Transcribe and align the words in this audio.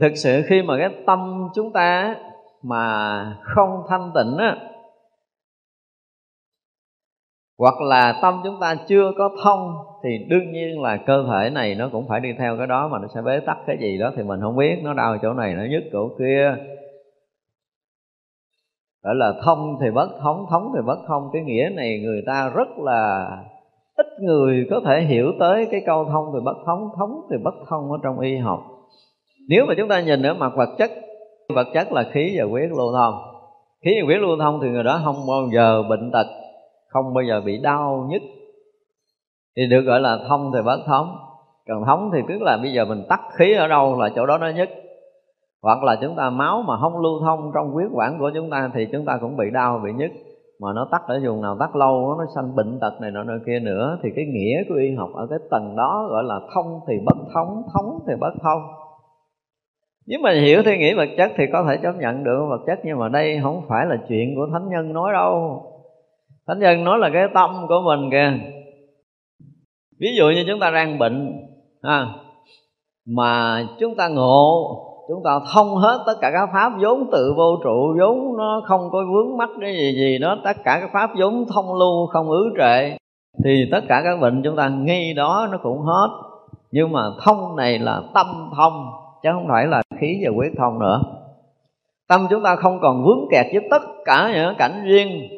thực 0.00 0.12
sự 0.16 0.42
khi 0.46 0.62
mà 0.62 0.74
cái 0.78 0.88
tâm 1.06 1.48
chúng 1.54 1.72
ta 1.72 2.16
mà 2.62 3.36
không 3.42 3.82
thanh 3.88 4.10
tịnh 4.14 4.36
á, 4.38 4.56
hoặc 7.58 7.80
là 7.80 8.18
tâm 8.22 8.40
chúng 8.44 8.60
ta 8.60 8.74
chưa 8.88 9.12
có 9.18 9.30
thông, 9.44 9.76
thì 10.04 10.10
đương 10.28 10.52
nhiên 10.52 10.82
là 10.82 10.96
cơ 10.96 11.24
thể 11.30 11.50
này 11.50 11.74
nó 11.74 11.88
cũng 11.92 12.08
phải 12.08 12.20
đi 12.20 12.28
theo 12.38 12.56
cái 12.56 12.66
đó 12.66 12.88
mà 12.88 12.98
nó 12.98 13.08
sẽ 13.14 13.22
bế 13.22 13.40
tắc 13.40 13.56
cái 13.66 13.76
gì 13.80 13.98
đó 13.98 14.12
thì 14.16 14.22
mình 14.22 14.40
không 14.40 14.56
biết 14.56 14.78
nó 14.82 14.94
đau 14.94 15.18
chỗ 15.22 15.32
này, 15.32 15.54
nó 15.54 15.62
nhức 15.70 15.82
chỗ 15.92 16.08
kia. 16.18 16.56
Gọi 19.02 19.14
là 19.14 19.32
thông 19.44 19.78
thì 19.80 19.90
bất 19.90 20.08
thống 20.22 20.46
thống 20.50 20.72
thì 20.74 20.82
bất 20.86 20.98
thông 21.08 21.30
cái 21.32 21.42
nghĩa 21.42 21.70
này 21.74 22.00
người 22.04 22.22
ta 22.26 22.48
rất 22.48 22.68
là 22.78 23.28
ít 23.96 24.06
người 24.20 24.66
có 24.70 24.80
thể 24.86 25.00
hiểu 25.00 25.32
tới 25.40 25.68
cái 25.70 25.82
câu 25.86 26.04
thông 26.04 26.30
thì 26.34 26.40
bất 26.44 26.56
thống 26.66 26.88
thống 26.98 27.26
thì 27.30 27.36
bất 27.44 27.54
thông 27.68 27.92
ở 27.92 27.98
trong 28.02 28.18
y 28.18 28.36
học 28.36 28.77
nếu 29.48 29.66
mà 29.66 29.74
chúng 29.76 29.88
ta 29.88 30.00
nhìn 30.00 30.22
ở 30.22 30.34
mặt 30.34 30.52
vật 30.56 30.68
chất 30.78 30.90
vật 31.54 31.66
chất 31.74 31.92
là 31.92 32.04
khí 32.12 32.36
và 32.38 32.44
huyết 32.44 32.70
lưu 32.70 32.92
thông. 32.92 33.14
Khí 33.84 33.90
và 34.00 34.06
huyết 34.06 34.20
lưu 34.20 34.36
thông 34.40 34.60
thì 34.62 34.68
người 34.68 34.84
đó 34.84 35.00
không 35.04 35.16
bao 35.28 35.48
giờ 35.52 35.82
bệnh 35.90 36.10
tật 36.12 36.26
không 36.88 37.14
bao 37.14 37.24
giờ 37.24 37.40
bị 37.46 37.58
đau 37.62 38.06
nhức. 38.10 38.22
Thì 39.56 39.66
được 39.70 39.80
gọi 39.80 40.00
là 40.00 40.18
thông 40.28 40.52
thì 40.54 40.62
bất 40.62 40.78
thống. 40.86 41.16
Còn 41.68 41.84
thống 41.86 42.10
thì 42.12 42.18
tức 42.28 42.42
là 42.42 42.58
bây 42.62 42.72
giờ 42.72 42.84
mình 42.84 43.04
tắt 43.08 43.20
khí 43.32 43.54
ở 43.54 43.68
đâu 43.68 43.98
là 43.98 44.08
chỗ 44.16 44.26
đó 44.26 44.38
nó 44.38 44.48
nhất, 44.48 44.68
hoặc 45.62 45.82
là 45.82 45.96
chúng 46.02 46.16
ta 46.16 46.30
máu 46.30 46.62
mà 46.62 46.78
không 46.80 47.00
lưu 47.00 47.20
thông 47.20 47.50
trong 47.54 47.70
huyết 47.70 47.88
quản 47.92 48.18
của 48.18 48.30
chúng 48.34 48.50
ta 48.50 48.70
thì 48.74 48.86
chúng 48.92 49.04
ta 49.04 49.18
cũng 49.20 49.36
bị 49.36 49.44
đau 49.52 49.80
bị 49.84 49.92
nhức. 49.92 50.10
Mà 50.60 50.68
nó 50.74 50.88
tắt 50.90 51.02
ở 51.06 51.20
vùng 51.24 51.42
nào 51.42 51.56
tắt 51.60 51.76
lâu 51.76 52.16
nó 52.18 52.24
sanh 52.34 52.56
bệnh 52.56 52.78
tật 52.80 53.00
này 53.00 53.10
nọ 53.10 53.22
nơi 53.22 53.38
kia 53.46 53.58
nữa 53.58 53.98
thì 54.02 54.08
cái 54.16 54.24
nghĩa 54.24 54.62
của 54.68 54.74
y 54.74 54.94
học 54.94 55.10
ở 55.14 55.26
cái 55.30 55.38
tầng 55.50 55.76
đó 55.76 56.06
gọi 56.10 56.24
là 56.24 56.40
thông 56.54 56.80
thì 56.88 56.94
bất 57.06 57.16
thống 57.34 57.62
thống 57.74 57.98
thì 58.06 58.14
bất 58.20 58.32
thông 58.42 58.62
nếu 60.08 60.18
mà 60.22 60.32
hiểu 60.32 60.62
theo 60.62 60.76
nghĩ 60.76 60.94
vật 60.94 61.08
chất 61.16 61.32
thì 61.36 61.44
có 61.52 61.64
thể 61.68 61.76
chấp 61.82 61.92
nhận 62.00 62.24
được 62.24 62.46
vật 62.50 62.60
chất 62.66 62.78
nhưng 62.84 62.98
mà 62.98 63.08
đây 63.08 63.40
không 63.42 63.62
phải 63.68 63.86
là 63.86 63.96
chuyện 64.08 64.34
của 64.36 64.48
thánh 64.52 64.68
nhân 64.68 64.92
nói 64.92 65.12
đâu. 65.12 65.62
Thánh 66.46 66.58
nhân 66.58 66.84
nói 66.84 66.98
là 66.98 67.10
cái 67.12 67.24
tâm 67.34 67.50
của 67.68 67.80
mình 67.84 68.10
kìa. 68.10 68.32
Ví 70.00 70.08
dụ 70.18 70.30
như 70.30 70.44
chúng 70.46 70.60
ta 70.60 70.70
đang 70.70 70.98
bệnh 70.98 71.32
ha, 71.82 72.06
mà 73.06 73.62
chúng 73.80 73.94
ta 73.96 74.08
ngộ 74.08 74.74
chúng 75.08 75.22
ta 75.24 75.40
thông 75.54 75.76
hết 75.76 76.02
tất 76.06 76.14
cả 76.20 76.30
các 76.32 76.48
pháp 76.52 76.72
vốn 76.80 77.10
tự 77.12 77.34
vô 77.36 77.56
trụ 77.64 77.96
vốn 78.00 78.36
nó 78.36 78.62
không 78.66 78.90
có 78.92 78.98
vướng 79.12 79.36
mắc 79.36 79.48
cái 79.60 79.76
gì 79.76 79.92
gì 79.92 80.18
đó 80.18 80.38
tất 80.44 80.56
cả 80.64 80.78
các 80.80 80.90
pháp 80.92 81.10
vốn 81.18 81.44
thông 81.54 81.74
lưu 81.74 82.06
không 82.06 82.30
ứ 82.30 82.54
trệ 82.58 82.96
thì 83.44 83.68
tất 83.72 83.80
cả 83.88 84.00
các 84.04 84.20
bệnh 84.20 84.42
chúng 84.44 84.56
ta 84.56 84.68
ngay 84.68 85.14
đó 85.14 85.48
nó 85.52 85.58
cũng 85.62 85.80
hết. 85.80 86.08
Nhưng 86.70 86.92
mà 86.92 87.02
thông 87.24 87.56
này 87.56 87.78
là 87.78 88.02
tâm 88.14 88.26
thông 88.56 88.90
chứ 89.22 89.28
không 89.32 89.48
phải 89.48 89.66
là 89.66 89.82
khí 90.00 90.20
và 90.24 90.30
huyết 90.36 90.52
thông 90.58 90.78
nữa. 90.78 91.00
Tâm 92.08 92.26
chúng 92.30 92.42
ta 92.42 92.56
không 92.56 92.78
còn 92.82 93.04
vướng 93.04 93.28
kẹt 93.30 93.46
với 93.52 93.68
tất 93.70 93.82
cả 94.04 94.30
những 94.34 94.54
cảnh 94.58 94.84
riêng. 94.84 95.28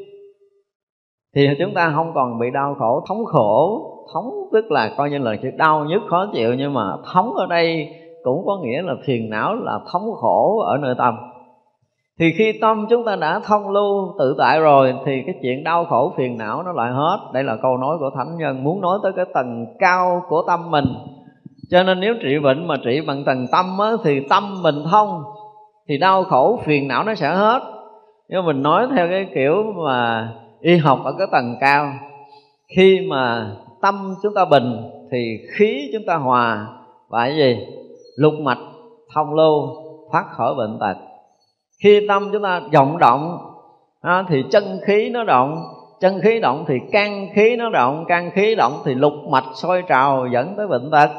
Thì 1.34 1.48
chúng 1.58 1.74
ta 1.74 1.92
không 1.94 2.12
còn 2.14 2.38
bị 2.38 2.50
đau 2.50 2.74
khổ, 2.78 3.04
thống 3.08 3.24
khổ. 3.24 3.86
Thống 4.14 4.30
tức 4.52 4.70
là 4.70 4.94
coi 4.96 5.10
như 5.10 5.18
là 5.18 5.36
chữ 5.42 5.50
đau 5.56 5.84
nhức, 5.84 6.02
khó 6.08 6.26
chịu, 6.32 6.54
nhưng 6.54 6.74
mà 6.74 6.96
thống 7.12 7.34
ở 7.34 7.46
đây 7.46 7.88
cũng 8.24 8.46
có 8.46 8.58
nghĩa 8.62 8.82
là 8.82 8.94
phiền 9.04 9.30
não, 9.30 9.54
là 9.54 9.78
thống 9.92 10.02
khổ 10.20 10.58
ở 10.58 10.76
nơi 10.76 10.94
tâm. 10.98 11.16
Thì 12.18 12.32
khi 12.38 12.58
tâm 12.60 12.86
chúng 12.90 13.04
ta 13.04 13.16
đã 13.16 13.40
thông 13.44 13.70
lưu 13.70 14.14
tự 14.18 14.34
tại 14.38 14.60
rồi, 14.60 14.94
thì 15.04 15.22
cái 15.26 15.34
chuyện 15.42 15.64
đau 15.64 15.84
khổ, 15.84 16.12
phiền 16.16 16.38
não 16.38 16.62
nó 16.62 16.72
lại 16.72 16.92
hết. 16.92 17.18
Đây 17.32 17.44
là 17.44 17.56
câu 17.62 17.76
nói 17.76 17.96
của 17.98 18.10
thánh 18.16 18.36
nhân 18.36 18.64
muốn 18.64 18.80
nói 18.80 18.98
tới 19.02 19.12
cái 19.16 19.24
tầng 19.34 19.66
cao 19.78 20.22
của 20.28 20.42
tâm 20.46 20.70
mình 20.70 20.84
cho 21.70 21.82
nên 21.82 22.00
nếu 22.00 22.14
trị 22.22 22.38
bệnh 22.38 22.66
mà 22.66 22.76
trị 22.84 23.00
bằng 23.00 23.24
tầng 23.24 23.46
tâm 23.52 23.78
á, 23.78 23.90
thì 24.04 24.20
tâm 24.20 24.62
mình 24.62 24.84
thông 24.90 25.22
thì 25.88 25.98
đau 25.98 26.24
khổ 26.24 26.60
phiền 26.64 26.88
não 26.88 27.04
nó 27.04 27.14
sẽ 27.14 27.28
hết. 27.28 27.62
Nhưng 28.28 28.46
mình 28.46 28.62
nói 28.62 28.86
theo 28.96 29.08
cái 29.08 29.26
kiểu 29.34 29.62
mà 29.76 30.32
y 30.60 30.76
học 30.76 31.00
ở 31.04 31.14
cái 31.18 31.26
tầng 31.32 31.56
cao 31.60 31.92
khi 32.76 33.00
mà 33.10 33.50
tâm 33.82 34.14
chúng 34.22 34.34
ta 34.34 34.44
bình 34.44 34.76
thì 35.12 35.38
khí 35.56 35.90
chúng 35.92 36.02
ta 36.06 36.16
hòa 36.16 36.66
và 37.08 37.24
cái 37.24 37.36
gì? 37.36 37.66
Lục 38.16 38.34
mạch 38.40 38.58
thông 39.14 39.34
lưu 39.34 39.68
thoát 40.12 40.24
khỏi 40.30 40.54
bệnh 40.54 40.78
tật. 40.80 40.96
Khi 41.82 42.06
tâm 42.08 42.28
chúng 42.32 42.42
ta 42.42 42.60
vọng 42.72 42.98
động 42.98 43.38
á, 44.00 44.24
thì 44.28 44.44
chân 44.50 44.80
khí 44.86 45.10
nó 45.10 45.24
động 45.24 45.62
chân 46.00 46.20
khí 46.20 46.40
động 46.40 46.64
thì 46.68 46.74
can 46.92 47.28
khí 47.34 47.56
nó 47.56 47.70
động 47.70 48.04
can 48.08 48.30
khí 48.34 48.54
động 48.54 48.72
thì 48.84 48.94
lục 48.94 49.12
mạch 49.28 49.44
sôi 49.54 49.82
trào 49.88 50.26
dẫn 50.32 50.54
tới 50.56 50.66
bệnh 50.66 50.90
tật 50.90 51.10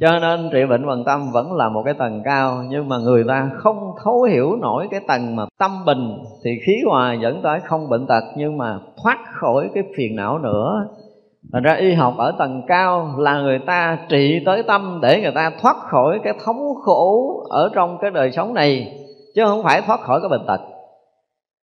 cho 0.00 0.18
nên 0.18 0.50
trị 0.52 0.58
bệnh 0.68 0.86
bằng 0.86 1.04
tâm 1.04 1.30
vẫn 1.32 1.52
là 1.52 1.68
một 1.68 1.82
cái 1.84 1.94
tầng 1.94 2.22
cao, 2.24 2.62
nhưng 2.68 2.88
mà 2.88 2.98
người 2.98 3.24
ta 3.28 3.50
không 3.56 3.92
thấu 4.04 4.22
hiểu 4.22 4.56
nổi 4.56 4.88
cái 4.90 5.00
tầng 5.08 5.36
mà 5.36 5.44
tâm 5.58 5.84
bình, 5.86 6.18
thì 6.44 6.50
khí 6.66 6.72
hòa 6.86 7.14
dẫn 7.14 7.42
tới 7.42 7.60
không 7.60 7.88
bệnh 7.88 8.06
tật, 8.06 8.24
nhưng 8.36 8.58
mà 8.58 8.78
thoát 9.02 9.18
khỏi 9.40 9.70
cái 9.74 9.84
phiền 9.96 10.16
não 10.16 10.38
nữa. 10.38 10.88
Thành 11.52 11.62
ra 11.62 11.74
y 11.74 11.92
học 11.92 12.14
ở 12.18 12.32
tầng 12.38 12.62
cao 12.66 13.14
là 13.18 13.40
người 13.40 13.58
ta 13.58 13.98
trị 14.08 14.42
tới 14.46 14.62
tâm 14.62 14.98
để 15.02 15.20
người 15.20 15.32
ta 15.34 15.50
thoát 15.62 15.76
khỏi 15.76 16.20
cái 16.24 16.34
thống 16.44 16.74
khổ 16.84 17.36
ở 17.50 17.70
trong 17.74 17.98
cái 18.00 18.10
đời 18.10 18.32
sống 18.32 18.54
này, 18.54 18.92
chứ 19.34 19.44
không 19.46 19.62
phải 19.62 19.82
thoát 19.82 20.00
khỏi 20.00 20.20
cái 20.20 20.28
bệnh 20.28 20.46
tật. 20.46 20.60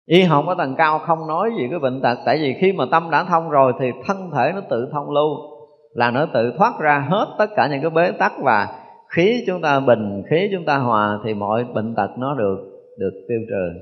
Y 0.05 0.23
học 0.23 0.45
ở 0.47 0.55
tầng 0.57 0.75
cao 0.77 0.99
không 0.99 1.27
nói 1.27 1.51
gì 1.57 1.67
cái 1.69 1.79
bệnh 1.79 2.01
tật, 2.01 2.17
tại 2.25 2.37
vì 2.37 2.55
khi 2.61 2.73
mà 2.73 2.85
tâm 2.91 3.09
đã 3.11 3.23
thông 3.23 3.49
rồi 3.49 3.73
thì 3.79 3.85
thân 4.05 4.31
thể 4.35 4.51
nó 4.55 4.61
tự 4.69 4.89
thông 4.91 5.09
lưu 5.11 5.50
là 5.93 6.11
nó 6.11 6.25
tự 6.25 6.53
thoát 6.57 6.79
ra 6.79 7.05
hết 7.09 7.27
tất 7.37 7.47
cả 7.55 7.67
những 7.67 7.81
cái 7.81 7.89
bế 7.89 8.11
tắc 8.11 8.31
và 8.39 8.67
khí 9.09 9.43
chúng 9.47 9.61
ta 9.61 9.79
bình, 9.79 10.23
khí 10.29 10.49
chúng 10.51 10.65
ta 10.65 10.77
hòa 10.77 11.19
thì 11.25 11.33
mọi 11.33 11.63
bệnh 11.73 11.95
tật 11.95 12.09
nó 12.17 12.33
được 12.33 12.57
được 12.97 13.25
tiêu 13.27 13.39
trừ. 13.49 13.79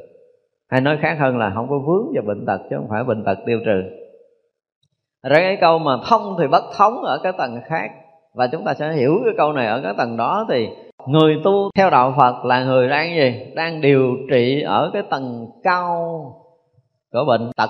Hay 0.70 0.81
nói 0.81 0.97
khác 1.02 1.18
hơn 1.20 1.38
là 1.38 1.52
không 1.56 1.70
có 1.70 1.80
vướng 1.80 2.14
vào 2.14 2.24
bệnh 2.28 2.46
tật 2.46 2.62
chứ 2.70 2.75
không 2.75 2.88
phải 2.90 3.03
bệnh 3.03 3.24
tật 3.24 3.38
tiêu 3.46 3.59
trừ. 3.66 3.81
Ra 5.24 5.36
cái 5.36 5.58
câu 5.62 5.80
mà 5.80 5.97
thông 6.09 6.36
thì 6.40 6.47
bất 6.47 6.64
thống 6.78 7.03
ở 7.03 7.20
cái 7.24 7.31
tầng 7.38 7.59
khác. 7.66 7.92
Và 8.34 8.47
chúng 8.47 8.66
ta 8.66 8.74
sẽ 8.74 8.94
hiểu 8.94 9.20
cái 9.26 9.34
câu 9.38 9.53
này 9.53 9.68
ở 9.68 9.81
cái 9.84 9.94
tầng 9.97 10.18
đó 10.18 10.46
thì 10.50 10.70
người 11.08 11.41
tu 11.44 11.70
theo 11.76 11.90
đạo 11.90 12.14
Phật 12.18 12.46
là 12.46 12.64
người 12.64 12.90
đang 12.90 13.16
gì? 13.16 13.53
Đang 13.56 13.81
điều 13.81 14.18
trị 14.31 14.62
ở 14.62 14.90
cái 14.94 15.02
tầng 15.09 15.47
cao 15.64 16.22
của 17.12 17.26
bệnh 17.28 17.52
tật 17.56 17.70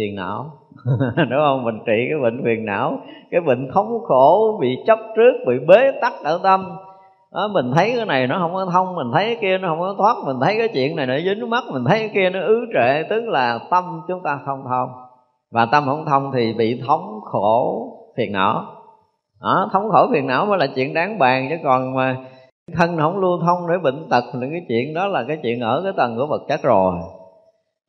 phiền 0.00 0.14
não. 0.14 0.52
Đúng 1.16 1.40
không? 1.44 1.64
Mình 1.64 1.78
trị 1.86 2.06
cái 2.10 2.18
bệnh 2.22 2.42
phiền 2.44 2.66
não. 2.66 2.98
Cái 3.30 3.40
bệnh 3.40 3.70
thống 3.74 3.98
khổ 4.08 4.58
bị 4.60 4.76
chấp 4.86 4.98
trước 5.16 5.32
bị 5.46 5.54
bế 5.68 5.92
tắc 6.00 6.12
ở 6.24 6.40
tâm. 6.42 6.76
Đó, 7.32 7.48
mình 7.52 7.72
thấy 7.74 7.92
cái 7.96 8.06
này 8.06 8.26
nó 8.26 8.38
không 8.38 8.54
có 8.54 8.66
thông 8.72 8.96
mình 8.96 9.10
thấy 9.14 9.24
cái 9.24 9.36
kia 9.40 9.58
nó 9.58 9.68
không 9.68 9.80
có 9.80 9.94
thoát. 9.98 10.16
Mình 10.26 10.36
thấy 10.40 10.54
cái 10.58 10.68
chuyện 10.68 10.96
này 10.96 11.06
nó 11.06 11.14
dính 11.18 11.50
mắt 11.50 11.64
mình 11.72 11.84
thấy 11.84 11.98
cái 11.98 12.10
kia 12.14 12.30
nó 12.30 12.40
ứ 12.40 12.66
trệ 12.74 13.02
tức 13.10 13.28
là 13.28 13.58
tâm 13.70 14.00
chúng 14.08 14.22
ta 14.22 14.38
không 14.46 14.64
thông. 14.68 14.88
Và 15.52 15.66
tâm 15.66 15.84
không 15.86 16.04
thông 16.06 16.32
thì 16.34 16.54
bị 16.58 16.82
thống 16.86 17.20
khổ 17.24 17.86
phiền 18.16 18.32
não. 18.32 18.64
Đó, 19.42 19.70
thống 19.72 19.90
khổ 19.90 20.08
phiền 20.12 20.26
não 20.26 20.46
mới 20.46 20.58
là 20.58 20.66
chuyện 20.74 20.94
đáng 20.94 21.18
bàn 21.18 21.46
chứ 21.50 21.56
còn 21.64 21.94
mà 21.94 22.16
thân 22.76 22.96
không 22.98 23.20
lưu 23.20 23.40
thông 23.46 23.68
để 23.68 23.78
bệnh 23.78 24.08
tật 24.10 24.24
là 24.34 24.46
cái 24.50 24.62
chuyện 24.68 24.94
đó 24.94 25.06
là 25.06 25.24
cái 25.28 25.38
chuyện 25.42 25.60
ở 25.60 25.80
cái 25.84 25.92
tầng 25.96 26.16
của 26.16 26.26
vật 26.26 26.42
chất 26.48 26.62
rồi. 26.62 26.94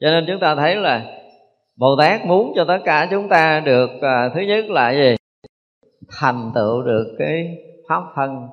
Cho 0.02 0.12
nên 0.12 0.26
chúng 0.28 0.40
ta 0.40 0.56
thấy 0.56 0.76
là 0.76 1.02
Bồ 1.82 1.96
Tát 1.96 2.26
muốn 2.26 2.54
cho 2.56 2.66
tất 2.68 2.78
cả 2.86 3.08
chúng 3.12 3.30
ta 3.30 3.62
được 3.66 3.90
à, 4.02 4.30
thứ 4.34 4.42
nhất 4.42 4.66
là 4.70 4.92
gì? 4.92 5.16
Thành 6.20 6.52
tựu 6.56 6.82
được 6.82 7.16
cái 7.20 7.58
pháp 7.90 8.04
thân, 8.16 8.48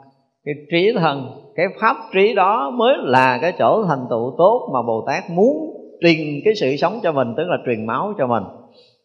cái 0.45 0.55
trí 0.71 0.93
thân, 0.99 1.31
cái 1.57 1.67
pháp 1.81 1.97
trí 2.15 2.35
đó 2.35 2.71
mới 2.71 2.95
là 3.01 3.39
cái 3.43 3.53
chỗ 3.59 3.85
thành 3.89 4.07
tựu 4.11 4.35
tốt 4.39 4.71
mà 4.73 4.83
Bồ 4.83 5.05
Tát 5.07 5.31
muốn 5.31 5.57
truyền 6.01 6.17
cái 6.45 6.55
sự 6.55 6.77
sống 6.77 7.01
cho 7.03 7.13
mình, 7.13 7.35
tức 7.37 7.45
là 7.49 7.57
truyền 7.67 7.87
máu 7.87 8.15
cho 8.19 8.27
mình. 8.27 8.43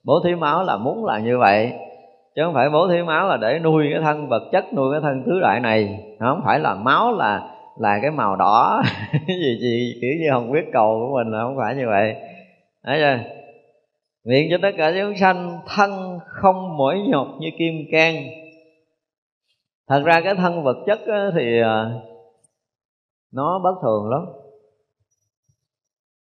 Bố 0.03 0.13
thí 0.25 0.35
máu 0.35 0.63
là 0.63 0.77
muốn 0.77 1.05
là 1.05 1.19
như 1.19 1.37
vậy 1.37 1.71
chứ 2.35 2.41
không 2.45 2.53
phải 2.53 2.69
bố 2.69 2.87
thí 2.87 3.01
máu 3.01 3.27
là 3.27 3.37
để 3.37 3.59
nuôi 3.59 3.87
cái 3.91 4.01
thân 4.01 4.29
vật 4.29 4.43
chất 4.51 4.73
nuôi 4.73 4.93
cái 4.93 5.01
thân 5.01 5.23
tứ 5.25 5.39
đại 5.41 5.59
này. 5.59 5.99
Không 6.19 6.41
phải 6.45 6.59
là 6.59 6.75
máu 6.75 7.11
là 7.11 7.41
là 7.79 7.99
cái 8.01 8.11
màu 8.11 8.35
đỏ. 8.35 8.83
Gì 9.27 9.57
gì 9.61 9.93
kiểu 10.01 10.11
như 10.19 10.31
hồng 10.31 10.49
huyết 10.49 10.65
cầu 10.73 10.99
của 10.99 11.17
mình 11.17 11.33
là 11.33 11.43
không 11.43 11.57
phải 11.57 11.75
như 11.75 11.87
vậy. 11.87 12.15
Thấy 12.85 12.99
chưa? 12.99 13.42
Nguyện 14.23 14.47
cho 14.51 14.57
tất 14.61 14.71
cả 14.77 14.93
chúng 15.01 15.17
sanh 15.17 15.59
thân 15.67 16.19
không 16.25 16.77
mỏi 16.77 17.01
nhọc 17.07 17.27
như 17.39 17.49
kim 17.57 17.73
can 17.91 18.15
Thật 19.87 20.01
ra 20.05 20.21
cái 20.21 20.35
thân 20.35 20.63
vật 20.63 20.77
chất 20.85 20.99
thì 21.35 21.61
à, 21.61 21.91
nó 23.31 23.59
bất 23.63 23.73
thường 23.81 24.09
lắm. 24.09 24.25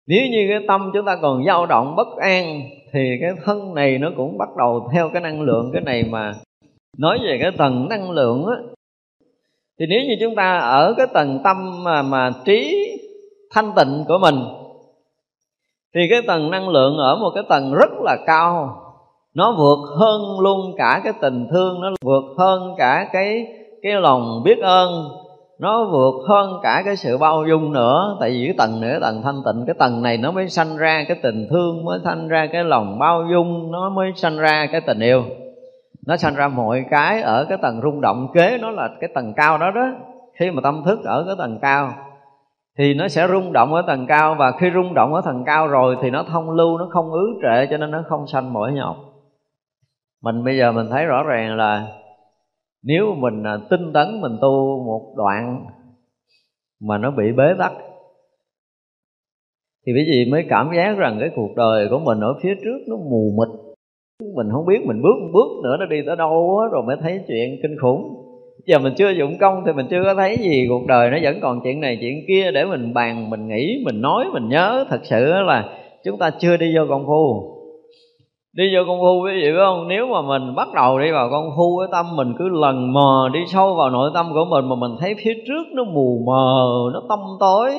Nếu 0.07 0.21
như 0.31 0.45
cái 0.50 0.59
tâm 0.68 0.91
chúng 0.94 1.06
ta 1.06 1.18
còn 1.21 1.45
dao 1.45 1.65
động 1.65 1.95
bất 1.95 2.07
an 2.18 2.62
Thì 2.91 3.18
cái 3.21 3.31
thân 3.44 3.74
này 3.74 3.97
nó 3.97 4.12
cũng 4.18 4.38
bắt 4.38 4.50
đầu 4.57 4.89
theo 4.94 5.09
cái 5.09 5.21
năng 5.21 5.41
lượng 5.41 5.69
Cái 5.74 5.81
này 5.81 6.03
mà. 6.03 6.33
Nói 6.97 7.19
về 7.24 7.38
cái 7.41 7.51
tầng 7.57 7.89
năng 7.89 8.12
lượng 8.12 8.45
á 8.45 8.56
Thì 9.79 9.86
nếu 9.89 10.01
như 10.01 10.15
chúng 10.19 10.36
ta 10.36 10.57
ở 10.57 10.94
cái 10.97 11.07
tầng 11.13 11.39
tâm 11.44 11.83
mà, 11.83 12.01
mà 12.01 12.31
trí 12.45 12.89
thanh 13.51 13.71
tịnh 13.75 14.03
của 14.07 14.18
mình 14.21 14.62
thì 15.95 16.01
cái 16.10 16.22
tầng 16.28 16.51
năng 16.51 16.69
lượng 16.69 16.98
ở 16.98 17.16
một 17.16 17.31
cái 17.36 17.44
tầng 17.50 17.74
rất 17.74 17.92
là 18.01 18.18
cao. 18.25 18.80
Nó 19.36 19.51
vượt 19.57 19.80
hơn 20.00 20.40
luôn 20.40 20.60
cả 20.78 21.01
cái 21.04 21.13
tình 21.22 21.48
thương, 21.51 21.81
nó 21.81 21.90
vượt 22.01 22.24
hơn 22.38 22.75
cả 22.78 23.10
cái 23.13 23.48
cái 23.81 23.94
lòng 23.94 24.42
biết 24.44 24.60
ơn, 24.60 24.90
nó 25.60 25.86
vượt 25.86 26.13
hơn 26.28 26.60
cả 26.63 26.81
cái 26.86 26.95
sự 26.95 27.18
bao 27.18 27.45
dung 27.50 27.74
nữa. 27.74 28.18
Tại 28.19 28.30
vì 28.30 28.45
cái 28.45 28.56
tầng 28.57 28.81
nữa 28.81 28.98
tầng 29.01 29.22
thanh 29.24 29.42
tịnh, 29.45 29.66
cái 29.66 29.75
tầng 29.80 30.01
này 30.01 30.18
nó 30.18 30.31
mới 30.31 30.50
sanh 30.50 30.78
ra 30.78 31.06
cái 31.07 31.18
tình 31.24 31.48
thương, 31.50 31.86
mới 31.86 32.00
sanh 32.04 32.28
ra 32.28 32.48
cái 32.51 32.63
lòng 32.63 33.00
bao 33.00 33.24
dung, 33.31 33.72
nó 33.72 33.89
mới 33.89 34.12
sanh 34.16 34.38
ra 34.38 34.68
cái 34.72 34.81
tình 34.81 35.00
yêu. 35.00 35.24
Nó 36.07 36.18
sanh 36.18 36.36
ra 36.36 36.48
mọi 36.48 36.86
cái 36.89 37.22
ở 37.22 37.46
cái 37.50 37.57
tầng 37.62 37.81
rung 37.84 38.01
động, 38.01 38.28
kế 38.34 38.57
nó 38.62 38.69
là 38.69 38.89
cái 39.01 39.10
tầng 39.16 39.34
cao 39.36 39.57
đó 39.57 39.72
đó. 39.72 39.88
Khi 40.39 40.51
mà 40.51 40.62
tâm 40.63 40.84
thức 40.86 41.00
ở 41.04 41.24
cái 41.28 41.36
tầng 41.38 41.60
cao 41.62 41.94
thì 42.78 42.94
nó 42.94 43.08
sẽ 43.08 43.28
rung 43.28 43.54
động 43.54 43.74
ở 43.74 43.81
tầng 43.88 44.06
cao 44.08 44.36
và 44.40 44.52
khi 44.60 44.68
rung 44.74 44.94
động 44.94 45.14
ở 45.14 45.22
tầng 45.25 45.44
cao 45.46 45.68
rồi 45.68 45.98
thì 46.02 46.10
nó 46.10 46.24
thông 46.24 46.50
lưu 46.50 46.78
nó 46.78 46.88
không 46.92 47.12
ứ 47.12 47.40
trệ 47.42 47.68
cho 47.70 47.78
nên 47.78 47.92
nó 47.92 48.04
không 48.08 48.28
sanh 48.28 48.54
mỗi 48.54 48.72
nhọc. 48.74 48.98
Mình 50.22 50.44
bây 50.44 50.58
giờ 50.58 50.72
mình 50.72 50.88
thấy 50.92 51.06
rõ 51.06 51.24
ràng 51.24 51.58
là 51.58 51.88
nếu 52.84 53.16
mình 53.16 53.44
à, 53.44 53.58
tinh 53.70 53.94
tấn 53.94 54.22
mình 54.22 54.38
tu 54.42 54.84
một 54.86 55.14
đoạn 55.18 55.66
mà 56.81 56.98
nó 56.98 57.12
bị 57.12 57.31
bế 57.31 57.54
tắc 57.60 57.72
thì 59.86 59.92
cái 59.96 60.06
gì 60.06 60.31
mới 60.31 60.46
cảm 60.50 60.72
giác 60.75 60.98
rằng 60.98 61.18
cái 61.20 61.30
cuộc 61.36 61.56
đời 61.56 61.88
của 61.90 62.00
mình 62.00 62.20
ở 62.20 62.34
phía 62.44 62.56
trước 62.64 62.78
nó 62.88 62.96
mù 62.96 63.31
mịt. 63.38 63.60
Mình 64.36 64.48
không 64.52 64.66
biết 64.66 64.80
mình 64.86 65.02
bước 65.02 65.16
một 65.22 65.30
bước 65.34 65.64
nữa 65.64 65.78
nó 65.80 65.86
đi 65.86 66.02
tới 66.06 66.16
đâu 66.16 66.30
đó, 66.30 66.70
rồi 66.72 66.84
mới 66.84 66.98
thấy 67.02 67.24
chuyện 67.28 67.60
kinh 67.64 67.75
khủng 67.81 68.32
giờ 68.65 68.80
mình 68.80 68.94
chưa 68.98 69.10
dụng 69.10 69.38
công 69.38 69.63
thì 69.65 69.74
mình 69.74 69.88
chưa 69.89 70.04
có 70.04 70.15
thấy 70.15 70.38
gì. 70.38 70.65
Cuộc 70.69 70.88
đời 70.88 71.10
nó 71.10 71.18
vẫn 71.24 71.39
còn 71.42 71.60
chuyện 71.63 71.80
này 71.80 71.98
chuyện 72.01 72.18
kia 72.27 72.51
để 72.51 72.65
mình 72.65 72.94
bàn, 72.94 73.30
mình 73.30 73.48
nghĩ, 73.48 73.83
mình 73.86 74.01
nói, 74.01 74.25
mình 74.33 74.50
nhớ. 74.50 74.86
Thật 74.89 75.00
sự 75.04 75.25
là 75.25 75.69
chúng 76.06 76.18
ta 76.18 76.30
chưa 76.39 76.57
đi 76.57 76.75
vô 76.77 76.81
công 76.89 77.06
phu. 77.07 77.50
Đi 78.57 78.75
vô 78.75 78.81
công 78.88 79.00
phu, 79.00 79.21
quý 79.25 79.31
vị 79.42 79.51
biết 79.51 79.57
không? 79.57 79.88
Nếu 79.88 80.07
mà 80.07 80.21
mình 80.21 80.56
bắt 80.56 80.68
đầu 80.75 81.00
đi 81.00 81.12
vào 81.12 81.30
công 81.31 81.50
phu 81.57 81.80
cái 81.80 81.88
tâm 81.92 82.15
mình 82.15 82.33
cứ 82.39 82.50
lần 82.50 82.94
mò 82.94 83.30
đi 83.33 83.39
sâu 83.48 83.75
vào 83.75 83.89
nội 83.89 84.12
tâm 84.13 84.25
của 84.33 84.45
mình 84.50 84.69
mà 84.69 84.75
mình 84.75 84.92
thấy 85.00 85.15
phía 85.24 85.33
trước 85.48 85.63
nó 85.74 85.83
mù 85.83 86.24
mờ, 86.25 86.65
nó 86.94 87.01
tâm 87.10 87.19
tối 87.39 87.71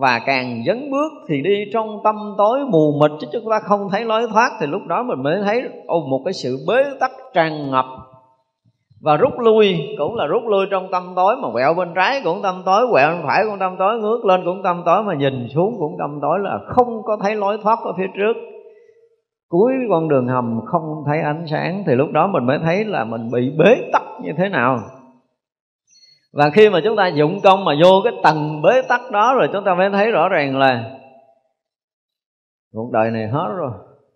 và 0.00 0.20
càng 0.26 0.62
dấn 0.66 0.90
bước 0.90 1.12
thì 1.28 1.42
đi 1.42 1.64
trong 1.72 2.00
tâm 2.04 2.16
tối 2.38 2.60
mù 2.70 2.92
mịt 3.00 3.10
chứ 3.20 3.26
chúng 3.32 3.50
ta 3.50 3.60
không 3.62 3.80
thấy 3.92 4.04
lối 4.04 4.26
thoát 4.32 4.50
thì 4.60 4.66
lúc 4.66 4.82
đó 4.88 5.02
mình 5.02 5.22
mới 5.22 5.40
thấy, 5.44 5.62
ô, 5.86 6.00
một 6.00 6.20
cái 6.24 6.32
sự 6.32 6.56
bế 6.68 6.84
tắc 7.00 7.10
tràn 7.34 7.70
ngập 7.70 7.84
và 9.00 9.16
rút 9.16 9.38
lui, 9.38 9.94
cũng 9.98 10.14
là 10.14 10.26
rút 10.26 10.42
lui 10.46 10.66
trong 10.70 10.88
tâm 10.92 11.12
tối, 11.16 11.36
mà 11.36 11.48
quẹo 11.52 11.74
bên 11.74 11.88
trái 11.94 12.20
cũng 12.24 12.42
tâm 12.42 12.62
tối, 12.66 12.86
quẹo 12.90 13.10
bên 13.10 13.22
phải 13.26 13.44
cũng 13.44 13.58
tâm 13.58 13.76
tối, 13.78 13.98
ngước 13.98 14.24
lên 14.24 14.40
cũng 14.44 14.62
tâm 14.62 14.82
tối, 14.86 15.02
mà 15.02 15.14
nhìn 15.14 15.48
xuống 15.54 15.76
cũng 15.78 15.96
tâm 15.98 16.18
tối 16.22 16.38
là 16.42 16.58
không 16.66 17.02
có 17.04 17.16
thấy 17.22 17.36
lối 17.36 17.58
thoát 17.62 17.78
ở 17.84 17.92
phía 17.98 18.06
trước. 18.16 18.36
Cuối 19.48 19.72
con 19.90 20.08
đường 20.08 20.26
hầm 20.26 20.60
không 20.66 21.02
thấy 21.06 21.20
ánh 21.20 21.46
sáng, 21.50 21.82
thì 21.86 21.94
lúc 21.94 22.10
đó 22.12 22.26
mình 22.26 22.46
mới 22.46 22.58
thấy 22.58 22.84
là 22.84 23.04
mình 23.04 23.30
bị 23.32 23.50
bế 23.58 23.90
tắc 23.92 24.02
như 24.22 24.32
thế 24.36 24.48
nào. 24.48 24.78
Và 26.32 26.50
khi 26.50 26.70
mà 26.70 26.80
chúng 26.84 26.96
ta 26.96 27.06
dụng 27.06 27.40
công 27.42 27.64
mà 27.64 27.72
vô 27.84 28.00
cái 28.04 28.12
tầng 28.22 28.62
bế 28.62 28.82
tắc 28.88 29.00
đó 29.12 29.34
rồi 29.34 29.48
chúng 29.52 29.64
ta 29.64 29.74
mới 29.74 29.90
thấy 29.90 30.10
rõ 30.10 30.28
ràng 30.28 30.58
là 30.58 30.84
cuộc 32.74 32.90
đời 32.92 33.10
này 33.10 33.28
hết 33.28 33.48
rồi. 33.56 33.70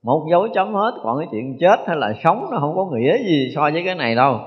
Một 0.05 0.27
dấu 0.31 0.49
chấm 0.55 0.75
hết, 0.75 0.93
còn 1.03 1.19
cái 1.19 1.29
chuyện 1.31 1.57
chết 1.61 1.77
hay 1.87 1.97
là 1.97 2.13
sống 2.25 2.49
nó 2.51 2.59
không 2.61 2.75
có 2.77 2.87
nghĩa 2.93 3.19
gì 3.19 3.53
so 3.55 3.71
với 3.73 3.83
cái 3.85 3.95
này 3.95 4.15
đâu 4.15 4.41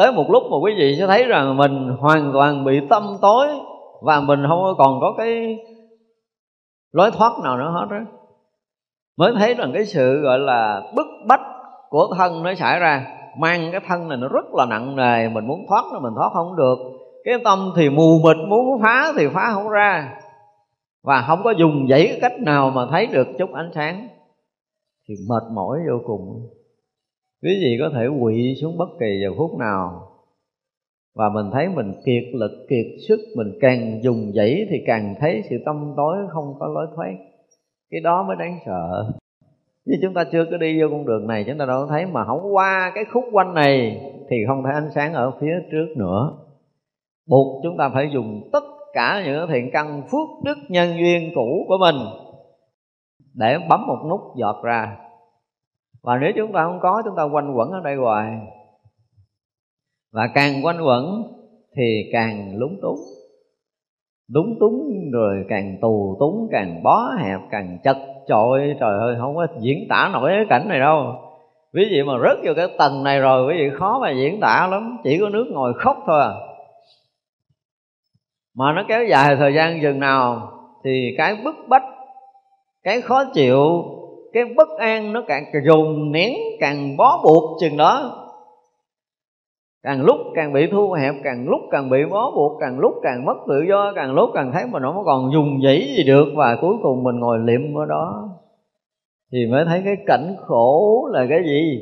tới 0.00 0.12
một 0.12 0.30
lúc 0.30 0.42
mà 0.50 0.56
quý 0.62 0.74
vị 0.78 0.96
sẽ 0.98 1.06
thấy 1.06 1.24
rằng 1.24 1.56
mình 1.56 1.96
hoàn 1.98 2.30
toàn 2.32 2.64
bị 2.64 2.80
tâm 2.90 3.16
tối 3.22 3.46
và 4.02 4.20
mình 4.20 4.44
không 4.48 4.74
còn 4.78 5.00
có 5.00 5.14
cái 5.18 5.58
lối 6.92 7.10
thoát 7.10 7.32
nào 7.44 7.58
nữa 7.58 7.70
hết 7.74 7.86
đó 7.90 7.96
mới 9.16 9.32
thấy 9.38 9.54
rằng 9.54 9.70
cái 9.74 9.84
sự, 9.84 10.20
gọi 10.20 10.38
là, 10.38 10.82
bức 10.96 11.06
bách 11.28 11.40
của 11.88 12.14
thân 12.18 12.42
nó 12.42 12.54
xảy 12.54 12.78
ra, 12.78 13.06
mang 13.38 13.68
cái 13.72 13.80
thân 13.86 14.08
này 14.08 14.18
nó 14.18 14.28
rất 14.28 14.54
là 14.54 14.66
nặng 14.66 14.96
nề, 14.96 15.28
mình 15.28 15.46
muốn 15.46 15.60
thoát 15.68 15.84
nó 15.92 15.98
mình 16.00 16.12
thoát 16.16 16.30
không 16.32 16.56
được. 16.56 16.78
Cái 17.24 17.34
tâm 17.44 17.72
thì 17.76 17.90
mù 17.90 18.20
mịt, 18.24 18.36
muốn 18.48 18.82
phá 18.82 19.12
thì 19.16 19.28
phá 19.34 19.50
không 19.52 19.68
ra. 19.68 20.16
Và 21.02 21.24
không 21.26 21.40
có 21.44 21.50
dùng 21.50 21.86
dãy 21.90 22.18
cách 22.22 22.40
nào 22.40 22.70
mà 22.70 22.86
thấy 22.90 23.06
được 23.06 23.26
chút 23.38 23.52
ánh 23.52 23.70
sáng. 23.74 24.08
Thì 25.08 25.14
mệt 25.28 25.42
mỏi 25.54 25.78
vô 25.90 25.98
cùng 26.06 26.50
quý 27.42 27.58
vị 27.62 27.76
có 27.80 27.90
thể 27.94 28.06
quỵ 28.20 28.54
xuống 28.62 28.78
bất 28.78 28.88
kỳ 29.00 29.20
giờ 29.22 29.34
phút 29.36 29.58
nào. 29.58 30.06
Và 31.14 31.28
mình 31.28 31.50
thấy 31.52 31.68
mình 31.68 31.92
kiệt 32.04 32.24
lực, 32.32 32.66
kiệt 32.68 32.86
sức, 33.08 33.20
mình 33.36 33.52
càng 33.60 34.02
dùng 34.02 34.32
dãy 34.34 34.66
thì 34.70 34.76
càng 34.86 35.14
thấy 35.20 35.42
sự 35.50 35.56
tâm 35.66 35.94
tối 35.96 36.16
không 36.30 36.54
có 36.58 36.66
lối 36.66 36.86
thoát. 36.96 37.14
Cái 37.90 38.00
đó 38.00 38.22
mới 38.22 38.36
đáng 38.36 38.58
sợ. 38.66 39.12
Chứ 39.86 39.92
chúng 40.02 40.14
ta 40.14 40.24
chưa 40.32 40.44
có 40.50 40.56
đi 40.56 40.80
vô 40.80 40.88
con 40.90 41.06
đường 41.06 41.26
này, 41.26 41.44
chúng 41.46 41.58
ta 41.58 41.66
đâu 41.66 41.86
thấy 41.86 42.06
mà 42.06 42.24
không 42.24 42.54
qua 42.54 42.92
cái 42.94 43.04
khúc 43.04 43.24
quanh 43.32 43.54
này 43.54 44.00
thì 44.30 44.36
không 44.46 44.62
thấy 44.62 44.72
ánh 44.72 44.90
sáng 44.94 45.14
ở 45.14 45.32
phía 45.40 45.52
trước 45.72 45.86
nữa. 45.96 46.32
Buộc 47.28 47.60
chúng 47.62 47.76
ta 47.76 47.90
phải 47.94 48.10
dùng 48.12 48.50
tất 48.52 48.64
cả 48.92 49.22
những 49.26 49.48
thiện 49.48 49.70
căn 49.72 50.02
phước 50.02 50.28
đức 50.44 50.58
nhân 50.68 50.98
duyên 50.98 51.32
cũ 51.34 51.64
của 51.68 51.78
mình 51.80 51.96
để 53.34 53.58
bấm 53.68 53.86
một 53.86 54.06
nút 54.08 54.20
giọt 54.36 54.60
ra 54.64 54.96
và 56.02 56.18
nếu 56.18 56.32
chúng 56.36 56.52
ta 56.52 56.64
không 56.64 56.78
có, 56.82 57.02
chúng 57.04 57.16
ta 57.16 57.22
quanh 57.22 57.56
quẩn 57.56 57.70
ở 57.70 57.80
đây 57.84 57.96
hoài. 57.96 58.38
Và 60.12 60.28
càng 60.34 60.64
quanh 60.64 60.80
quẩn 60.86 61.22
thì 61.76 62.10
càng 62.12 62.56
lúng 62.56 62.78
túng. 62.82 62.98
Đúng 64.32 64.56
túng 64.60 64.90
rồi 65.12 65.44
càng 65.48 65.76
tù 65.80 66.16
túng, 66.20 66.48
càng 66.52 66.82
bó 66.82 67.10
hẹp, 67.18 67.40
càng 67.50 67.78
chật 67.84 67.96
chội. 68.28 68.76
Trời 68.80 68.98
ơi, 68.98 69.16
không 69.20 69.36
có 69.36 69.46
diễn 69.60 69.86
tả 69.88 70.10
nổi 70.12 70.30
cái 70.34 70.46
cảnh 70.48 70.68
này 70.68 70.80
đâu. 70.80 71.14
Ví 71.72 71.82
dụ 71.90 72.04
mà 72.04 72.12
rớt 72.22 72.38
vô 72.44 72.52
cái 72.56 72.66
tầng 72.78 73.04
này 73.04 73.20
rồi, 73.20 73.46
quý 73.48 73.54
vị 73.58 73.70
khó 73.78 73.98
mà 73.98 74.10
diễn 74.10 74.40
tả 74.40 74.68
lắm. 74.70 74.98
Chỉ 75.04 75.18
có 75.20 75.28
nước 75.28 75.46
ngồi 75.52 75.74
khóc 75.74 75.96
thôi 76.06 76.20
à. 76.20 76.32
Mà 78.54 78.72
nó 78.72 78.84
kéo 78.88 79.04
dài 79.04 79.36
thời 79.36 79.54
gian 79.54 79.78
chừng 79.82 80.00
nào 80.00 80.52
thì 80.84 81.14
cái 81.18 81.36
bức 81.44 81.54
bách, 81.68 81.84
cái 82.82 83.00
khó 83.00 83.24
chịu 83.34 83.84
cái 84.32 84.44
bất 84.56 84.68
an 84.78 85.12
nó 85.12 85.22
càng 85.26 85.44
dồn 85.66 86.12
nén, 86.12 86.32
càng 86.60 86.96
bó 86.96 87.20
buộc 87.24 87.60
chừng 87.60 87.76
đó. 87.76 88.16
Càng 89.82 90.02
lúc 90.02 90.16
càng 90.34 90.52
bị 90.52 90.66
thu 90.72 90.92
hẹp, 90.92 91.14
càng 91.24 91.48
lúc 91.48 91.60
càng 91.70 91.90
bị 91.90 91.98
bó 92.10 92.30
buộc, 92.30 92.60
càng 92.60 92.78
lúc 92.78 92.94
càng 93.02 93.24
mất 93.24 93.36
tự 93.48 93.62
do, 93.68 93.92
càng 93.96 94.14
lúc 94.14 94.30
càng 94.34 94.52
thấy 94.52 94.62
mình 94.66 94.82
không 94.82 95.04
còn 95.04 95.32
dùng 95.32 95.62
dĩ 95.62 95.94
gì 95.96 96.04
được. 96.04 96.26
Và 96.36 96.56
cuối 96.60 96.74
cùng 96.82 97.02
mình 97.02 97.20
ngồi 97.20 97.38
liệm 97.38 97.74
ở 97.74 97.86
đó 97.86 98.28
thì 99.32 99.38
mới 99.50 99.64
thấy 99.64 99.82
cái 99.84 99.96
cảnh 100.06 100.34
khổ 100.38 101.08
là 101.12 101.26
cái 101.28 101.42
gì? 101.44 101.80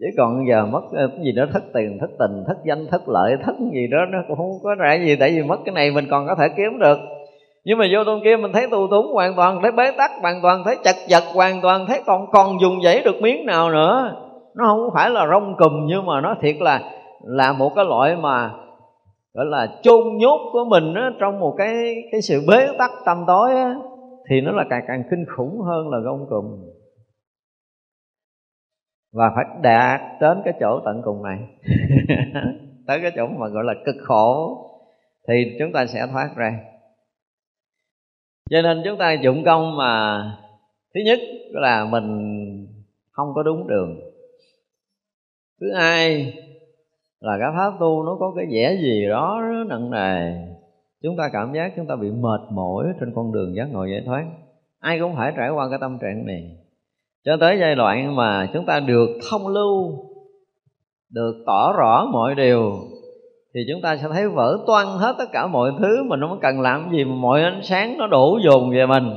Chứ 0.00 0.06
còn 0.16 0.48
giờ 0.48 0.66
mất 0.66 0.82
ờ, 0.92 1.08
cái 1.08 1.24
gì 1.24 1.32
đó, 1.32 1.46
thất 1.52 1.62
tiền, 1.74 1.98
thất 2.00 2.10
tình, 2.18 2.44
thất 2.46 2.56
danh, 2.64 2.86
thất 2.90 3.08
lợi, 3.08 3.36
thất 3.44 3.54
gì 3.72 3.86
đó, 3.86 3.98
nó 4.10 4.18
cũng 4.28 4.36
không 4.36 4.50
có 4.62 4.74
ra 4.74 4.94
gì. 4.94 5.16
Tại 5.16 5.30
vì 5.30 5.42
mất 5.42 5.58
cái 5.64 5.74
này 5.74 5.90
mình 5.90 6.04
còn 6.10 6.26
có 6.26 6.34
thể 6.34 6.48
kiếm 6.56 6.78
được 6.78 6.98
nhưng 7.64 7.78
mà 7.78 7.84
vô 7.92 8.04
trong 8.06 8.20
kia 8.24 8.36
mình 8.36 8.52
thấy 8.52 8.66
tù 8.70 8.86
túng 8.90 9.06
hoàn 9.12 9.36
toàn 9.36 9.62
thấy 9.62 9.72
bế 9.72 9.90
tắc 9.90 10.10
hoàn 10.20 10.42
toàn 10.42 10.62
thấy 10.64 10.76
chật 10.84 10.96
vật 11.10 11.24
hoàn 11.34 11.60
toàn 11.60 11.86
thấy 11.86 12.02
còn 12.06 12.30
còn 12.32 12.60
dùng 12.60 12.82
dãy 12.84 13.02
được 13.04 13.16
miếng 13.22 13.46
nào 13.46 13.70
nữa. 13.70 14.16
Nó 14.56 14.64
không 14.66 14.90
phải 14.94 15.10
là 15.10 15.26
rong 15.26 15.56
cùm 15.56 15.86
nhưng 15.86 16.06
mà 16.06 16.20
nó 16.20 16.36
thiệt 16.40 16.56
là 16.60 16.80
là 17.24 17.52
một 17.52 17.72
cái 17.76 17.84
loại 17.84 18.16
mà 18.16 18.50
gọi 19.34 19.46
là 19.46 19.66
chôn 19.82 20.16
nhốt 20.16 20.40
của 20.52 20.64
mình 20.64 20.94
đó, 20.94 21.10
trong 21.20 21.40
một 21.40 21.54
cái 21.58 21.94
cái 22.12 22.22
sự 22.22 22.44
bế 22.48 22.68
tắc 22.78 22.90
tâm 23.06 23.24
tối 23.26 23.54
á, 23.54 23.74
thì 24.30 24.40
nó 24.40 24.52
là 24.52 24.64
càng 24.70 24.84
càng 24.88 25.02
kinh 25.10 25.24
khủng 25.36 25.60
hơn 25.60 25.88
là 25.88 25.98
gông 25.98 26.26
cùm. 26.30 26.44
Và 29.12 29.30
phải 29.34 29.44
đạt 29.62 30.00
đến 30.20 30.42
cái 30.44 30.54
chỗ 30.60 30.80
tận 30.84 31.02
cùng 31.04 31.22
này. 31.22 31.38
Tới 32.86 32.98
cái 33.02 33.12
chỗ 33.16 33.26
mà 33.26 33.48
gọi 33.48 33.64
là 33.64 33.74
cực 33.86 33.96
khổ 34.04 34.56
thì 35.28 35.56
chúng 35.58 35.72
ta 35.72 35.86
sẽ 35.86 36.06
thoát 36.12 36.30
ra 36.36 36.52
cho 38.50 38.62
nên 38.62 38.82
chúng 38.84 38.98
ta 38.98 39.12
dụng 39.12 39.44
công 39.44 39.76
mà 39.76 40.22
thứ 40.94 41.00
nhất 41.04 41.18
là 41.50 41.84
mình 41.84 42.06
không 43.10 43.28
có 43.34 43.42
đúng 43.42 43.68
đường. 43.68 44.00
Thứ 45.60 45.66
hai 45.74 46.34
là 47.20 47.38
cái 47.40 47.48
pháp 47.56 47.72
tu 47.80 48.02
nó 48.02 48.16
có 48.20 48.32
cái 48.36 48.46
vẻ 48.50 48.76
gì 48.82 49.06
đó 49.08 49.40
rất 49.40 49.64
nặng 49.68 49.90
nề. 49.90 50.32
Chúng 51.02 51.16
ta 51.16 51.30
cảm 51.32 51.52
giác 51.54 51.72
chúng 51.76 51.86
ta 51.86 51.96
bị 51.96 52.10
mệt 52.10 52.40
mỏi 52.50 52.86
trên 53.00 53.12
con 53.14 53.32
đường 53.32 53.54
giác 53.56 53.68
ngộ 53.72 53.84
giải 53.84 54.02
thoát. 54.06 54.24
Ai 54.78 54.98
cũng 55.00 55.16
phải 55.16 55.32
trải 55.36 55.50
qua 55.50 55.68
cái 55.70 55.78
tâm 55.80 55.98
trạng 56.02 56.26
này. 56.26 56.56
Cho 57.24 57.36
tới 57.40 57.58
giai 57.60 57.74
đoạn 57.74 58.16
mà 58.16 58.50
chúng 58.52 58.66
ta 58.66 58.80
được 58.80 59.08
thông 59.30 59.48
lưu, 59.48 59.92
được 61.10 61.44
tỏ 61.46 61.72
rõ 61.78 62.08
mọi 62.12 62.34
điều 62.34 62.72
thì 63.54 63.60
chúng 63.72 63.82
ta 63.82 63.96
sẽ 63.96 64.08
thấy 64.12 64.28
vỡ 64.28 64.58
toan 64.66 64.86
hết 64.86 65.14
tất 65.18 65.24
cả 65.32 65.46
mọi 65.46 65.72
thứ 65.78 66.02
mà 66.02 66.16
không 66.28 66.38
cần 66.42 66.60
làm 66.60 66.90
gì 66.92 67.04
mà 67.04 67.14
mọi 67.14 67.42
ánh 67.42 67.60
sáng 67.62 67.98
nó 67.98 68.06
đổ 68.06 68.38
dồn 68.44 68.70
về 68.70 68.86
mình. 68.86 69.10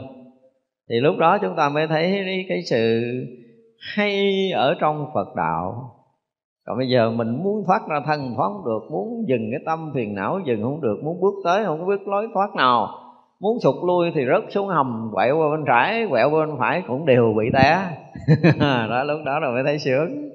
Thì 0.89 0.95
lúc 0.99 1.17
đó 1.17 1.37
chúng 1.41 1.55
ta 1.57 1.69
mới 1.69 1.87
thấy 1.87 2.25
cái 2.49 2.61
sự 2.69 3.01
hay 3.95 4.31
ở 4.51 4.75
trong 4.79 5.05
Phật 5.13 5.35
đạo. 5.35 5.89
Còn 6.65 6.77
bây 6.77 6.87
giờ 6.87 7.11
mình 7.11 7.43
muốn 7.43 7.63
thoát 7.67 7.81
ra 7.89 8.01
thân 8.05 8.33
thoát 8.35 8.49
không 8.49 8.65
được, 8.65 8.91
muốn 8.91 9.25
dừng 9.27 9.51
cái 9.51 9.59
tâm 9.65 9.91
phiền 9.95 10.15
não, 10.15 10.39
dừng 10.45 10.63
không 10.63 10.81
được, 10.81 10.95
muốn 11.03 11.21
bước 11.21 11.33
tới 11.43 11.65
không 11.65 11.87
biết 11.87 12.07
lối 12.07 12.27
thoát 12.33 12.55
nào. 12.55 12.87
Muốn 13.39 13.59
sụt 13.59 13.75
lui 13.87 14.11
thì 14.15 14.21
rớt 14.25 14.51
xuống 14.53 14.67
hầm, 14.67 15.09
quẹo 15.13 15.37
qua 15.37 15.47
bên 15.51 15.65
trái, 15.67 16.07
quẹo 16.09 16.29
qua 16.29 16.45
bên 16.45 16.55
phải 16.59 16.83
cũng 16.87 17.05
đều 17.05 17.33
bị 17.37 17.49
té. 17.53 17.77
Đó, 18.89 19.03
lúc 19.03 19.19
đó 19.25 19.39
rồi 19.39 19.53
mới 19.53 19.63
thấy 19.63 19.79
sướng 19.79 20.29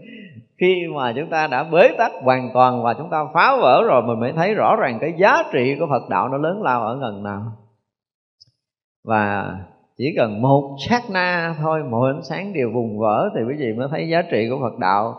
khi 0.60 0.86
mà 0.94 1.12
chúng 1.16 1.30
ta 1.30 1.46
đã 1.46 1.64
bế 1.64 1.88
tắc 1.98 2.12
hoàn 2.22 2.50
toàn 2.54 2.82
và 2.82 2.94
chúng 2.94 3.10
ta 3.10 3.24
phá 3.34 3.56
vỡ 3.60 3.82
rồi, 3.88 4.02
mình 4.02 4.20
mới 4.20 4.32
thấy 4.32 4.54
rõ 4.54 4.76
ràng 4.76 4.98
cái 5.00 5.14
giá 5.18 5.42
trị 5.52 5.76
của 5.80 5.86
Phật 5.90 6.08
đạo 6.08 6.28
nó 6.28 6.38
lớn 6.38 6.62
lao 6.62 6.82
ở 6.82 6.98
gần 7.00 7.22
nào. 7.22 7.42
Và 9.04 9.56
chỉ 9.98 10.14
cần 10.16 10.42
một 10.42 10.76
sát 10.88 11.02
na 11.10 11.54
thôi, 11.62 11.82
một 11.82 12.02
ánh 12.02 12.22
sáng 12.22 12.52
đều 12.52 12.70
vùng 12.74 12.98
vỡ 12.98 13.30
thì 13.34 13.40
quý 13.48 13.54
vị 13.58 13.72
mới 13.72 13.88
thấy 13.90 14.08
giá 14.08 14.22
trị 14.22 14.48
của 14.50 14.58
Phật 14.60 14.78
đạo 14.78 15.14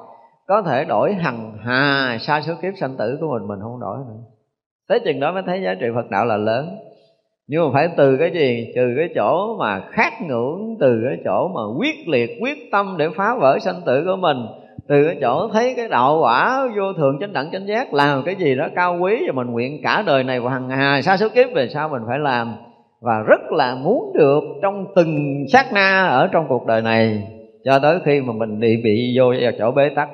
có 0.48 0.62
thể 0.62 0.86
đổi 0.86 1.14
hằng 1.14 1.58
hà 1.64 2.18
xa 2.22 2.42
số 2.42 2.54
kiếp 2.62 2.74
sanh 2.78 2.98
tử 2.98 3.18
của 3.22 3.28
mình 3.28 3.48
mình 3.48 3.60
không 3.62 3.80
đổi 3.80 3.98
nữa. 4.08 4.22
Tới 4.88 5.00
chừng 5.06 5.20
đó 5.20 5.32
mới 5.32 5.44
thấy 5.46 5.62
giá 5.62 5.74
trị 5.80 5.88
Phật 5.96 6.10
đạo 6.10 6.26
là 6.26 6.38
lớn. 6.38 6.78
Nhưng 7.48 7.66
mà 7.66 7.70
phải 7.74 7.90
từ 7.98 8.18
cái 8.18 8.32
gì? 8.34 8.74
Từ 8.76 8.82
cái 8.98 9.10
chỗ 9.16 9.58
mà 9.60 9.82
khát 9.92 10.22
ngưỡng, 10.22 10.78
từ 10.80 11.02
cái 11.08 11.18
chỗ 11.26 11.48
mà 11.48 11.62
quyết 11.80 12.08
liệt, 12.08 12.30
quyết 12.42 12.58
tâm 12.72 12.96
để 12.98 13.10
phá 13.16 13.36
vỡ 13.36 13.60
sanh 13.60 13.82
tử 13.86 14.04
của 14.06 14.16
mình 14.16 14.38
từ 14.88 15.06
cái 15.06 15.18
chỗ 15.22 15.50
thấy 15.54 15.74
cái 15.78 15.88
đạo 15.88 16.20
quả 16.22 16.68
vô 16.78 16.94
thường 16.94 17.18
chánh 17.20 17.34
đẳng 17.34 17.50
chánh 17.52 17.68
giác 17.68 17.94
làm 17.94 18.24
cái 18.26 18.36
gì 18.36 18.56
đó 18.56 18.68
cao 18.76 18.98
quý 19.02 19.24
và 19.28 19.34
mình 19.34 19.48
nguyện 19.48 19.82
cả 19.84 20.04
đời 20.08 20.24
này 20.24 20.40
và 20.40 20.52
hằng 20.52 20.70
hà 20.70 21.02
xa 21.02 21.18
số 21.18 21.30
kiếp 21.30 21.54
về 21.54 21.68
sau 21.74 21.90
mình 21.90 22.02
phải 22.08 22.20
làm 22.20 22.56
và 23.02 23.20
rất 23.28 23.52
là 23.52 23.76
muốn 23.76 24.14
được 24.18 24.44
trong 24.62 24.86
từng 24.96 25.44
sát 25.52 25.74
na 25.74 26.06
ở 26.06 26.30
trong 26.32 26.46
cuộc 26.50 26.66
đời 26.68 26.82
này 26.82 27.24
cho 27.66 27.80
tới 27.80 28.00
khi 28.06 28.22
mà 28.22 28.34
mình 28.34 28.60
bị 28.60 28.82
bị 28.84 29.18
vô 29.18 29.34
vào 29.42 29.52
chỗ 29.60 29.72
bế 29.72 29.90
tắc. 29.96 30.10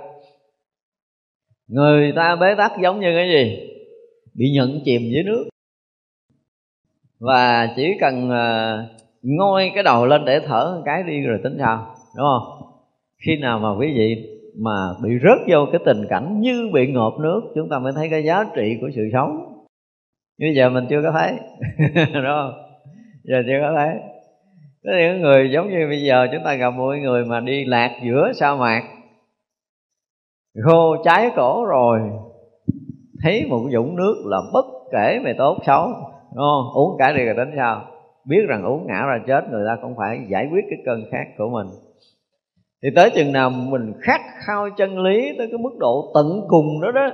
Người 1.67 2.13
ta 2.15 2.36
bế 2.36 2.55
tắc 2.57 2.72
giống 2.81 3.00
như 3.00 3.13
cái 3.15 3.29
gì? 3.29 3.57
Bị 4.34 4.45
nhận 4.53 4.79
chìm 4.86 5.01
dưới 5.01 5.24
nước. 5.24 5.45
Và 7.19 7.74
chỉ 7.75 7.98
cần 8.00 8.29
uh, 9.29 9.74
cái 9.74 9.84
đầu 9.84 10.05
lên 10.05 10.25
để 10.25 10.39
thở 10.39 10.74
một 10.75 10.81
cái 10.86 11.03
đi 11.03 11.22
rồi 11.22 11.39
tính 11.43 11.57
sao 11.60 11.95
đúng 12.17 12.25
không? 12.25 12.69
Khi 13.25 13.38
nào 13.41 13.60
mà 13.60 13.69
quý 13.79 13.93
vị 13.95 14.35
mà 14.59 14.71
bị 15.03 15.09
rớt 15.24 15.39
vô 15.47 15.65
cái 15.71 15.81
tình 15.85 16.07
cảnh 16.09 16.41
như 16.41 16.69
bị 16.74 16.91
ngộp 16.91 17.13
nước, 17.19 17.41
chúng 17.55 17.69
ta 17.69 17.79
mới 17.79 17.93
thấy 17.95 18.09
cái 18.09 18.24
giá 18.24 18.43
trị 18.55 18.77
của 18.81 18.89
sự 18.95 19.09
sống. 19.13 19.51
Như 20.38 20.53
giờ 20.55 20.69
mình 20.69 20.85
chưa 20.89 21.01
có 21.03 21.12
thấy, 21.12 21.31
đúng 22.13 22.24
không? 22.27 22.53
Giờ 23.24 23.43
chưa 23.47 23.59
có 23.62 23.74
thấy. 23.75 23.89
Có 24.83 24.91
những 25.00 25.21
người 25.21 25.51
giống 25.51 25.69
như 25.69 25.88
bây 25.89 26.01
giờ, 26.01 26.27
chúng 26.31 26.41
ta 26.45 26.53
gặp 26.53 26.69
một 26.69 26.93
người 27.01 27.25
mà 27.25 27.39
đi 27.39 27.65
lạc 27.65 27.91
giữa 28.03 28.31
sa 28.33 28.55
mạc 28.55 28.83
khô 30.63 30.95
cháy 31.03 31.31
cổ 31.35 31.65
rồi, 31.65 32.00
thấy 33.24 33.45
một 33.50 33.63
dũng 33.74 33.95
nước 33.95 34.15
là 34.25 34.38
bất 34.53 34.65
kể 34.91 35.19
về 35.25 35.33
tốt 35.38 35.57
xấu, 35.65 35.88
đúng 36.35 36.45
không? 36.45 36.74
Uống 36.74 36.95
cả 37.00 37.13
đi 37.17 37.25
rồi 37.25 37.35
tính 37.38 37.53
sao? 37.57 37.85
Biết 38.25 38.45
rằng 38.47 38.63
uống 38.63 38.88
ngã 38.88 39.05
ra 39.05 39.19
chết, 39.27 39.50
người 39.51 39.65
ta 39.67 39.77
cũng 39.81 39.95
phải 39.97 40.19
giải 40.29 40.47
quyết 40.51 40.65
cái 40.69 40.79
cơn 40.85 41.03
khát 41.12 41.25
của 41.38 41.50
mình 41.50 41.67
thì 42.86 42.92
tới 42.96 43.10
chừng 43.10 43.32
nào 43.32 43.50
mình 43.50 43.94
khát 44.01 44.22
khao 44.48 44.70
chân 44.77 45.00
lý 45.00 45.34
tới 45.38 45.48
cái 45.48 45.58
mức 45.58 45.77
độ 45.80 46.12
tận 46.13 46.42
cùng 46.48 46.82
đó 46.82 46.92
đó, 46.92 47.12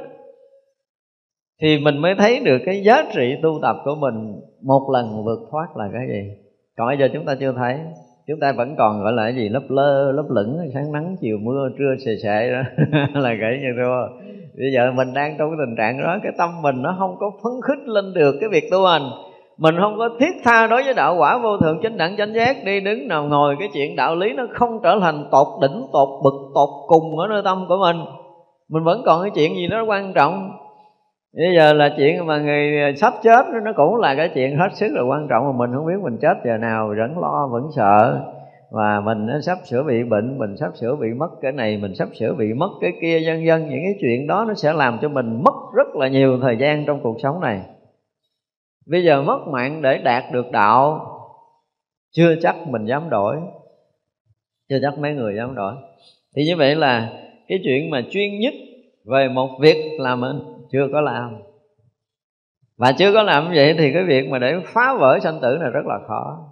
thì 1.62 1.80
mình 1.80 1.98
mới 1.98 2.16
thấy 2.16 2.40
được 2.40 2.58
cái 2.66 2.84
giá 2.84 3.04
trị 3.13 3.36
tu 3.44 3.60
tập 3.62 3.75
của 3.86 3.96
mình 3.96 4.42
một 4.62 4.90
lần 4.94 5.25
vượt 5.25 5.40
thoát 5.51 5.68
là 5.78 5.90
cái 5.94 6.08
gì. 6.08 6.32
Còn 6.78 6.88
bây 6.88 6.98
giờ 6.98 7.10
chúng 7.13 7.25
ta 7.25 7.36
chưa 7.40 7.54
thấy. 7.58 7.80
Chúng 8.28 8.40
ta 8.40 8.51
vẫn 8.51 8.75
còn 8.78 9.04
gọi 9.04 9.13
là 9.13 9.24
cái 9.24 9.36
gì? 9.36 9.50
Lấp 9.50 9.63
lơ 9.70 10.12
lấp 10.12 10.25
lửng, 10.30 10.58
sáng 10.74 10.92
nắng, 10.92 11.16
chiều 11.22 11.38
mưa, 11.42 11.70
trưa 11.78 11.96
sề 12.06 12.18
sệ 12.24 12.51
đó. 12.51 12.62
Là 13.22 13.36
kể 13.42 13.60
như 13.62 13.68
thua 13.78 14.24
bây 14.58 14.72
giờ 14.74 14.92
mình 14.92 15.13
đang 15.13 15.36
trong 15.38 15.50
cái 15.50 15.58
tình 15.66 15.75
trạng 15.78 16.04
đó, 16.04 16.18
cái 16.24 16.32
tâm 16.38 16.62
mình 16.62 16.82
nó 16.82 16.96
không 17.00 17.16
có 17.20 17.32
phấn 17.44 17.54
khích 17.68 17.88
lên 17.88 18.13
được 18.13 18.36
cái 18.40 18.50
việc 18.50 18.63
tu 18.72 18.86
hành 18.86 19.01
mình 19.62 19.75
không 19.80 19.98
có 19.98 20.10
thiết 20.20 20.36
tha 20.44 20.68
đối 20.68 20.84
với 20.84 20.94
đạo 20.94 21.15
quả 21.20 21.38
vô 21.38 21.58
thượng 21.58 21.80
chánh 21.84 21.98
đẳng 21.98 22.18
chánh 22.18 22.34
giác, 22.34 22.56
đi 22.65 22.80
đứng 22.80 23.08
nào 23.08 23.24
ngồi, 23.24 23.56
cái 23.60 23.70
chuyện 23.74 23.96
đạo 23.96 24.15
lý 24.15 24.34
nó 24.34 24.48
không 24.53 24.80
trở 24.84 25.00
thành 25.01 25.27
tột 25.32 25.48
đỉnh, 25.62 25.88
tột 25.94 26.10
bực, 26.24 26.51
tột 26.56 26.70
cùng 26.88 27.20
ở 27.20 27.27
nơi 27.27 27.41
tâm 27.46 27.65
của 27.68 27.77
mình. 27.82 28.06
Mình 28.70 28.84
vẫn 28.84 29.01
còn 29.06 29.22
cái 29.22 29.32
chuyện 29.36 29.56
gì 29.56 29.68
đó 29.68 29.84
quan 29.88 30.13
trọng. 30.13 30.51
Bây 31.38 31.56
giờ 31.56 31.74
là 31.74 31.89
chuyện 31.98 32.25
mà 32.25 32.38
người 32.38 32.94
sắp 32.96 33.13
chết, 33.24 33.46
nó 33.63 33.72
cũng 33.75 33.96
là 33.96 34.15
cái 34.15 34.30
chuyện 34.34 34.58
hết 34.58 34.70
sức 34.74 34.88
là 34.91 35.01
quan 35.01 35.27
trọng 35.30 35.46
mà 35.46 35.51
mình 35.58 35.75
không 35.75 35.86
biết 35.86 36.03
mình 36.03 36.18
chết 36.22 36.34
giờ 36.46 36.58
nào 36.58 36.88
vẫn 36.88 37.20
lo, 37.20 37.48
vẫn 37.51 37.63
sợ. 37.75 38.20
Và 38.72 39.01
mình 39.06 39.25
nó 39.25 39.34
sắp 39.41 39.58
sửa 39.63 39.84
bị 39.84 40.03
bệnh, 40.03 40.39
mình 40.39 40.58
sắp 40.58 40.72
sửa 40.75 40.96
bị 40.96 41.08
mất 41.18 41.30
cái 41.41 41.51
này, 41.51 41.77
mình 41.77 41.96
sắp 41.96 42.08
sửa 42.20 42.34
bị 42.34 42.53
mất 42.53 42.70
cái 42.82 42.91
kia, 43.01 43.20
vân 43.25 43.46
vân. 43.48 43.70
Những 43.70 43.84
cái 43.84 43.96
chuyện 44.01 44.27
đó 44.27 44.46
nó 44.48 44.53
sẽ 44.53 44.74
làm 44.74 44.98
cho 45.01 45.10
mình 45.10 45.44
mất 45.44 45.53
rất 45.75 45.96
là 45.96 46.08
nhiều 46.08 46.39
thời 46.41 46.58
gian 46.58 46.86
trong 46.86 47.00
cuộc 47.03 47.15
sống 47.24 47.39
này 47.41 47.62
bây 48.85 49.03
giờ 49.03 49.21
mất 49.21 49.39
mạng 49.47 49.81
để 49.81 49.97
đạt 49.97 50.23
được 50.31 50.51
đạo. 50.51 51.07
Chưa 52.11 52.35
chắc 52.41 52.55
mình 52.67 52.85
dám 52.85 53.09
đổi. 53.09 53.38
Chưa 54.69 54.79
chắc 54.81 55.00
mấy 55.00 55.13
người 55.13 55.35
dám 55.35 55.55
đổi. 55.55 55.73
Thì 56.35 56.45
như 56.45 56.55
vậy 56.57 56.75
là 56.75 57.09
cái 57.47 57.59
chuyện 57.63 57.89
mà 57.89 58.01
chuyên 58.09 58.39
nhất 58.39 58.53
về 59.05 59.29
một 59.29 59.50
việc 59.59 59.97
là 60.00 60.15
mình 60.15 60.39
chưa 60.71 60.88
có 60.93 61.01
làm. 61.01 61.35
Và 62.77 62.91
chưa 62.91 63.13
có 63.13 63.23
làm 63.23 63.51
vậy 63.55 63.75
thì 63.77 63.93
cái 63.93 64.03
việc 64.03 64.29
mà 64.29 64.39
để 64.39 64.59
phá 64.65 64.93
vỡ 65.00 65.19
sanh 65.23 65.39
tử 65.41 65.57
này 65.61 65.69
rất 65.69 65.85
là 65.85 66.00
khó. 66.07 66.47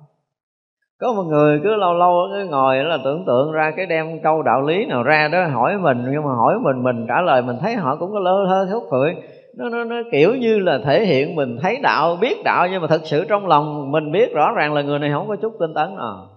Có 0.99 1.13
một 1.13 1.23
người 1.23 1.59
cứ 1.63 1.75
lâu 1.75 1.93
lâu 1.93 2.27
cứ 2.33 2.45
ngồi 2.45 2.83
là 2.83 2.97
tưởng 3.03 3.25
tượng 3.27 3.51
ra 3.51 3.71
cái 3.77 3.85
đem 3.85 4.19
câu 4.23 4.41
đạo 4.41 4.61
lý 4.61 4.85
nào 4.85 5.03
ra 5.03 5.27
đó 5.27 5.45
hỏi 5.47 5.77
mình, 5.77 6.05
nhưng 6.11 6.23
mà 6.23 6.33
hỏi 6.35 6.59
mình 6.59 6.83
mình 6.83 7.05
trả 7.07 7.21
lời 7.21 7.41
mình 7.41 7.57
thấy 7.61 7.75
họ 7.75 7.95
cũng 7.95 8.11
có 8.11 8.19
lơ 8.19 8.45
thơ 8.47 8.67
thốt 8.71 8.83
phượng 8.91 9.15
nó, 9.57 9.69
nó, 9.69 9.83
nó 9.83 9.95
kiểu 10.11 10.35
như 10.35 10.59
là 10.59 10.79
thể 10.85 11.05
hiện 11.05 11.35
mình 11.35 11.57
thấy 11.61 11.77
đạo 11.83 12.17
biết 12.21 12.43
đạo 12.43 12.67
nhưng 12.71 12.81
mà 12.81 12.87
thật 12.87 13.01
sự 13.03 13.25
trong 13.29 13.47
lòng 13.47 13.91
mình 13.91 14.11
biết 14.11 14.33
rõ 14.33 14.51
ràng 14.55 14.73
là 14.73 14.81
người 14.81 14.99
này 14.99 15.11
không 15.13 15.27
có 15.27 15.35
chút 15.35 15.53
tinh 15.59 15.73
tấn 15.75 15.95
nào. 15.95 16.27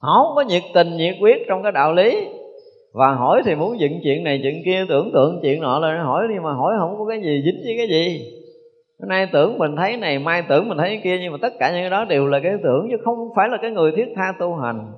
Không 0.00 0.32
có 0.34 0.42
nhiệt 0.42 0.62
tình 0.74 0.96
nhiệt 0.96 1.14
quyết 1.20 1.44
trong 1.48 1.62
cái 1.62 1.72
đạo 1.72 1.92
lý. 1.92 2.28
Và 2.94 3.14
hỏi 3.14 3.42
thì 3.44 3.54
muốn 3.54 3.80
dựng 3.80 3.92
chuyện 4.02 4.24
này 4.24 4.40
chuyện 4.42 4.62
kia 4.64 4.84
tưởng 4.88 5.10
tượng 5.14 5.38
chuyện 5.42 5.62
nọ 5.62 5.78
là 5.78 6.02
hỏi 6.02 6.28
đi 6.28 6.34
mà 6.42 6.52
hỏi 6.52 6.74
không 6.78 6.98
có 6.98 7.04
cái 7.04 7.20
gì 7.22 7.42
dính 7.44 7.60
với 7.64 7.74
cái 7.76 7.88
gì. 7.88 8.20
Hôm 9.00 9.08
nay 9.08 9.28
tưởng 9.32 9.58
mình 9.58 9.76
thấy 9.76 9.96
này 9.96 10.18
mai 10.18 10.42
tưởng 10.48 10.68
mình 10.68 10.78
thấy 10.78 10.88
cái 10.88 11.00
kia 11.04 11.18
nhưng 11.22 11.32
mà 11.32 11.38
tất 11.42 11.52
cả 11.58 11.70
những 11.70 11.80
cái 11.82 11.90
đó 11.90 12.04
đều 12.04 12.26
là 12.26 12.40
cái 12.40 12.52
tưởng 12.62 12.88
chứ 12.90 12.96
không 13.04 13.28
phải 13.36 13.48
là 13.48 13.58
cái 13.62 13.70
người 13.70 13.92
thiết 13.96 14.06
tha 14.16 14.32
tu 14.40 14.54
hành. 14.54 14.92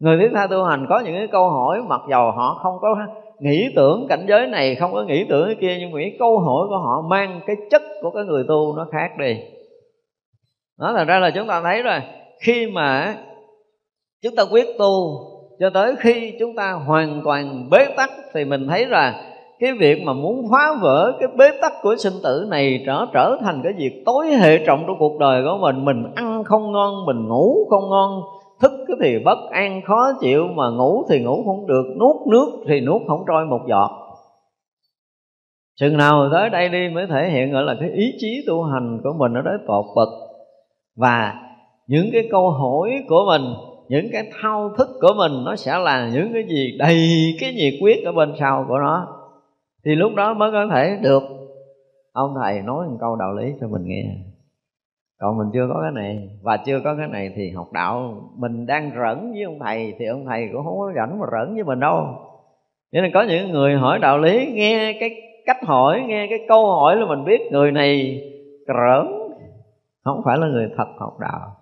Người 0.00 0.18
thiết 0.18 0.30
tha 0.34 0.46
tu 0.46 0.64
hành 0.64 0.86
có 0.88 1.00
những 1.00 1.14
cái 1.14 1.26
câu 1.26 1.50
hỏi 1.50 1.82
mặc 1.88 2.00
dầu 2.10 2.30
họ 2.30 2.60
không 2.62 2.74
có 2.80 2.96
nghĩ 3.42 3.68
tưởng 3.76 4.06
cảnh 4.08 4.26
giới 4.28 4.46
này 4.46 4.74
không 4.74 4.92
có 4.92 5.02
nghĩ 5.02 5.24
tưởng 5.28 5.46
cái 5.46 5.56
kia, 5.60 5.76
nhưng 5.80 5.90
mà 5.92 5.98
cái 6.00 6.16
câu 6.18 6.38
hỏi 6.38 6.66
của 6.68 6.78
họ 6.78 7.02
mang 7.10 7.40
cái 7.46 7.56
chất 7.70 7.82
của 8.02 8.10
cái 8.10 8.24
người 8.24 8.44
tu 8.48 8.76
nó 8.76 8.86
khác 8.92 9.10
đi. 9.18 9.36
Đó, 10.78 10.92
thành 10.96 11.06
ra 11.06 11.18
là 11.18 11.30
chúng 11.30 11.46
ta 11.46 11.60
thấy 11.62 11.82
rồi, 11.82 12.00
khi 12.40 12.66
mà 12.66 13.16
chúng 14.22 14.36
ta 14.36 14.42
quyết 14.50 14.66
tu 14.78 15.18
cho 15.60 15.70
tới 15.70 15.94
khi 15.98 16.32
chúng 16.38 16.56
ta 16.56 16.72
hoàn 16.72 17.20
toàn 17.24 17.68
bế 17.70 17.86
tắc 17.96 18.10
thì 18.34 18.44
mình 18.44 18.66
thấy 18.68 18.86
là 18.86 19.32
cái 19.60 19.72
việc 19.72 20.02
mà 20.02 20.12
muốn 20.12 20.46
phá 20.52 20.74
vỡ 20.80 21.12
cái 21.20 21.28
bế 21.36 21.50
tắc 21.62 21.72
của 21.82 21.96
sinh 21.96 22.12
tử 22.22 22.46
này 22.50 22.82
trở 22.86 23.06
trở 23.12 23.36
thành 23.40 23.60
cái 23.64 23.72
việc 23.78 24.02
tối 24.06 24.26
hệ 24.26 24.58
trọng 24.66 24.84
trong 24.86 24.96
cuộc 24.98 25.18
đời 25.18 25.42
của 25.44 25.58
mình 25.60 25.84
mình 25.84 26.04
ăn 26.14 26.44
không 26.44 26.72
ngon, 26.72 27.06
mình 27.06 27.28
ngủ 27.28 27.66
không 27.70 27.90
ngon 27.90 28.22
thức 28.62 28.72
thì 29.02 29.18
bất 29.24 29.38
an, 29.50 29.80
khó 29.86 30.12
chịu, 30.20 30.48
mà 30.54 30.70
ngủ 30.70 31.04
thì 31.10 31.24
ngủ 31.24 31.42
không 31.44 31.66
được, 31.66 31.84
nuốt 32.00 32.16
nước 32.30 32.64
thì 32.68 32.80
nuốt 32.80 33.02
không 33.06 33.24
trôi 33.28 33.46
một 33.46 33.60
giọt. 33.68 33.90
Chừng 35.80 35.96
nào 35.96 36.28
tới 36.32 36.50
đây 36.50 36.68
đi 36.68 36.88
mới 36.94 37.06
thể 37.06 37.30
hiện, 37.30 37.52
gọi 37.52 37.62
là, 37.62 37.76
cái 37.80 37.90
ý 37.90 38.14
chí 38.18 38.44
tu 38.46 38.62
hành 38.62 39.00
của 39.04 39.12
mình 39.18 39.32
nó 39.32 39.42
đấy 39.42 39.54
tột 39.66 39.84
bậc 39.96 40.08
và 40.96 41.34
những 41.86 42.06
cái 42.12 42.28
câu 42.30 42.50
hỏi 42.50 42.90
của 43.08 43.24
mình, 43.26 43.42
những 43.88 44.06
cái 44.12 44.30
thao 44.40 44.70
thức 44.78 44.88
của 45.00 45.14
mình, 45.16 45.32
nó 45.44 45.56
sẽ 45.56 45.78
là 45.78 46.10
những 46.14 46.32
cái 46.32 46.44
gì 46.48 46.76
đầy 46.78 47.08
cái 47.40 47.54
nhiệt 47.54 47.74
quyết 47.82 48.04
ở 48.04 48.12
bên 48.12 48.32
sau 48.40 48.64
của 48.68 48.78
nó. 48.78 49.06
Thì 49.84 49.94
lúc 49.94 50.14
đó 50.16 50.34
mới 50.34 50.50
có 50.52 50.66
thể 50.74 50.98
được. 51.02 51.22
Ông 52.12 52.34
thầy 52.42 52.62
nói 52.62 52.86
một 52.88 52.96
câu 53.00 53.16
đạo 53.16 53.34
lý 53.34 53.52
cho 53.60 53.68
mình 53.68 53.82
nghe 53.84 54.04
còn 55.22 55.38
mình 55.38 55.50
chưa 55.52 55.68
có 55.74 55.80
cái 55.82 55.90
này. 55.90 56.28
Và 56.42 56.56
chưa 56.56 56.80
có 56.84 56.94
cái 56.96 57.08
này 57.08 57.32
thì 57.36 57.50
học 57.50 57.72
đạo 57.72 58.14
mình 58.36 58.66
đang 58.66 58.90
rẫn 58.90 59.32
với 59.32 59.42
ông 59.42 59.58
thầy 59.58 59.94
thì 59.98 60.06
ông 60.06 60.24
thầy 60.26 60.48
cũng 60.52 60.64
không 60.64 60.78
có 60.78 60.92
rảnh 60.96 61.18
mà 61.20 61.26
rẫn 61.32 61.54
với 61.54 61.64
mình 61.64 61.80
đâu. 61.80 62.06
Cho 62.92 63.00
nên 63.00 63.10
có 63.14 63.22
những 63.22 63.50
người 63.50 63.76
hỏi 63.76 63.98
đạo 63.98 64.18
lý, 64.18 64.52
nghe 64.52 64.92
cái 65.00 65.10
cách 65.46 65.64
hỏi, 65.64 66.04
nghe 66.06 66.26
cái 66.30 66.38
câu 66.48 66.66
hỏi 66.66 66.96
là 66.96 67.06
mình 67.06 67.24
biết 67.24 67.40
người 67.50 67.72
này 67.72 68.22
rỡn 68.66 69.06
không 70.04 70.22
phải 70.24 70.38
là 70.38 70.46
người 70.46 70.70
thật 70.76 70.88
học 70.98 71.18
đạo. 71.20 71.56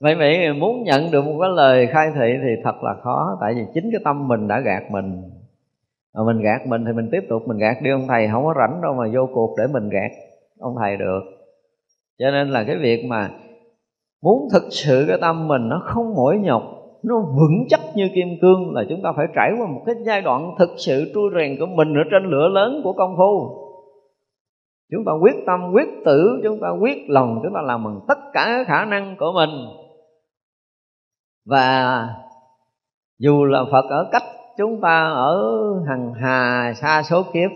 Vậy 0.00 0.14
vậy 0.14 0.52
muốn 0.52 0.82
nhận 0.82 1.10
được 1.10 1.24
một 1.24 1.38
cái 1.40 1.50
lời 1.50 1.86
khai 1.86 2.10
thị 2.14 2.34
thì 2.42 2.62
thật 2.64 2.82
là 2.82 2.94
khó, 3.02 3.38
tại 3.40 3.54
vì 3.54 3.62
chính 3.74 3.88
cái 3.92 4.00
tâm 4.04 4.28
mình 4.28 4.48
đã 4.48 4.60
gạt 4.60 4.82
mình. 4.90 5.22
Mà 6.14 6.24
mình 6.26 6.42
gạt 6.42 6.66
mình 6.66 6.84
thì 6.84 6.92
mình 6.92 7.08
tiếp 7.12 7.22
tục 7.28 7.42
mình 7.46 7.58
gạt 7.58 7.76
đi 7.82 7.90
ông 7.90 8.06
thầy, 8.08 8.28
không 8.28 8.44
có 8.44 8.54
rảnh 8.58 8.82
đâu 8.82 8.94
mà 8.94 9.04
vô 9.14 9.28
cuộc 9.34 9.54
để 9.58 9.64
mình 9.72 9.88
gạt 9.88 10.10
ông 10.58 10.74
thầy 10.80 10.96
được 10.96 11.20
cho 12.18 12.30
nên 12.30 12.50
là 12.50 12.64
cái 12.64 12.76
việc 12.76 13.04
mà 13.04 13.30
muốn 14.22 14.48
thực 14.52 14.62
sự 14.70 15.04
cái 15.08 15.18
tâm 15.20 15.48
mình 15.48 15.68
nó 15.68 15.82
không 15.84 16.14
mỏi 16.14 16.38
nhọc, 16.38 16.62
nó 17.02 17.20
vững 17.20 17.64
chắc 17.68 17.80
như 17.94 18.08
kim 18.14 18.28
cương 18.42 18.74
là 18.74 18.84
chúng 18.88 19.02
ta 19.02 19.12
phải 19.16 19.26
trải 19.34 19.52
qua 19.58 19.66
một 19.66 19.82
cái 19.86 19.94
giai 20.06 20.22
đoạn 20.22 20.54
thực 20.58 20.70
sự 20.76 21.10
trui 21.14 21.30
rèn 21.36 21.56
của 21.60 21.66
mình 21.66 21.94
ở 21.94 22.02
trên 22.10 22.30
lửa 22.30 22.48
lớn 22.48 22.80
của 22.84 22.92
công 22.92 23.16
phu. 23.16 23.60
Chúng 24.90 25.04
ta 25.06 25.12
quyết 25.22 25.34
tâm, 25.46 25.72
quyết 25.72 25.88
tử, 26.04 26.40
chúng 26.44 26.60
ta 26.60 26.68
quyết 26.80 26.98
lòng, 27.08 27.40
chúng 27.42 27.54
ta 27.54 27.60
làm 27.62 27.84
bằng 27.84 28.00
tất 28.08 28.18
cả 28.32 28.64
khả 28.66 28.84
năng 28.84 29.16
của 29.18 29.32
mình. 29.34 29.50
Và 31.46 32.08
dù 33.18 33.44
là 33.44 33.64
phật 33.72 33.84
ở 33.90 34.08
cách 34.12 34.22
chúng 34.56 34.80
ta 34.80 35.04
ở 35.04 35.42
hằng 35.88 36.12
hà, 36.14 36.72
xa 36.76 37.02
số 37.02 37.22
kiếp, 37.22 37.50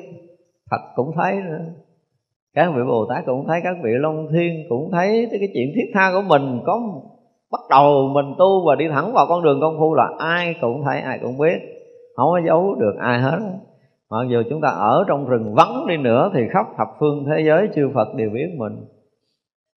Phật 0.71 0.81
cũng 0.95 1.13
thấy 1.17 1.35
nữa 1.35 1.65
các 2.59 2.71
vị 2.77 2.83
Bồ 2.87 3.07
Tát 3.11 3.27
cũng 3.27 3.45
thấy, 3.49 3.61
các 3.65 3.77
vị 3.83 3.91
Long 4.01 4.27
Thiên 4.33 4.65
cũng 4.69 4.91
thấy 4.93 5.29
cái 5.31 5.49
chuyện 5.55 5.73
thiết 5.75 5.91
tha 5.95 6.11
của 6.13 6.23
mình 6.23 6.61
có 6.67 6.81
bắt 7.53 7.61
đầu 7.71 8.11
mình 8.15 8.35
tu 8.39 8.67
và 8.67 8.75
đi 8.75 8.89
thẳng 8.89 9.13
vào 9.13 9.27
con 9.29 9.43
đường 9.43 9.61
công 9.61 9.77
phu 9.79 9.95
là 9.95 10.11
ai 10.19 10.55
cũng 10.61 10.83
thấy, 10.85 11.01
ai 11.01 11.19
cũng 11.23 11.39
biết, 11.39 11.59
không 12.17 12.31
có 12.31 12.41
giấu 12.47 12.75
được 12.75 12.95
ai 13.01 13.21
hết. 13.21 13.39
Mặc 14.11 14.27
dù 14.29 14.43
chúng 14.51 14.61
ta 14.61 14.69
ở 14.69 15.05
trong 15.09 15.29
rừng 15.29 15.55
vắng 15.55 15.87
đi 15.89 15.97
nữa 15.97 16.31
thì 16.35 16.41
khắp 16.51 16.67
thập 16.79 16.89
phương 17.01 17.25
thế 17.31 17.43
giới 17.47 17.69
chư 17.75 17.91
Phật 17.95 18.09
đều 18.15 18.31
biết 18.31 18.49
mình. 18.59 18.73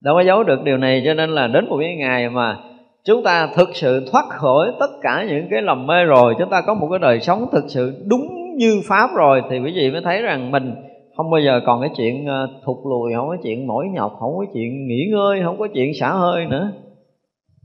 Đâu 0.03 0.15
có 0.15 0.21
giấu 0.21 0.43
được 0.43 0.63
điều 0.63 0.77
này, 0.77 1.01
cho 1.05 1.13
nên 1.13 1.29
là 1.29 1.47
đến 1.47 1.69
một 1.69 1.77
cái 1.79 1.95
ngày 1.95 2.29
mà 2.29 2.57
chúng 3.05 3.23
ta 3.23 3.47
thực 3.55 3.69
sự 3.73 4.05
thoát 4.11 4.25
khỏi 4.29 4.71
tất 4.79 4.89
cả 5.01 5.25
những 5.29 5.47
cái 5.51 5.61
lầm 5.61 5.87
mê 5.87 6.03
rồi, 6.03 6.35
chúng 6.39 6.49
ta 6.49 6.61
có 6.61 6.73
một 6.73 6.87
cái 6.89 6.99
đời 6.99 7.19
sống 7.19 7.45
thực 7.51 7.63
sự 7.67 8.05
đúng 8.09 8.21
như 8.57 8.81
pháp 8.87 9.09
rồi, 9.15 9.41
thì 9.49 9.59
quý 9.59 9.71
vị 9.75 9.91
mới 9.91 10.01
thấy 10.01 10.21
rằng 10.21 10.51
mình 10.51 10.75
không 11.17 11.31
bao 11.31 11.41
giờ 11.41 11.61
còn 11.65 11.81
cái 11.81 11.89
chuyện 11.97 12.25
ờ, 12.25 12.47
thụt 12.65 12.77
lùi, 12.85 13.13
không 13.15 13.27
có 13.27 13.37
chuyện 13.43 13.67
mỏi 13.67 13.85
nhọc, 13.93 14.15
không 14.19 14.37
có 14.37 14.45
chuyện 14.53 14.87
nghỉ 14.87 15.07
ngơi, 15.11 15.41
không 15.43 15.59
có 15.59 15.67
chuyện 15.73 15.91
xả 15.99 16.13
hơi 16.13 16.45
nữa. 16.45 16.71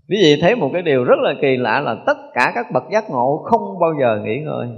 Quý 0.09 0.17
vị 0.23 0.37
thấy 0.41 0.57
một 0.57 0.71
cái 0.73 0.83
điều 0.83 1.05
rất 1.05 1.19
là 1.19 1.35
kỳ 1.43 1.57
lạ 1.57 1.81
là 1.81 1.97
tất 2.07 2.17
cả 2.35 2.53
các 2.55 2.67
bậc 2.75 2.83
giác 2.93 3.11
ngộ 3.11 3.43
không 3.45 3.79
bao 3.81 3.91
giờ 4.01 4.21
nghỉ 4.25 4.39
ngơi. 4.45 4.69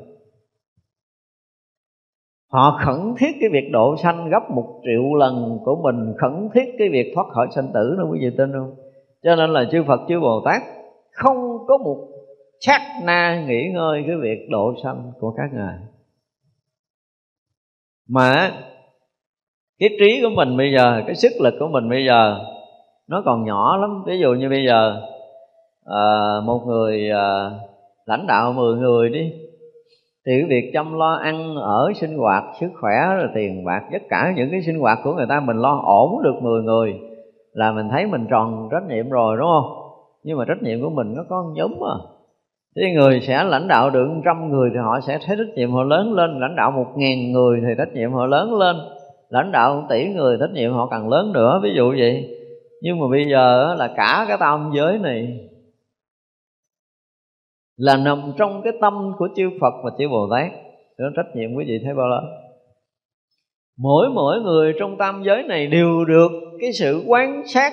Họ 2.52 2.80
khẩn 2.84 3.14
thiết 3.18 3.36
cái 3.40 3.50
việc 3.52 3.68
độ 3.72 3.96
sanh 3.96 4.30
gấp 4.30 4.50
một 4.50 4.80
triệu 4.84 5.14
lần 5.14 5.58
của 5.64 5.76
mình, 5.82 6.14
khẩn 6.18 6.48
thiết 6.54 6.74
cái 6.78 6.88
việc 6.88 7.12
thoát 7.14 7.26
khỏi 7.28 7.46
sanh 7.54 7.68
tử 7.74 7.94
nữa, 7.98 8.04
quý 8.10 8.18
vị 8.22 8.30
tin 8.38 8.52
không? 8.52 8.74
Cho 9.22 9.36
nên 9.36 9.50
là 9.50 9.64
chư 9.72 9.82
Phật, 9.86 10.00
chư 10.08 10.20
Bồ 10.20 10.42
Tát 10.44 10.62
không 11.12 11.36
có 11.68 11.78
một 11.78 12.08
sát 12.60 12.80
na 13.04 13.44
nghỉ 13.48 13.70
ngơi 13.74 14.04
cái 14.06 14.16
việc 14.16 14.46
độ 14.50 14.74
sanh 14.82 15.12
của 15.20 15.30
các 15.36 15.50
ngài 15.52 15.78
mà 18.08 18.52
cái 19.78 19.88
trí 20.00 20.20
của 20.22 20.30
mình 20.36 20.56
bây 20.56 20.72
giờ 20.72 21.02
cái 21.06 21.14
sức 21.14 21.32
lực 21.40 21.54
của 21.58 21.68
mình 21.68 21.88
bây 21.88 22.04
giờ 22.06 22.38
nó 23.08 23.22
còn 23.24 23.44
nhỏ 23.44 23.76
lắm. 23.76 24.02
Ví 24.06 24.18
dụ 24.18 24.34
như 24.34 24.48
bây 24.48 24.64
giờ 24.66 25.00
à, 25.84 26.02
một 26.44 26.60
người 26.66 27.10
à, 27.10 27.50
lãnh 28.06 28.26
đạo 28.26 28.52
10 28.52 28.76
người 28.76 29.08
đi 29.08 29.32
thì 30.26 30.32
cái 30.40 30.44
việc 30.48 30.70
chăm 30.72 30.98
lo 30.98 31.14
ăn 31.14 31.56
ở 31.56 31.92
sinh 32.00 32.18
hoạt 32.18 32.44
sức 32.60 32.68
khỏe 32.80 33.16
rồi 33.16 33.28
tiền 33.34 33.64
bạc 33.64 33.80
tất 33.92 34.02
cả 34.08 34.32
những 34.36 34.48
cái 34.50 34.62
sinh 34.62 34.78
hoạt 34.80 34.98
của 35.04 35.12
người 35.12 35.26
ta 35.28 35.40
mình 35.40 35.56
lo 35.56 35.80
ổn 35.84 36.22
được 36.22 36.34
10 36.42 36.62
người 36.62 36.94
là 37.52 37.72
mình 37.72 37.88
thấy 37.88 38.06
mình 38.06 38.26
tròn 38.30 38.68
trách 38.72 38.88
nhiệm 38.88 39.10
rồi 39.10 39.36
đúng 39.36 39.48
không? 39.48 39.78
Nhưng 40.22 40.38
mà 40.38 40.44
trách 40.48 40.62
nhiệm 40.62 40.82
của 40.82 40.90
mình 40.90 41.14
nó 41.16 41.22
có 41.28 41.52
nhóm 41.54 41.70
à 41.84 41.96
thế 42.80 42.90
người 42.90 43.20
sẽ 43.20 43.44
lãnh 43.44 43.68
đạo 43.68 43.90
được 43.90 44.08
trăm 44.24 44.50
người 44.50 44.70
thì 44.72 44.78
họ 44.78 45.00
sẽ 45.06 45.18
thấy 45.26 45.36
trách 45.36 45.54
nhiệm 45.54 45.72
họ 45.72 45.82
lớn 45.82 46.12
lên. 46.12 46.40
Lãnh 46.40 46.56
đạo 46.56 46.70
một 46.70 46.86
ngàn 46.96 47.32
người 47.32 47.60
thì 47.60 47.74
trách 47.78 47.92
nhiệm 47.94 48.12
họ 48.12 48.26
lớn 48.26 48.54
lên. 48.54 48.76
Lãnh 49.28 49.52
đạo 49.52 49.86
tỷ 49.90 50.08
người 50.08 50.36
trách 50.40 50.52
nhiệm 50.52 50.72
họ 50.72 50.88
càng 50.90 51.08
lớn 51.08 51.32
nữa. 51.32 51.60
Ví 51.62 51.70
dụ 51.76 51.94
vậy. 51.98 52.28
Nhưng 52.82 53.00
mà 53.00 53.06
bây 53.10 53.28
giờ 53.30 53.74
là 53.78 53.88
cả 53.96 54.24
cái 54.28 54.36
tam 54.40 54.70
giới 54.74 54.98
này 54.98 55.48
là 57.76 57.96
nằm 57.96 58.32
trong 58.38 58.62
cái 58.62 58.72
tâm 58.80 59.12
của 59.18 59.28
chư 59.36 59.50
Phật 59.60 59.74
và 59.84 59.90
chư 59.98 60.08
Bồ 60.08 60.28
Tát. 60.30 60.52
Đó, 60.98 61.06
trách 61.16 61.36
nhiệm 61.36 61.54
quý 61.54 61.64
vị 61.68 61.80
thấy 61.84 61.94
bao 61.94 62.08
lớn 62.08 62.24
mỗi 63.78 64.08
mỗi 64.14 64.40
người 64.40 64.74
trong 64.78 64.96
tam 64.98 65.22
giới 65.22 65.42
này 65.42 65.66
đều 65.66 66.04
được 66.04 66.30
cái 66.60 66.72
sự 66.72 67.04
quan 67.06 67.42
sát 67.46 67.72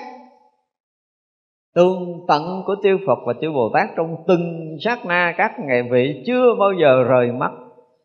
tương 1.76 2.26
tận 2.28 2.62
của 2.66 2.76
chư 2.82 2.98
Phật 3.06 3.18
và 3.26 3.32
chư 3.40 3.52
Bồ 3.52 3.70
Tát 3.74 3.88
trong 3.96 4.16
từng 4.28 4.76
sát 4.80 5.06
na 5.06 5.34
các 5.36 5.52
ngày 5.58 5.82
vị 5.90 6.22
chưa 6.26 6.54
bao 6.58 6.72
giờ 6.80 7.02
rời 7.02 7.32
mắt 7.32 7.52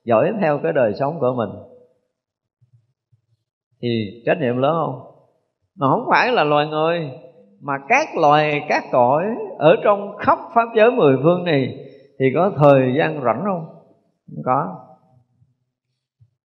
dõi 0.05 0.31
theo 0.41 0.59
cái 0.63 0.73
đời 0.73 0.93
sống 0.99 1.19
của 1.19 1.33
mình. 1.37 1.49
Thì 3.81 4.21
trách 4.25 4.37
nhiệm 4.41 4.57
lớn 4.57 4.73
không? 4.73 5.01
Mà 5.75 5.87
không 5.87 6.05
phải 6.09 6.31
là 6.31 6.43
loài 6.43 6.67
người, 6.67 7.11
mà 7.61 7.73
các 7.89 8.07
loài, 8.21 8.65
các 8.69 8.83
cõi 8.91 9.23
ở 9.57 9.75
trong 9.83 10.17
khắp 10.17 10.37
pháp 10.55 10.69
giới 10.75 10.91
mười 10.91 11.17
phương 11.23 11.43
này 11.43 11.77
thì 12.19 12.25
có 12.36 12.51
thời 12.57 12.93
gian 12.97 13.23
rảnh 13.23 13.41
không? 13.45 13.65
Không 14.27 14.43
có. 14.45 14.75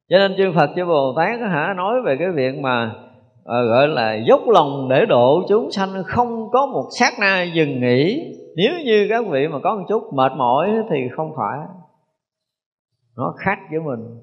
Cho 0.08 0.18
nên 0.18 0.34
chư 0.36 0.52
Phật, 0.54 0.70
chư 0.76 0.84
Bồ 0.84 1.14
Tát 1.16 1.40
hả, 1.40 1.74
nói 1.76 2.02
về 2.04 2.16
cái 2.18 2.30
việc 2.30 2.58
mà 2.60 2.94
à, 3.46 3.62
gọi 3.62 3.88
là 3.88 4.14
dốc 4.14 4.40
lòng 4.48 4.88
để 4.88 5.06
độ 5.06 5.42
chúng 5.48 5.70
sanh 5.70 6.02
không 6.06 6.50
có 6.52 6.66
một 6.66 6.88
sát 6.98 7.12
na 7.20 7.42
dừng 7.42 7.80
nghỉ. 7.80 8.32
Nếu 8.56 8.72
như 8.84 9.06
các 9.10 9.24
vị 9.30 9.48
mà 9.48 9.58
có 9.58 9.76
một 9.76 9.84
chút 9.88 10.02
mệt 10.14 10.32
mỏi 10.36 10.70
thì 10.90 10.96
không 11.16 11.32
phải. 11.36 11.58
Nó 13.16 13.34
khác 13.38 13.58
với 13.70 13.80
mình. 13.80 14.20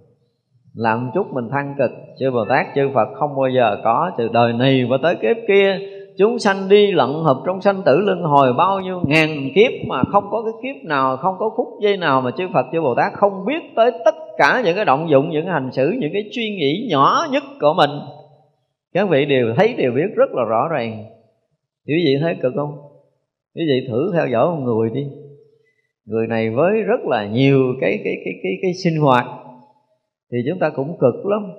Làm 0.73 1.11
chút 1.13 1.27
mình 1.33 1.49
thăng 1.51 1.75
cực 1.77 1.91
chư 2.19 2.31
Bồ 2.31 2.45
Tát 2.49 2.65
chư 2.75 2.81
Phật 2.93 3.07
không 3.15 3.35
bao 3.35 3.49
giờ 3.55 3.77
có 3.83 4.11
từ 4.17 4.27
đời 4.27 4.53
này 4.53 4.85
và 4.89 4.97
tới 5.03 5.15
kiếp 5.15 5.37
kia. 5.47 5.79
Chúng 6.17 6.39
sanh 6.39 6.69
đi 6.69 6.91
lận 6.91 7.09
hợp 7.23 7.37
trong 7.45 7.61
sanh 7.61 7.81
tử 7.85 7.99
luân 7.99 8.21
hồi 8.21 8.53
bao 8.53 8.79
nhiêu 8.79 9.01
ngàn 9.05 9.29
kiếp 9.55 9.71
mà 9.87 10.03
không 10.11 10.23
có 10.31 10.43
cái 10.43 10.53
kiếp 10.63 10.85
nào 10.85 11.17
không 11.17 11.35
có 11.39 11.49
phút 11.57 11.67
giây 11.81 11.97
nào 11.97 12.21
mà 12.21 12.31
chư 12.31 12.47
Phật 12.53 12.65
chư 12.71 12.81
Bồ 12.81 12.95
Tát 12.95 13.13
không 13.13 13.45
biết 13.45 13.75
tới 13.75 13.91
tất 14.05 14.15
cả 14.37 14.61
những 14.65 14.75
cái 14.75 14.85
động 14.85 15.09
dụng 15.09 15.29
những 15.29 15.45
cái 15.45 15.53
hành 15.53 15.71
xử 15.71 15.95
những 15.99 16.13
cái 16.13 16.23
suy 16.35 16.49
nghĩ 16.49 16.87
nhỏ 16.89 17.25
nhất 17.31 17.43
của 17.61 17.73
mình 17.73 17.89
các 18.93 19.09
vị 19.09 19.25
đều 19.25 19.53
thấy 19.57 19.73
đều 19.77 19.91
biết 19.91 20.15
rất 20.15 20.31
là 20.33 20.43
rõ 20.43 20.67
ràng. 20.71 21.05
Quý 21.87 21.93
vị 22.05 22.17
thấy 22.21 22.35
cực 22.41 22.53
không 22.55 22.93
quý 23.55 23.63
vị 23.67 23.87
thử 23.87 24.11
theo 24.13 24.27
dõi 24.27 24.55
một 24.55 24.61
người 24.61 24.89
đi. 24.89 25.07
Người 26.05 26.27
này 26.27 26.49
với 26.49 26.81
rất 26.81 26.99
là 27.05 27.25
nhiều 27.27 27.59
cái 27.81 27.99
cái 28.03 28.15
cái 28.25 28.33
cái 28.43 28.51
cái 28.61 28.73
sinh 28.73 28.97
hoạt 29.01 29.25
thì 30.31 30.37
chúng 30.49 30.59
ta 30.59 30.69
cũng 30.69 30.97
cực 30.99 31.25
lắm. 31.25 31.51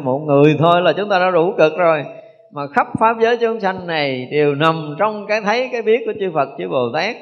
Một 0.04 0.18
người 0.18 0.56
thôi 0.58 0.82
là 0.82 0.92
chúng 0.92 1.08
ta 1.08 1.18
đã 1.18 1.30
đủ 1.30 1.52
cực 1.58 1.78
rồi. 1.78 2.04
Mà 2.52 2.66
khắp 2.66 2.86
pháp 3.00 3.16
giới 3.20 3.36
chúng 3.36 3.60
sanh 3.60 3.86
này 3.86 4.28
đều 4.32 4.54
nằm 4.54 4.94
trong 4.98 5.26
cái 5.28 5.40
thấy, 5.40 5.68
cái 5.72 5.82
biết 5.82 6.02
của 6.06 6.12
chư 6.20 6.30
Phật, 6.34 6.48
chư 6.58 6.68
Bồ 6.68 6.92
Tát. 6.94 7.16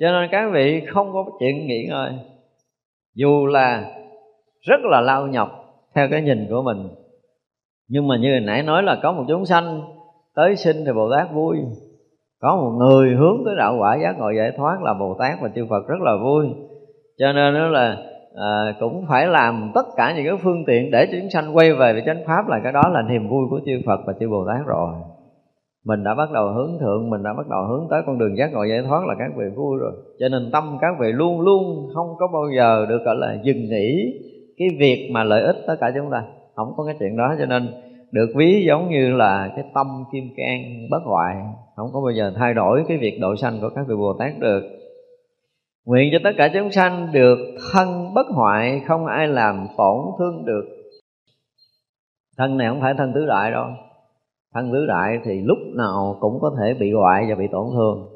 Cho 0.00 0.12
nên 0.12 0.28
các 0.32 0.50
vị 0.52 0.82
không 0.86 1.12
có 1.12 1.24
chuyện 1.40 1.66
nghỉ 1.66 1.86
ngơi 1.88 2.12
dù 3.14 3.46
là 3.46 3.92
rất 4.60 4.80
là 4.84 5.00
lao 5.00 5.26
nhọc 5.26 5.48
theo 5.94 6.08
cái 6.10 6.22
nhìn 6.22 6.46
của 6.50 6.62
mình 6.62 6.88
nhưng 7.88 8.08
mà 8.08 8.16
như 8.16 8.30
hồi 8.30 8.40
nãy 8.40 8.62
nói 8.62 8.82
là 8.82 8.96
có 9.02 9.12
một 9.12 9.24
chúng 9.28 9.44
sanh 9.44 9.80
tới 10.34 10.56
sinh 10.56 10.76
thì 10.86 10.92
Bồ 10.92 11.10
Tát 11.10 11.32
vui. 11.32 11.56
Có 12.40 12.56
một 12.56 12.70
người 12.78 13.14
hướng 13.14 13.42
tới 13.44 13.54
đạo 13.56 13.76
quả 13.78 13.98
giác 14.02 14.18
ngộ 14.18 14.30
giải 14.30 14.52
thoát 14.56 14.82
là 14.82 14.94
Bồ 14.94 15.16
Tát 15.18 15.38
và 15.42 15.48
chư 15.54 15.66
Phật 15.70 15.88
rất 15.88 16.00
là 16.00 16.16
vui. 16.22 16.46
Cho 17.18 17.32
nên 17.32 17.54
đó 17.54 17.68
là 17.68 17.96
à, 18.34 18.74
cũng 18.80 19.04
phải 19.08 19.26
làm 19.26 19.70
tất 19.74 19.86
cả 19.96 20.14
những 20.16 20.26
cái 20.26 20.36
phương 20.42 20.64
tiện 20.66 20.90
để 20.90 21.06
chúng 21.12 21.30
sanh 21.30 21.56
quay 21.56 21.72
về 21.72 21.92
với 21.92 22.02
chánh 22.06 22.22
pháp 22.26 22.48
là 22.48 22.60
cái 22.62 22.72
đó 22.72 22.82
là 22.92 23.02
niềm 23.02 23.28
vui 23.28 23.42
của 23.50 23.60
chư 23.66 23.72
Phật 23.86 24.00
và 24.06 24.12
chư 24.20 24.28
Bồ 24.28 24.44
Tát 24.46 24.66
rồi. 24.66 24.94
Mình 25.86 26.04
đã 26.04 26.14
bắt 26.14 26.32
đầu 26.32 26.48
hướng 26.48 26.78
thượng 26.80 27.10
mình 27.10 27.22
đã 27.22 27.30
bắt 27.36 27.48
đầu 27.50 27.64
hướng 27.64 27.86
tới 27.90 28.02
con 28.06 28.18
đường 28.18 28.36
giác 28.36 28.52
ngộ 28.52 28.64
giải 28.64 28.82
thoát 28.88 29.06
là 29.06 29.14
các 29.18 29.30
vị 29.36 29.44
vui 29.56 29.78
rồi. 29.80 29.92
Cho 30.18 30.28
nên 30.28 30.50
tâm 30.52 30.78
các 30.80 30.94
vị 31.00 31.12
luôn 31.12 31.40
luôn 31.40 31.88
không 31.94 32.06
có 32.18 32.28
bao 32.32 32.44
giờ 32.56 32.86
được 32.88 32.98
gọi 33.04 33.16
là 33.16 33.36
dừng 33.42 33.68
nghỉ 33.70 34.12
cái 34.58 34.68
việc 34.78 35.10
mà 35.12 35.24
lợi 35.24 35.42
ích 35.42 35.56
tất 35.66 35.74
cả 35.80 35.92
chúng 35.94 36.10
ta 36.10 36.22
không 36.58 36.74
có 36.76 36.84
cái 36.84 36.96
chuyện 36.98 37.16
đó, 37.16 37.34
cho 37.38 37.46
nên 37.46 37.68
được 38.12 38.32
ví 38.36 38.64
giống 38.68 38.88
như 38.90 39.16
là 39.16 39.52
cái 39.56 39.64
tâm 39.74 39.86
kim 40.12 40.24
cang 40.36 40.62
bất 40.90 41.02
hoại. 41.04 41.36
Không 41.76 41.90
có 41.92 42.00
bao 42.00 42.10
giờ 42.10 42.32
thay 42.36 42.54
đổi 42.54 42.84
cái 42.88 42.98
việc 42.98 43.18
độ 43.20 43.36
sanh 43.36 43.60
của 43.60 43.70
các 43.74 43.84
vị 43.88 43.94
bồ 43.96 44.12
tát 44.18 44.38
được. 44.38 44.62
Nguyện 45.86 46.08
cho 46.12 46.18
tất 46.24 46.30
cả 46.36 46.48
chúng 46.54 46.70
sanh 46.70 47.08
được 47.12 47.38
thân 47.72 48.14
bất 48.14 48.26
hoại, 48.34 48.80
Không 48.86 49.06
ai 49.06 49.28
làm 49.28 49.66
tổn 49.76 50.04
thương 50.18 50.44
được. 50.44 50.64
Thân 52.38 52.56
này 52.56 52.68
không 52.68 52.80
phải 52.80 52.94
thân 52.98 53.12
tứ 53.14 53.26
đại 53.26 53.50
đâu. 53.50 53.66
Thân 54.54 54.72
tứ 54.72 54.86
đại 54.86 55.18
thì 55.24 55.40
lúc 55.44 55.58
nào 55.74 56.16
cũng 56.20 56.38
có 56.40 56.56
thể 56.60 56.74
bị 56.74 56.92
hoại 56.92 57.26
và 57.28 57.34
bị 57.34 57.46
tổn 57.52 57.66
thương. 57.72 58.08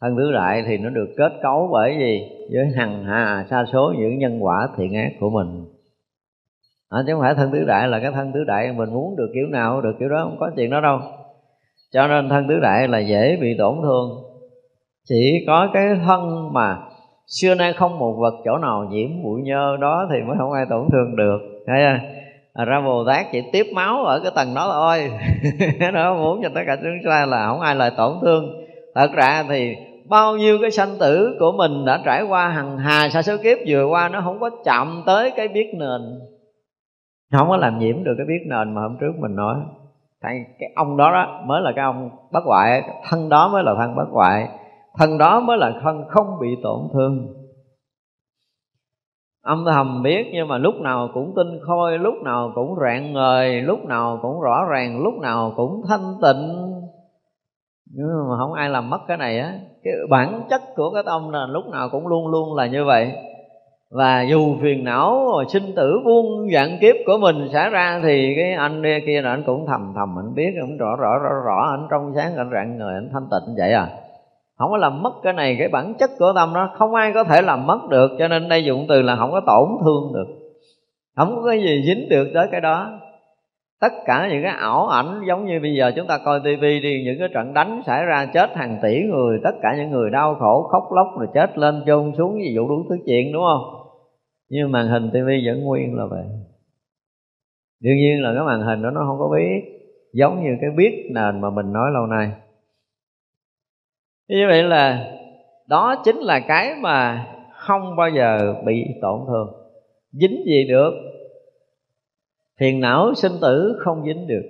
Thân 0.00 0.16
tứ 0.16 0.32
đại 0.32 0.64
thì 0.66 0.78
nó 0.78 0.90
được 0.90 1.08
kết 1.16 1.32
cấu 1.42 1.68
bởi 1.72 1.96
gì? 1.98 2.28
Với 2.52 2.66
hằng 2.76 3.04
hà, 3.04 3.46
sa 3.50 3.64
số, 3.72 3.92
những 3.98 4.18
nhân 4.18 4.44
quả 4.44 4.68
thiện 4.76 4.94
ác 4.94 5.12
của 5.20 5.30
mình 5.30 5.73
à, 6.94 7.02
Chứ 7.06 7.12
không 7.12 7.22
phải 7.22 7.34
thân 7.34 7.50
tứ 7.52 7.64
đại 7.64 7.88
là 7.88 8.00
cái 8.00 8.10
thân 8.12 8.32
tứ 8.32 8.44
đại 8.44 8.72
Mình 8.72 8.94
muốn 8.94 9.16
được 9.16 9.30
kiểu 9.34 9.46
nào 9.50 9.80
được 9.80 9.92
kiểu 9.98 10.08
đó 10.08 10.20
Không 10.24 10.36
có 10.40 10.50
chuyện 10.56 10.70
đó 10.70 10.80
đâu. 10.80 11.00
Cho 11.92 12.06
nên 12.06 12.28
thân 12.28 12.48
tứ 12.48 12.60
đại 12.60 12.88
là 12.88 12.98
dễ 12.98 13.36
bị 13.40 13.56
tổn 13.58 13.74
thương. 13.82 14.10
Chỉ 15.08 15.44
có 15.46 15.68
cái 15.72 15.96
thân 16.06 16.52
mà 16.52 16.78
xưa 17.26 17.54
nay 17.54 17.72
không 17.72 17.98
một 17.98 18.16
vật 18.20 18.34
chỗ 18.44 18.58
nào 18.58 18.86
nhiễm 18.90 19.22
bụi 19.22 19.40
nhơ 19.42 19.76
đó 19.80 20.08
thì 20.10 20.16
mới 20.26 20.36
không 20.38 20.52
ai 20.52 20.66
tổn 20.70 20.88
thương 20.92 21.16
được 21.16 21.38
thấy 21.66 21.84
à, 22.54 22.64
ra 22.64 22.80
bồ 22.80 23.04
tát 23.06 23.26
chỉ 23.32 23.42
tiếp 23.52 23.66
máu 23.74 24.04
ở 24.04 24.20
cái 24.22 24.32
tầng 24.34 24.54
đó 24.54 24.70
thôi. 24.72 25.10
Nó 25.92 26.14
muốn 26.14 26.40
cho 26.42 26.48
tất 26.54 26.60
cả 26.66 26.76
chúng 26.76 27.10
ta 27.10 27.26
là 27.26 27.48
không 27.48 27.60
ai 27.60 27.74
lại 27.74 27.90
tổn 27.96 28.12
thương. 28.22 28.44
Thật 28.94 29.10
ra 29.14 29.44
thì 29.48 29.74
bao 30.08 30.36
nhiêu 30.36 30.58
cái 30.62 30.70
sanh 30.70 30.96
tử 31.00 31.36
của 31.40 31.52
mình 31.52 31.84
đã 31.84 32.00
trải 32.04 32.22
qua 32.22 32.48
hằng 32.48 32.78
hà 32.78 33.08
sa 33.08 33.22
số 33.22 33.36
kiếp 33.42 33.58
vừa 33.66 33.86
qua 33.86 34.08
nó 34.08 34.20
không 34.24 34.40
có 34.40 34.50
chạm 34.64 35.02
tới 35.06 35.30
cái 35.36 35.48
biết 35.48 35.70
nền 35.74 36.00
không 37.38 37.48
có 37.48 37.56
làm 37.56 37.78
nhiễm 37.78 38.04
được 38.04 38.14
cái 38.16 38.26
biết 38.26 38.44
nền 38.46 38.74
mà 38.74 38.82
hôm 38.82 38.96
trước 39.00 39.12
mình 39.18 39.36
nói. 39.36 39.56
Tại 40.20 40.44
cái 40.58 40.72
ông 40.76 40.96
đó, 40.96 41.10
đó 41.10 41.42
mới 41.44 41.62
là 41.62 41.72
cái 41.76 41.84
ông 41.84 42.10
bất 42.32 42.44
hoại 42.44 42.82
thân 43.08 43.28
đó 43.28 43.48
mới 43.48 43.62
là 43.62 43.74
thân 43.78 43.96
bất 43.96 44.08
hoại 44.10 44.48
thân 44.98 45.18
đó 45.18 45.40
mới 45.40 45.58
là 45.58 45.72
thân 45.82 46.04
không 46.08 46.26
bị 46.40 46.48
tổn 46.62 46.80
thương. 46.92 47.26
Âm 49.42 49.64
thầm 49.64 50.02
biết 50.02 50.26
nhưng 50.32 50.48
mà 50.48 50.58
lúc 50.58 50.74
nào 50.74 51.08
cũng 51.14 51.32
tinh 51.36 51.60
khôi 51.66 51.98
lúc 51.98 52.14
nào 52.24 52.52
cũng 52.54 52.74
rạng 52.82 53.12
ngời 53.12 53.60
lúc 53.62 53.84
nào 53.84 54.18
cũng 54.22 54.40
rõ 54.40 54.64
ràng 54.64 55.02
lúc 55.02 55.14
nào 55.14 55.52
cũng 55.56 55.82
thanh 55.88 56.14
tịnh. 56.22 56.72
Nhưng 57.96 58.06
mà 58.30 58.36
không 58.38 58.52
ai 58.52 58.70
làm 58.70 58.90
mất 58.90 58.98
cái 59.08 59.16
này 59.16 59.38
á. 59.38 59.58
Cái 59.84 59.92
bản 60.10 60.42
chất 60.50 60.62
của 60.76 60.90
cái 60.94 61.02
tâm 61.06 61.28
là 61.28 61.46
lúc 61.46 61.64
nào 61.72 61.88
cũng 61.92 62.06
luôn 62.06 62.26
luôn 62.28 62.54
là 62.54 62.66
như 62.66 62.84
vậy 62.84 63.12
và 63.90 64.22
dù 64.22 64.56
phiền 64.62 64.84
não, 64.84 65.42
sinh 65.48 65.74
tử 65.76 66.00
buông 66.04 66.50
dạng 66.54 66.78
kiếp 66.80 66.96
của 67.06 67.18
mình 67.18 67.48
xảy 67.52 67.70
ra 67.70 68.00
thì 68.02 68.34
cái 68.36 68.52
anh 68.52 68.82
kia 69.06 69.22
là 69.22 69.30
anh 69.30 69.42
cũng 69.46 69.66
thầm 69.66 69.92
thầm, 69.96 70.18
anh 70.18 70.34
biết, 70.34 70.50
anh 70.60 70.76
rõ 70.78 70.96
rõ 70.96 71.18
rõ 71.18 71.30
rõ, 71.46 71.68
anh 71.70 71.86
trong 71.90 72.12
sáng, 72.16 72.36
anh 72.36 72.50
rạng 72.52 72.78
người 72.78 72.94
anh 72.94 73.08
thanh 73.12 73.26
tịnh 73.30 73.54
vậy 73.58 73.72
à. 73.72 73.88
Không 74.58 74.70
có 74.70 74.76
làm 74.76 75.02
mất 75.02 75.12
cái 75.22 75.32
này, 75.32 75.56
cái 75.58 75.68
bản 75.68 75.94
chất 75.94 76.10
của 76.18 76.32
tâm 76.34 76.54
đó, 76.54 76.70
không 76.78 76.94
ai 76.94 77.12
có 77.12 77.24
thể 77.24 77.42
làm 77.42 77.66
mất 77.66 77.80
được, 77.90 78.10
cho 78.18 78.28
nên 78.28 78.48
đây 78.48 78.64
dụng 78.64 78.86
từ 78.88 79.02
là 79.02 79.16
không 79.16 79.30
có 79.30 79.40
tổn 79.40 79.68
thương 79.84 80.12
được. 80.14 80.26
Không 81.16 81.36
có 81.36 81.48
cái 81.48 81.62
gì 81.62 81.82
dính 81.86 82.08
được 82.08 82.30
tới 82.34 82.48
cái 82.52 82.60
đó 82.60 82.90
tất 83.80 83.92
cả 84.06 84.28
những 84.30 84.42
cái 84.42 84.52
ảo 84.52 84.86
ảnh 84.86 85.20
giống 85.28 85.46
như 85.46 85.60
bây 85.60 85.74
giờ 85.74 85.92
chúng 85.96 86.06
ta 86.06 86.18
coi 86.24 86.40
tivi 86.44 86.80
đi, 86.80 87.02
những 87.04 87.16
cái 87.18 87.28
trận 87.34 87.54
đánh 87.54 87.82
xảy 87.86 88.04
ra 88.04 88.26
chết 88.34 88.56
hàng 88.56 88.78
tỷ 88.82 89.02
người, 89.02 89.40
tất 89.44 89.52
cả 89.62 89.74
những 89.76 89.90
người 89.90 90.10
đau 90.10 90.34
khổ, 90.34 90.68
khóc 90.72 90.92
lóc 90.92 91.06
rồi 91.18 91.28
chết 91.34 91.58
lên 91.58 91.82
chôn 91.86 92.12
xuống 92.18 92.34
ví 92.38 92.52
dụ 92.54 92.68
đủ 92.68 92.86
thứ 92.88 92.96
chuyện, 93.06 93.32
đúng 93.32 93.42
không? 93.42 93.86
Nhưng 94.48 94.72
màn 94.72 94.86
hình 94.86 95.10
tivi 95.12 95.46
vẫn 95.46 95.60
nguyên 95.60 95.94
là 95.94 96.06
vậy. 96.10 96.24
Đương 97.80 97.96
nhiên 97.96 98.22
là 98.22 98.34
cái 98.34 98.44
màn 98.44 98.60
hình 98.60 98.82
đó 98.82 98.90
nó 98.90 99.00
không 99.06 99.18
có 99.18 99.28
biết, 99.36 99.62
giống 100.12 100.42
như 100.42 100.50
cái 100.60 100.70
biết 100.76 101.08
nền 101.14 101.40
mà 101.40 101.50
mình 101.50 101.72
nói 101.72 101.90
lâu 101.94 102.06
nay. 102.06 102.32
Như 104.28 104.46
vậy 104.48 104.62
là 104.62 105.12
đó 105.68 106.02
chính 106.04 106.16
là 106.16 106.40
cái 106.40 106.74
mà 106.80 107.26
không 107.52 107.96
bao 107.96 108.08
giờ 108.08 108.54
bị 108.64 108.84
tổn 109.02 109.20
thương. 109.26 109.48
Dính 110.12 110.42
gì 110.46 110.68
được 110.68 110.90
phiền 112.60 112.80
não 112.80 113.14
sinh 113.14 113.32
tử 113.40 113.76
không 113.84 114.04
dính 114.04 114.26
được. 114.26 114.42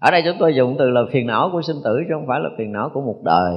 Ở 0.00 0.10
đây 0.10 0.22
chúng 0.24 0.36
tôi 0.38 0.54
dùng 0.54 0.76
từ 0.78 0.90
là 0.90 1.00
phiền 1.12 1.26
não 1.26 1.50
của 1.52 1.62
sinh 1.62 1.76
tử 1.84 1.96
chứ 2.08 2.14
không 2.14 2.26
phải 2.26 2.40
là 2.40 2.50
phiền 2.58 2.72
não 2.72 2.90
của 2.94 3.00
một 3.00 3.20
đời. 3.24 3.54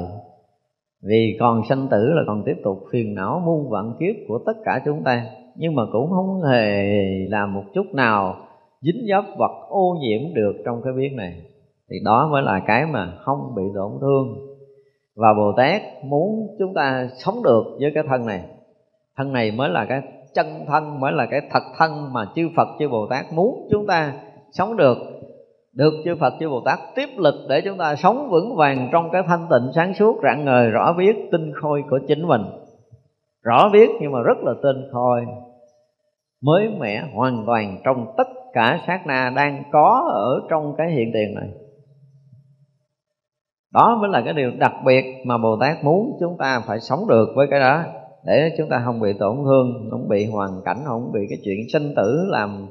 Vì 1.04 1.38
còn 1.39 1.62
sanh 1.69 1.88
tử 1.91 2.06
là 2.13 2.21
còn 2.28 2.43
tiếp 2.45 2.56
tục 2.63 2.78
phiền 2.91 3.15
não 3.15 3.41
muôn 3.45 3.69
vạn 3.69 3.93
kiếp 4.00 4.15
của 4.28 4.39
tất 4.45 4.54
cả 4.65 4.82
chúng 4.86 5.04
ta. 5.04 5.26
Nhưng 5.56 5.76
mà 5.76 5.84
cũng 5.91 6.10
không 6.10 6.41
hề 6.41 6.84
làm 7.30 7.54
một 7.54 7.63
chút 7.74 7.86
nào 7.93 8.36
dính 8.82 9.06
dấp 9.10 9.24
vật 9.38 9.52
ô 9.69 9.97
nhiễm 10.02 10.34
được 10.34 10.54
trong 10.65 10.82
cái 10.84 10.93
biết 10.93 11.10
này. 11.15 11.41
Thì 11.89 11.95
đó 12.06 12.30
mới 12.32 12.41
là 12.41 12.62
cái 12.67 12.86
mà 12.86 13.13
không 13.19 13.56
bị 13.56 13.63
tổn 13.76 13.91
thương. 14.02 14.36
Và 15.15 15.34
bồ 15.34 15.52
tát 15.58 15.82
muốn 16.04 16.47
chúng 16.60 16.74
ta 16.74 17.10
sống 17.17 17.43
được 17.43 17.63
với 17.80 17.91
cái 17.93 18.04
thân 18.10 18.26
này. 18.26 18.45
Thân 19.17 19.34
này 19.34 19.52
mới 19.52 19.69
là 19.69 19.86
cái 19.86 20.02
chân 20.34 20.65
thân 20.67 21.00
mới 21.00 21.12
là 21.12 21.26
cái 21.26 21.41
thật 21.52 21.63
thân 21.78 22.13
mà 22.13 22.26
chư 22.36 22.50
phật, 22.56 22.67
chư 22.80 22.89
bồ 22.89 23.08
tát 23.10 23.34
muốn 23.34 23.67
chúng 23.72 23.88
ta 23.88 24.13
sống 24.52 24.78
được. 24.78 24.98
Được 25.74 25.94
chư 26.06 26.15
Phật, 26.20 26.34
chư 26.39 26.50
Bồ 26.50 26.62
Tát 26.65 26.80
tiếp 26.96 27.10
lực 27.17 27.36
để 27.50 27.62
chúng 27.65 27.78
ta 27.78 27.96
sống 27.96 28.30
vững 28.30 28.56
vàng 28.56 28.89
trong 28.91 29.10
cái 29.12 29.24
thanh 29.28 29.48
tịnh 29.50 29.72
sáng 29.76 29.94
suốt, 29.94 30.20
rạng 30.24 30.46
ngời, 30.46 30.70
rõ 30.70 30.94
biết 30.94 31.15
tinh 31.32 31.52
khôi 31.62 31.84
của 31.89 32.00
chính 32.08 32.28
mình. 32.28 32.41
Rõ 33.44 33.70
biết 33.74 33.89
nhưng 34.02 34.12
mà 34.12 34.20
rất 34.22 34.38
là 34.44 34.54
tinh 34.63 34.89
khôi, 34.91 35.26
mới 36.41 36.70
mẻ 36.80 37.04
hoàn 37.13 37.44
toàn 37.46 37.78
trong 37.84 38.13
tất 38.17 38.28
cả 38.54 38.80
sát 38.88 39.08
na 39.08 39.32
đang 39.36 39.63
có 39.72 40.12
ở 40.13 40.48
trong 40.50 40.76
cái 40.78 40.91
hiện 40.91 41.12
tiền 41.13 41.36
này. 41.36 41.50
Đó 43.74 43.98
mới 44.02 44.10
là 44.10 44.22
cái 44.26 44.34
điều 44.34 44.52
đặc 44.60 44.74
biệt 44.86 45.06
mà 45.26 45.38
bồ 45.38 45.58
tát 45.60 45.84
muốn 45.84 46.17
chúng 46.20 46.38
ta 46.39 46.62
phải 46.67 46.80
sống 46.80 47.00
được 47.10 47.28
với 47.36 47.48
cái 47.50 47.60
đó 47.60 47.84
để 48.26 48.56
chúng 48.58 48.70
ta 48.70 48.82
không 48.86 49.00
bị 49.00 49.14
tổn 49.20 49.38
thương, 49.46 49.88
không 49.92 50.10
bị 50.10 50.26
hoàn 50.26 50.62
cảnh, 50.66 50.82
không 50.86 51.12
bị 51.14 51.20
cái 51.30 51.38
chuyện 51.46 51.70
sinh 51.74 51.94
tử 51.96 52.26
làm 52.28 52.68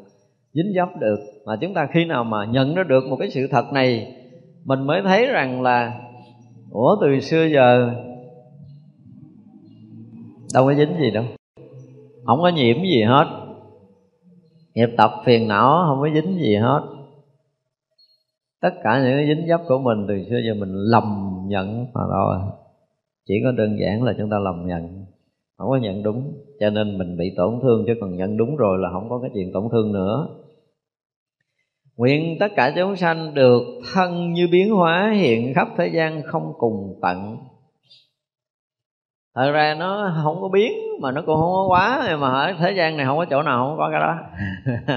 dính 0.52 0.72
dấp 0.76 0.88
được. 1.00 1.20
Mà 1.44 1.56
chúng 1.60 1.74
ta 1.74 1.88
khi 1.92 2.04
nào 2.04 2.24
mà 2.24 2.44
nhận 2.44 2.74
ra 2.74 2.82
được 2.82 3.04
một 3.04 3.16
cái 3.16 3.30
sự 3.30 3.46
thật 3.50 3.72
này, 3.72 4.16
mình 4.64 4.86
mới 4.86 5.02
thấy 5.04 5.26
rằng 5.26 5.62
là, 5.62 6.00
ủa, 6.70 6.96
từ 7.00 7.20
xưa 7.20 7.44
giờ 7.44 7.90
đâu 10.54 10.66
có 10.66 10.74
dính 10.74 10.94
gì 11.00 11.10
đâu. 11.10 11.24
Không 12.24 12.40
có 12.42 12.48
nhiễm 12.48 12.76
gì 12.82 13.02
hết. 13.02 13.26
Nghiệp 14.74 14.88
tập 14.96 15.10
phiền 15.24 15.48
não 15.48 15.84
không 15.88 16.00
có 16.00 16.08
dính 16.14 16.38
gì 16.38 16.56
hết. 16.56 16.80
Tất 18.60 18.70
cả 18.82 19.02
những 19.02 19.16
cái 19.16 19.26
dính 19.26 19.48
dấp 19.48 19.60
của 19.68 19.78
mình 19.78 20.06
từ 20.08 20.24
xưa 20.30 20.40
giờ 20.46 20.54
mình 20.54 20.72
lầm 20.72 21.38
nhận 21.46 21.86
mà 21.94 22.00
thôi. 22.10 22.36
Chỉ 23.26 23.34
có 23.44 23.52
đơn 23.52 23.76
giản 23.80 24.02
là 24.02 24.14
chúng 24.18 24.30
ta 24.30 24.38
lầm 24.38 24.66
nhận 24.66 25.04
không 25.60 25.70
có 25.70 25.76
nhận 25.76 26.02
đúng. 26.02 26.34
Cho 26.60 26.70
nên 26.70 26.98
mình 26.98 27.16
bị 27.16 27.34
tổn 27.36 27.60
thương 27.62 27.84
chứ 27.86 27.94
còn 28.00 28.16
nhận 28.16 28.36
đúng 28.36 28.56
rồi 28.56 28.78
là 28.78 28.90
không 28.92 29.08
có 29.10 29.18
cái 29.22 29.30
chuyện 29.34 29.52
tổn 29.52 29.64
thương 29.72 29.92
nữa. 29.92 30.28
Nguyện 31.96 32.36
tất 32.40 32.52
cả 32.56 32.72
chúng 32.76 32.96
sanh 32.96 33.34
được 33.34 33.62
thân 33.94 34.32
như 34.32 34.48
biến 34.52 34.70
hóa 34.70 35.10
hiện 35.14 35.54
khắp 35.54 35.68
thế 35.76 35.86
gian 35.86 36.22
không 36.22 36.52
cùng 36.58 36.98
tận. 37.02 37.36
Thật 39.34 39.50
ra 39.50 39.74
nó 39.74 40.20
không 40.24 40.40
có 40.40 40.48
biến 40.48 40.72
mà 41.00 41.12
nó 41.12 41.22
cũng 41.26 41.36
không 41.36 41.52
có 41.52 41.66
quá. 41.68 42.16
Mà 42.20 42.28
ở 42.28 42.52
thế 42.58 42.72
gian 42.72 42.96
này 42.96 43.06
không 43.06 43.18
có 43.18 43.24
chỗ 43.24 43.42
nào 43.42 43.66
không 43.66 43.78
có 43.78 43.90
cái 43.90 44.00
đó. 44.00 44.16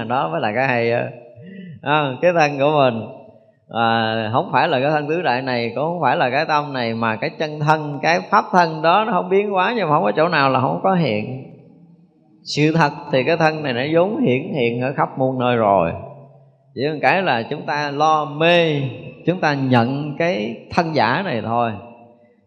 Đó 0.08 0.28
mới 0.28 0.40
là 0.40 0.52
cái 0.54 0.68
hay 0.68 0.90
à, 1.82 2.16
cái 2.22 2.32
thân 2.32 2.58
của 2.58 2.70
mình 2.76 3.23
à, 3.74 4.30
không 4.32 4.48
phải 4.52 4.68
là 4.68 4.80
cái 4.80 4.90
thân 4.90 5.08
tứ 5.08 5.22
đại 5.22 5.42
này 5.42 5.72
cũng 5.74 5.84
không 5.84 6.00
phải 6.02 6.16
là 6.16 6.30
cái 6.30 6.44
tâm 6.44 6.72
này 6.72 6.94
mà 6.94 7.16
cái 7.16 7.30
chân 7.30 7.60
thân 7.60 7.98
cái 8.02 8.20
pháp 8.30 8.44
thân 8.52 8.82
đó 8.82 9.04
nó 9.06 9.12
không 9.12 9.28
biến 9.28 9.50
hóa 9.50 9.72
nhưng 9.76 9.88
mà 9.88 9.94
không 9.94 10.04
có 10.04 10.12
chỗ 10.16 10.28
nào 10.28 10.50
là 10.50 10.60
không 10.60 10.80
có 10.82 10.94
hiện. 10.94 11.44
Sự 12.42 12.72
thật 12.74 12.92
thì 13.12 13.24
cái 13.24 13.36
thân 13.36 13.62
này 13.62 13.72
nó 13.72 13.82
vốn 13.92 14.20
hiển 14.20 14.52
hiện 14.54 14.80
ở 14.80 14.92
khắp 14.96 15.18
muôn 15.18 15.38
nơi 15.38 15.56
rồi. 15.56 15.92
Chỉ 16.74 16.80
một 16.92 16.98
cái 17.02 17.22
là 17.22 17.42
chúng 17.42 17.62
ta 17.66 17.90
lo 17.90 18.24
mê 18.24 18.82
chúng 19.26 19.40
ta 19.40 19.54
nhận 19.54 20.16
cái 20.18 20.56
thân 20.70 20.94
giả 20.94 21.22
này 21.24 21.42
thôi. 21.44 21.72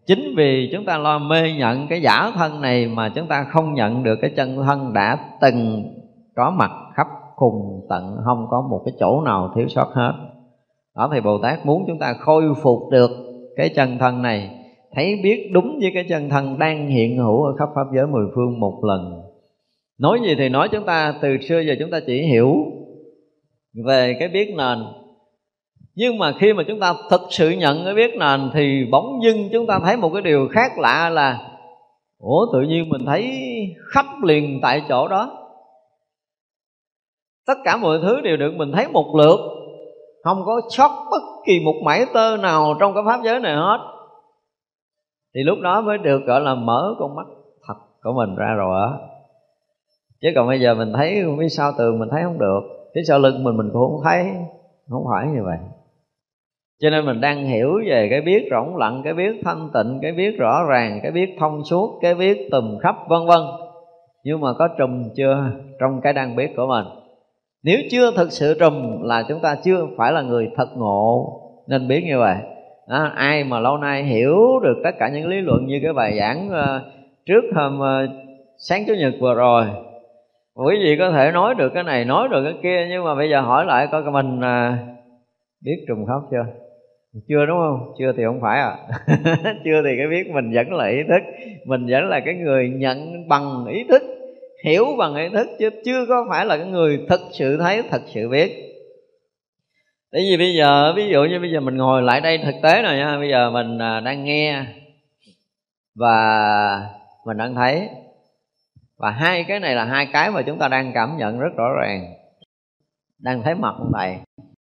Chính 0.06 0.34
vì 0.36 0.70
chúng 0.72 0.84
ta 0.84 0.98
lo 0.98 1.18
mê 1.18 1.52
nhận 1.52 1.86
cái 1.88 2.00
giả 2.02 2.30
thân 2.34 2.60
này 2.60 2.86
mà 2.86 3.08
chúng 3.08 3.26
ta 3.26 3.46
không 3.50 3.74
nhận 3.74 4.02
được 4.02 4.18
cái 4.22 4.30
chân 4.36 4.62
thân 4.66 4.92
đã 4.92 5.18
từng 5.40 5.84
có 6.36 6.50
mặt 6.50 6.70
khắp 6.94 7.06
cùng 7.36 7.86
tận 7.88 8.16
không 8.24 8.46
có 8.50 8.66
một 8.70 8.82
cái 8.84 8.94
chỗ 9.00 9.20
nào 9.20 9.52
thiếu 9.56 9.68
sót 9.68 9.88
hết 9.94 10.12
đó 10.98 11.10
thì 11.12 11.20
bồ 11.20 11.38
tát 11.42 11.66
muốn 11.66 11.84
chúng 11.86 11.98
ta 11.98 12.14
khôi 12.20 12.42
phục 12.62 12.78
được 12.90 13.10
cái 13.56 13.68
chân 13.68 13.98
thân 13.98 14.22
này, 14.22 14.50
thấy 14.94 15.20
biết 15.22 15.50
đúng 15.52 15.78
với 15.80 15.90
cái 15.94 16.04
chân 16.08 16.28
thân 16.28 16.58
đang 16.58 16.86
hiện 16.86 17.18
hữu 17.18 17.42
ở 17.42 17.52
khắp 17.58 17.68
pháp 17.74 17.84
giới 17.94 18.06
mười 18.06 18.26
phương 18.34 18.60
một 18.60 18.84
lần. 18.84 19.22
Nói 19.98 20.18
gì 20.24 20.34
thì 20.38 20.48
nói 20.48 20.68
chúng 20.72 20.84
ta, 20.84 21.14
từ 21.22 21.38
xưa 21.48 21.60
giờ 21.60 21.74
chúng 21.78 21.90
ta 21.90 22.00
chỉ 22.06 22.22
hiểu 22.22 22.54
về 23.84 24.16
cái 24.18 24.28
biết 24.28 24.54
nền. 24.56 24.78
Nhưng 25.94 26.18
mà 26.18 26.32
khi 26.38 26.52
mà 26.52 26.62
chúng 26.68 26.80
ta 26.80 26.94
thực 27.10 27.20
sự 27.30 27.50
nhận 27.50 27.84
cái 27.84 27.94
biết 27.94 28.14
nền 28.18 28.50
thì 28.54 28.84
bỗng 28.90 29.20
dưng 29.24 29.48
chúng 29.52 29.66
ta 29.66 29.80
thấy 29.84 29.96
một 29.96 30.10
cái 30.12 30.22
điều 30.22 30.48
khác 30.50 30.78
lạ 30.78 31.10
là, 31.10 31.38
ủa, 32.18 32.46
tự 32.52 32.60
nhiên 32.60 32.88
mình 32.88 33.04
thấy 33.06 33.38
khắp 33.94 34.06
liền 34.22 34.58
tại 34.62 34.82
chỗ 34.88 35.08
đó. 35.08 35.50
Tất 37.46 37.58
cả 37.64 37.76
mọi 37.76 37.98
thứ 38.02 38.20
đều 38.20 38.36
được 38.36 38.54
mình 38.56 38.72
thấy 38.72 38.88
một 38.88 39.14
lượt 39.16 39.57
không 40.24 40.42
có 40.44 40.60
sót 40.70 41.06
bất 41.10 41.22
kỳ 41.46 41.60
một 41.64 41.74
mảy 41.84 42.04
tơ 42.14 42.36
nào 42.36 42.74
trong 42.80 42.94
cái 42.94 43.02
pháp 43.06 43.20
giới 43.24 43.40
này 43.40 43.56
hết. 43.56 43.78
Thì 45.34 45.42
lúc 45.42 45.58
đó 45.62 45.80
mới 45.80 45.98
được 45.98 46.20
gọi 46.26 46.40
là 46.40 46.54
mở 46.54 46.94
con 46.98 47.14
mắt 47.16 47.26
thật 47.66 47.74
của 48.02 48.12
mình 48.12 48.36
ra 48.36 48.54
rồi 48.54 48.80
á. 48.82 48.90
Chứ 50.22 50.28
còn 50.34 50.48
bây 50.48 50.60
giờ 50.60 50.74
mình 50.74 50.92
thấy 50.96 51.24
phía 51.38 51.48
sau 51.48 51.72
tường 51.78 51.98
mình 51.98 52.08
thấy 52.12 52.22
không 52.24 52.38
được. 52.38 52.60
Phía 52.94 53.02
sau 53.08 53.18
lưng 53.18 53.44
mình 53.44 53.56
mình 53.56 53.70
cũng 53.72 53.82
không 53.82 54.00
thấy, 54.04 54.24
không 54.90 55.04
phải 55.12 55.26
như 55.26 55.44
vậy. 55.44 55.58
Cho 56.80 56.90
nên 56.90 57.06
mình 57.06 57.20
đang 57.20 57.44
hiểu 57.44 57.80
về 57.86 58.08
cái 58.10 58.20
biết 58.20 58.48
rỗng 58.50 58.76
lặng, 58.76 59.00
cái 59.04 59.14
biết 59.14 59.40
thanh 59.44 59.70
tịnh, 59.74 59.98
cái 60.02 60.12
biết 60.12 60.38
rõ 60.38 60.64
ràng, 60.68 61.00
cái 61.02 61.12
biết 61.12 61.36
thông 61.40 61.64
suốt, 61.64 61.98
cái 62.02 62.14
biết 62.14 62.48
tùm 62.50 62.78
khắp, 62.82 62.96
vân 63.08 63.26
vân. 63.26 63.40
Nhưng 64.24 64.40
mà 64.40 64.52
có 64.52 64.68
trùm 64.78 65.04
chưa? 65.16 65.50
Trong 65.80 66.00
cái 66.00 66.12
đang 66.12 66.36
biết 66.36 66.52
của 66.56 66.66
mình 66.66 66.84
nếu 67.62 67.78
chưa 67.90 68.10
thực 68.16 68.32
sự 68.32 68.56
trùm 68.60 69.02
là 69.02 69.24
chúng 69.28 69.40
ta 69.42 69.56
chưa 69.64 69.86
phải 69.96 70.12
là 70.12 70.22
người 70.22 70.50
thật 70.56 70.68
ngộ 70.76 71.40
nên 71.68 71.88
biết 71.88 72.04
như 72.06 72.18
vậy. 72.18 72.36
Đó, 72.88 73.10
ai 73.14 73.44
mà 73.44 73.60
lâu 73.60 73.76
nay 73.76 74.04
hiểu 74.04 74.60
được 74.62 74.76
tất 74.84 74.90
cả 74.98 75.08
những 75.08 75.28
lý 75.28 75.40
luận 75.40 75.66
như 75.66 75.80
cái 75.82 75.92
bài 75.92 76.18
giảng 76.18 76.48
uh, 76.50 76.82
trước 77.26 77.44
hôm 77.54 77.80
uh, 77.80 78.10
sáng 78.58 78.84
chủ 78.86 78.94
nhật 78.94 79.14
vừa 79.20 79.34
rồi 79.34 79.66
quý 80.54 80.76
vị 80.82 80.96
có 80.98 81.10
thể 81.10 81.30
nói 81.32 81.54
được 81.54 81.72
cái 81.74 81.82
này 81.82 82.04
nói 82.04 82.28
được 82.28 82.44
cái 82.44 82.54
kia 82.62 82.86
nhưng 82.90 83.04
mà 83.04 83.14
bây 83.14 83.30
giờ 83.30 83.40
hỏi 83.40 83.66
lại 83.66 83.88
coi 83.92 84.02
mình 84.02 84.38
uh, 84.38 84.78
biết 85.64 85.84
trùng 85.88 86.06
khớp 86.06 86.22
chưa? 86.30 86.46
Chưa 87.28 87.46
đúng 87.46 87.56
không? 87.58 87.94
Chưa 87.98 88.12
thì 88.16 88.24
không 88.24 88.40
phải 88.40 88.60
à 88.60 88.76
chưa 89.64 89.82
thì 89.84 89.90
cái 89.98 90.06
biết 90.10 90.30
mình 90.34 90.50
vẫn 90.54 90.72
là 90.72 90.86
ý 90.88 90.98
thức 91.08 91.22
mình 91.66 91.86
vẫn 91.88 92.08
là 92.08 92.20
cái 92.20 92.34
người 92.34 92.68
nhận 92.68 93.28
bằng 93.28 93.66
ý 93.66 93.84
thức 93.88 94.02
hiểu 94.64 94.84
bằng 94.98 95.14
ý 95.14 95.28
thức 95.28 95.48
chứ 95.58 95.70
chưa 95.84 96.06
có 96.08 96.26
phải 96.30 96.46
là 96.46 96.56
cái 96.56 96.66
người 96.66 97.06
thực 97.08 97.20
sự 97.32 97.56
thấy, 97.56 97.82
thật 97.90 98.02
sự 98.14 98.28
biết. 98.28 98.68
Tại 100.12 100.22
vì 100.30 100.36
bây 100.36 100.54
giờ, 100.54 100.92
ví 100.96 101.08
dụ 101.08 101.24
như 101.24 101.40
bây 101.40 101.50
giờ 101.50 101.60
mình 101.60 101.76
ngồi 101.76 102.02
lại 102.02 102.20
đây 102.20 102.38
thực 102.38 102.54
tế 102.62 102.82
rồi 102.82 102.96
nha 102.96 103.18
bây 103.18 103.28
giờ 103.28 103.50
mình 103.50 103.78
à, 103.78 104.00
đang 104.00 104.24
nghe 104.24 104.64
và 105.94 106.16
mình 107.24 107.36
đang 107.36 107.54
thấy. 107.54 107.88
Và 108.98 109.10
hai 109.10 109.44
cái 109.44 109.60
này 109.60 109.74
là 109.74 109.84
hai 109.84 110.06
cái 110.12 110.30
mà 110.30 110.42
chúng 110.42 110.58
ta 110.58 110.68
đang 110.68 110.92
cảm 110.94 111.16
nhận 111.18 111.38
rất 111.38 111.56
rõ 111.56 111.72
ràng. 111.80 112.14
Đang 113.18 113.42
thấy 113.42 113.54
mặt 113.54 113.74
ông 113.78 113.92
thầy, 113.94 114.16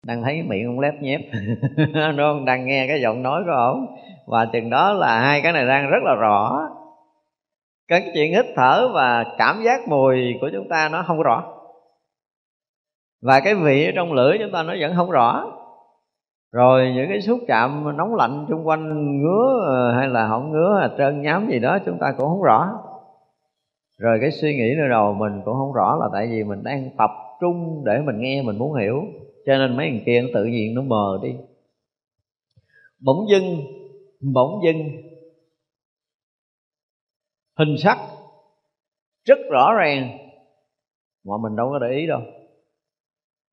đang 0.06 0.24
thấy 0.24 0.42
miệng 0.42 0.66
ông 0.66 0.80
lép 0.80 0.94
nhép. 1.02 1.22
Đúng 1.94 2.18
không? 2.18 2.46
Đang 2.46 2.66
nghe 2.66 2.88
cái 2.88 3.02
giọng 3.02 3.24
nói 3.24 3.44
của 3.46 3.52
ổng. 3.52 3.86
Và 4.28 4.46
chừng 4.54 4.70
đó 4.70 4.94
là 4.94 5.20
hai 5.20 5.42
cái 5.42 5.52
này 5.52 5.66
đang 5.66 5.90
rất 5.90 6.04
là 6.04 6.16
rõ 6.16 6.70
cái 7.90 8.12
chuyện 8.14 8.34
hít 8.34 8.46
thở 8.56 8.90
và 8.94 9.26
cảm 9.38 9.62
giác 9.66 9.88
mùi 9.88 10.18
của 10.42 10.50
chúng 10.54 10.68
ta 10.70 10.90
nó 10.92 11.04
không 11.08 11.22
rõ. 11.22 11.54
Và 13.22 13.40
cái 13.40 13.56
vị 13.56 13.86
ở 13.86 13.92
trong 13.96 14.14
lưỡi 14.14 14.38
chúng 14.38 14.52
ta 14.52 14.64
nó 14.64 14.76
vẫn 14.80 14.94
không 14.96 15.12
rõ. 15.12 15.52
Rồi 16.52 16.92
những 16.96 17.10
cái 17.10 17.22
xúc 17.22 17.40
chạm 17.48 17.98
nóng 17.98 18.16
lạnh 18.16 18.46
xung 18.50 18.68
quanh 18.68 19.18
ngứa 19.22 19.60
ờ, 19.66 19.94
hay 19.98 20.08
là 20.08 20.28
không 20.28 20.52
ngứa, 20.52 20.78
hay 20.80 20.90
trơn 20.98 21.22
nhám 21.22 21.50
gì 21.50 21.60
đó 21.60 21.78
chúng 21.86 21.98
ta 22.00 22.14
cũng 22.18 22.28
không 22.28 22.44
rõ. 22.44 22.70
Rồi 23.98 24.18
cái 24.22 24.32
suy 24.32 24.56
nghĩ 24.56 24.74
nơi 24.78 24.90
đầu 24.90 25.14
mình 25.14 25.42
cũng 25.46 25.54
không 25.54 25.74
rõ 25.74 25.98
là 26.02 26.10
tại 26.14 26.28
vì 26.28 26.44
mình 26.44 26.64
đang 26.64 26.90
tập 26.98 27.12
trung 27.42 27.84
để 27.86 28.00
mình 28.06 28.22
nghe, 28.22 28.42
mình 28.42 28.58
muốn 28.58 28.74
hiểu. 28.74 29.04
Cho 29.46 29.58
nên 29.58 29.78
mấy 29.78 29.90
thằng 29.90 30.00
kia 30.06 30.22
nó 30.22 30.28
tự 30.34 30.46
nhiên 30.46 30.76
nó 30.76 30.82
mờ 30.82 31.20
đi. 31.24 31.36
Bỗng 33.00 33.30
dưng 33.30 33.58
bỗng 34.34 34.62
dưng 34.64 35.09
hình 37.60 37.78
sắc 37.78 37.98
rất 39.26 39.38
rõ 39.52 39.74
ràng. 39.74 40.18
Mà 41.26 41.34
mình 41.44 41.56
đâu 41.56 41.70
có 41.72 41.80
để 41.80 41.96
ý 41.98 42.08
đâu. 42.08 42.20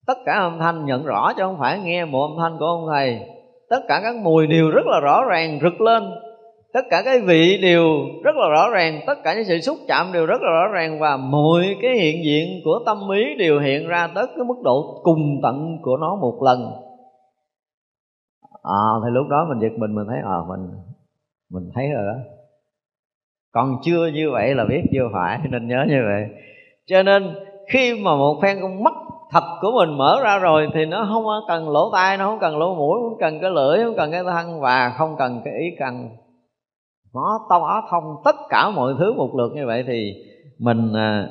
Tất 0.07 0.19
cả 0.27 0.33
âm 0.33 0.59
thanh 0.59 0.85
nhận 0.85 1.05
rõ 1.05 1.33
chứ 1.37 1.43
không 1.43 1.59
phải 1.59 1.79
nghe 1.79 2.05
một 2.05 2.23
âm 2.23 2.37
thanh 2.39 2.59
của 2.59 2.65
ông 2.65 2.87
thầy. 2.91 3.21
Tất 3.71 3.81
cả 3.89 4.01
các 4.03 4.17
mùi 4.17 4.47
đều 4.47 4.71
rất 4.71 4.87
là 4.87 5.01
rõ 5.01 5.25
ràng 5.25 5.59
rực 5.63 5.81
lên. 5.81 6.03
Tất 6.73 6.81
cả 6.91 7.03
cái 7.05 7.21
vị 7.21 7.59
đều 7.63 7.85
rất 8.25 8.37
là 8.37 8.49
rõ 8.49 8.71
ràng. 8.71 9.01
Tất 9.07 9.19
cả 9.25 9.35
những 9.35 9.45
sự 9.45 9.61
xúc 9.61 9.77
chạm 9.89 10.13
đều 10.13 10.27
rất 10.27 10.43
là 10.43 10.51
rõ 10.51 10.69
ràng. 10.73 10.99
Và 11.01 11.17
mọi 11.17 11.77
cái 11.83 11.95
hiện 11.95 12.25
diện 12.25 12.61
của 12.65 12.79
tâm 12.87 13.11
ý 13.11 13.25
đều 13.39 13.61
hiện 13.61 13.89
ra 13.89 14.09
tới 14.15 14.27
cái 14.27 14.45
mức 14.45 14.63
độ 14.65 15.01
cùng 15.03 15.41
tận 15.43 15.79
của 15.83 15.97
nó 15.97 16.17
một 16.17 16.39
lần. 16.43 16.73
À 18.63 18.87
thì 19.05 19.11
lúc 19.13 19.27
đó 19.29 19.47
mình 19.49 19.59
giật 19.61 19.79
mình 19.79 19.95
mình 19.95 20.07
thấy 20.09 20.19
ờ 20.25 20.43
à, 20.43 20.47
mình 20.49 20.71
mình 21.51 21.71
thấy 21.75 21.89
rồi 21.95 22.05
đó 22.07 22.36
còn 23.57 23.77
chưa 23.83 24.07
như 24.07 24.31
vậy 24.31 24.55
là 24.55 24.65
biết 24.65 24.83
chưa 24.93 25.09
phải, 25.13 25.39
nên 25.51 25.69
nhớ 25.69 25.85
như 25.89 26.03
vậy. 26.05 26.27
Cho 26.87 27.03
nên, 27.03 27.35
khi 27.73 27.95
mà 28.05 28.17
một 28.17 28.39
phen 28.43 28.57
con 28.63 28.85
mắt 28.85 28.95
thật 29.31 29.45
của 29.61 29.71
mình 29.79 29.99
mở 29.99 30.21
ra 30.25 30.39
rồi, 30.39 30.69
thì 30.75 30.85
nó 30.85 31.09
không 31.13 31.25
cần 31.49 31.69
lỗ 31.69 31.91
tai, 31.93 32.17
nó 32.17 32.31
không 32.31 32.39
cần 32.41 32.59
lỗ 32.59 32.75
mũi, 32.75 32.99
không 33.03 33.19
cần 33.21 33.41
cái 33.41 33.51
lưỡi, 33.51 33.85
không 33.85 33.97
cần 33.97 34.13
cái 34.13 34.23
thân 34.25 34.61
và 34.61 34.95
không 34.99 35.17
cần 35.19 35.41
cái 35.45 35.55
ý 35.55 35.67
cần 35.79 36.09
nó 37.15 37.47
tỏ 37.51 37.83
thông 37.91 38.05
tất 38.25 38.37
cả 38.49 38.71
mọi 38.71 38.95
thứ 38.99 39.13
một 39.13 39.31
lượt 39.37 39.53
như 39.55 39.67
vậy 39.67 39.85
thì 39.87 40.15
mình 40.59 40.93
à, 40.93 41.29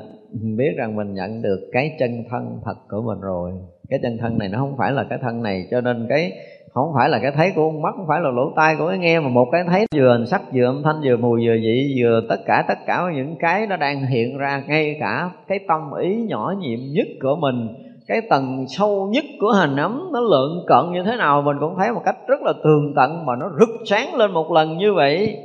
biết 0.57 0.73
rằng 0.77 0.95
mình 0.95 1.13
nhận 1.13 1.41
được 1.41 1.69
cái 1.71 1.95
chân 1.99 2.23
thân 2.29 2.59
thật 2.65 2.75
của 2.89 3.01
mình 3.01 3.21
rồi. 3.21 3.51
Cái 3.89 3.99
chân 4.03 4.17
thân 4.21 4.37
này 4.37 4.49
nó 4.49 4.57
không 4.59 4.77
phải 4.77 4.91
là 4.91 5.05
cái 5.09 5.19
thân 5.21 5.43
này, 5.43 5.67
cho 5.71 5.81
nên 5.81 6.05
cái 6.09 6.31
không 6.75 6.93
phải 6.95 7.09
là 7.09 7.19
cái 7.21 7.31
thấy 7.31 7.51
của 7.55 7.71
con 7.71 7.81
mắt, 7.81 7.93
không 7.97 8.07
phải 8.07 8.21
là 8.21 8.29
lỗ 8.29 8.51
tai 8.55 8.75
của 8.79 8.87
cái 8.87 8.97
nghe, 8.97 9.19
mà 9.19 9.29
một 9.29 9.47
cái 9.51 9.63
thấy 9.67 9.85
vừa 9.95 10.17
hình 10.17 10.25
sắc, 10.25 10.41
vừa 10.53 10.65
âm 10.65 10.81
thanh, 10.83 11.01
vừa 11.03 11.17
mùi, 11.17 11.47
vừa 11.47 11.53
vị, 11.53 11.95
vừa 11.99 12.21
tất 12.29 12.39
cả 12.45 12.65
tất 12.67 12.77
cả 12.85 13.03
những 13.15 13.35
cái 13.39 13.67
nó 13.67 13.77
đang 13.77 14.05
hiện 14.05 14.37
ra, 14.37 14.63
ngay 14.67 14.97
cả 14.99 15.29
cái 15.47 15.59
tâm 15.67 15.81
ý 16.01 16.15
nhỏ 16.27 16.53
nhiệm 16.59 16.79
nhất 16.91 17.07
của 17.21 17.35
mình, 17.35 17.67
cái 18.07 18.21
tầng 18.29 18.65
sâu 18.67 19.09
nhất 19.11 19.23
của 19.39 19.51
hình 19.51 19.75
ấm 19.75 20.09
nó 20.13 20.19
lượng 20.19 20.65
cận 20.67 20.93
như 20.93 21.03
thế 21.03 21.15
nào, 21.17 21.41
mình 21.41 21.57
cũng 21.59 21.75
thấy 21.77 21.91
một 21.91 22.01
cách 22.05 22.17
rất 22.27 22.41
là 22.41 22.53
tường 22.63 22.93
tận 22.95 23.25
mà 23.25 23.35
nó 23.35 23.49
rực 23.59 23.69
sáng 23.85 24.15
lên 24.15 24.31
một 24.31 24.51
lần 24.51 24.77
như 24.77 24.93
vậy. 24.93 25.37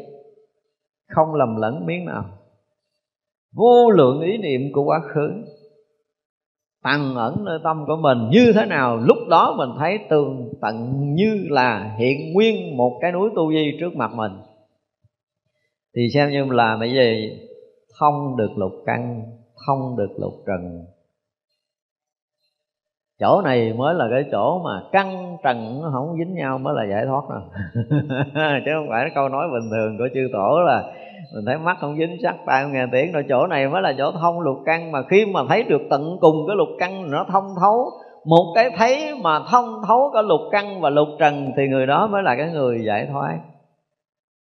Không 1.09 1.35
lầm 1.35 1.57
lẫn 1.57 1.87
miếng 1.87 2.05
nào. 2.05 2.25
Vô 3.57 3.91
lượng 3.91 4.21
ý 4.21 4.39
niệm 4.39 4.61
của 4.73 4.83
quá 4.85 5.01
khứ 5.15 5.31
tàn 6.83 7.15
ẩn 7.15 7.45
nơi 7.45 7.59
tâm 7.65 7.85
của 7.87 7.97
mình 7.97 8.31
như 8.31 8.53
thế 8.55 8.67
nào, 8.67 8.97
lúc 8.97 9.19
đó 9.29 9.55
mình 9.59 9.71
thấy 9.79 9.99
tường 10.11 10.53
tận 10.61 10.93
như 11.15 11.47
là 11.51 11.95
hiện 11.99 12.33
nguyên 12.33 12.77
một 12.77 12.99
cái 13.01 13.13
núi 13.13 13.31
tu 13.37 13.53
di 13.53 13.77
trước 13.81 13.97
mặt 13.97 14.11
mình. 14.15 14.33
Thì 15.97 16.09
xem 16.15 16.31
như 16.31 16.45
là 16.45 16.77
bởi 16.81 16.93
giờ 16.93 17.37
thông 17.99 18.37
được 18.37 18.51
lục 18.57 18.73
căn, 18.87 19.23
thông 19.67 19.97
được 19.97 20.11
lục 20.19 20.35
trần. 20.47 20.85
Chỗ 23.21 23.43
này 23.45 23.73
mới 23.73 23.95
là 23.95 24.09
cái 24.11 24.25
chỗ 24.33 24.63
mà 24.65 24.83
căn 24.93 25.37
trần 25.45 25.83
nó 25.83 25.91
không 25.93 26.17
dính 26.19 26.35
nhau 26.35 26.59
mới 26.59 26.75
là 26.77 26.85
giải 26.91 27.07
thoát 27.07 27.23
rồi 27.29 27.43
chứ 28.65 28.71
không 28.75 28.87
phải 28.89 29.05
cái 29.05 29.11
câu 29.15 29.29
nói 29.29 29.49
bình 29.53 29.71
thường 29.71 29.99
của 29.99 30.09
chư 30.15 30.29
tổ 30.33 30.61
là 30.67 30.93
mình 31.35 31.45
thấy 31.47 31.59
mắt 31.59 31.77
không 31.81 31.97
dính 31.97 32.17
sắc, 32.23 32.37
tai 32.47 32.63
không 32.63 32.73
nghe 32.73 32.87
tiếng. 32.93 33.13
Rồi 33.13 33.25
chỗ 33.29 33.47
này 33.47 33.69
mới 33.69 33.83
là 33.83 33.93
chỗ 33.99 34.13
thông 34.21 34.41
lục 34.41 34.57
căn, 34.67 34.93
mà 34.93 35.03
khi 35.11 35.27
mà 35.27 35.41
thấy 35.49 35.63
được 35.63 35.83
tận 35.91 36.17
cùng 36.21 36.37
cái 36.47 36.57
lục 36.57 36.69
căn, 36.79 37.11
nó 37.11 37.27
thông 37.33 37.45
thấu. 37.61 37.91
Một 38.25 38.53
cái 38.55 38.71
thấy 38.77 39.15
mà 39.23 39.41
thông 39.51 39.83
thấu 39.89 40.11
cả 40.15 40.23
lục 40.23 40.41
căn 40.51 40.81
và 40.81 40.91
lục 40.91 41.09
trần, 41.19 41.53
thì 41.57 41.69
người 41.69 41.87
đó 41.87 42.07
mới 42.07 42.23
là 42.23 42.37
cái 42.37 42.51
người 42.51 42.85
giải 42.87 43.09
thoát. 43.13 43.39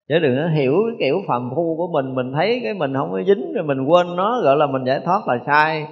Chứ 0.08 0.18
đừng 0.18 0.36
có 0.36 0.48
hiểu 0.48 0.72
cái 0.86 0.96
kiểu 0.98 1.16
phàm 1.28 1.50
phu 1.56 1.76
của 1.76 1.88
mình. 1.92 2.14
Mình 2.14 2.32
thấy 2.32 2.60
cái 2.64 2.74
mình 2.74 2.94
không 2.94 3.12
có 3.12 3.22
dính, 3.26 3.52
rồi 3.52 3.64
mình 3.64 3.86
quên 3.86 4.16
nó, 4.16 4.40
gọi 4.44 4.56
là 4.56 4.66
mình 4.66 4.84
giải 4.84 5.00
thoát 5.04 5.28
là 5.28 5.38
sai. 5.46 5.86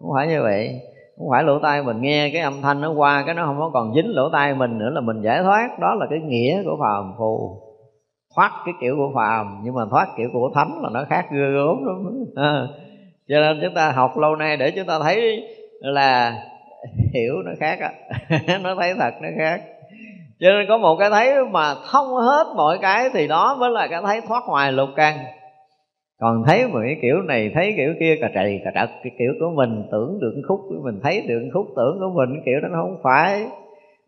Không 0.00 0.10
phải 0.14 0.26
như 0.26 0.42
vậy. 0.42 0.80
Không 1.18 1.28
phải 1.30 1.44
lỗ 1.44 1.58
tai 1.58 1.82
mình 1.82 2.00
nghe 2.00 2.30
cái 2.32 2.42
âm 2.42 2.62
thanh 2.62 2.80
nó 2.80 2.92
qua, 2.92 3.22
cái 3.26 3.34
nó 3.34 3.46
không 3.46 3.58
có 3.58 3.70
còn 3.74 3.94
dính 3.94 4.08
lỗ 4.08 4.28
tai 4.32 4.54
mình 4.54 4.78
nữa 4.78 4.90
là 4.90 5.00
mình 5.00 5.22
giải 5.22 5.42
thoát. 5.42 5.68
Đó 5.80 5.94
là 5.94 6.06
cái 6.10 6.18
nghĩa 6.18 6.62
của 6.64 6.76
phàm 6.80 7.12
phu 7.18 7.56
thoát 8.36 8.52
cái 8.64 8.74
kiểu 8.80 8.96
của 8.96 9.12
phàm 9.14 9.60
nhưng 9.64 9.74
mà 9.74 9.82
thoát 9.90 10.08
kiểu 10.16 10.28
của 10.32 10.50
thánh 10.54 10.82
là 10.82 10.90
nó 10.92 11.04
khác 11.08 11.26
ghê 11.30 11.50
gớm 11.54 11.84
lắm. 11.86 12.24
À, 12.36 12.66
cho 13.28 13.40
nên 13.40 13.58
chúng 13.62 13.74
ta 13.74 13.92
học 13.92 14.18
lâu 14.18 14.36
nay 14.36 14.56
để 14.56 14.70
chúng 14.70 14.86
ta 14.86 14.98
thấy 15.02 15.42
là 15.80 16.34
hiểu 17.14 17.34
nó 17.44 17.50
khác 17.60 17.78
á. 17.80 17.90
Nó 18.62 18.74
thấy 18.80 18.94
thật 18.98 19.14
nó 19.22 19.28
khác. 19.38 19.60
Cho 20.40 20.48
nên 20.50 20.66
có 20.68 20.78
một 20.78 20.96
cái 20.96 21.10
thấy 21.10 21.44
mà 21.44 21.74
thông 21.92 22.06
hết 22.14 22.44
mọi 22.56 22.78
cái 22.82 23.10
thì 23.12 23.26
đó 23.26 23.56
mới 23.60 23.70
là 23.70 23.86
cái 23.90 24.02
thấy 24.06 24.20
thoát 24.28 24.42
ngoài 24.48 24.72
lục 24.72 24.88
căn. 24.96 25.18
Còn 26.20 26.42
thấy 26.46 26.68
một 26.68 26.78
cái 26.82 26.96
kiểu 27.02 27.22
này 27.22 27.50
thấy 27.54 27.74
kiểu 27.76 27.94
kia 28.00 28.16
cà 28.20 28.30
trầy 28.34 28.60
cà 28.64 28.70
trật 28.74 28.90
cái 29.02 29.12
kiểu 29.18 29.32
của 29.40 29.50
mình 29.54 29.82
tưởng 29.92 30.18
được 30.20 30.42
khúc 30.48 30.60
mình 30.84 31.00
thấy 31.02 31.20
được 31.28 31.50
khúc 31.54 31.66
tưởng 31.76 31.98
của 32.00 32.10
mình 32.14 32.28
cái 32.34 32.42
kiểu 32.46 32.60
đó 32.60 32.68
nó 32.72 32.82
không 32.82 32.98
phải 33.02 33.46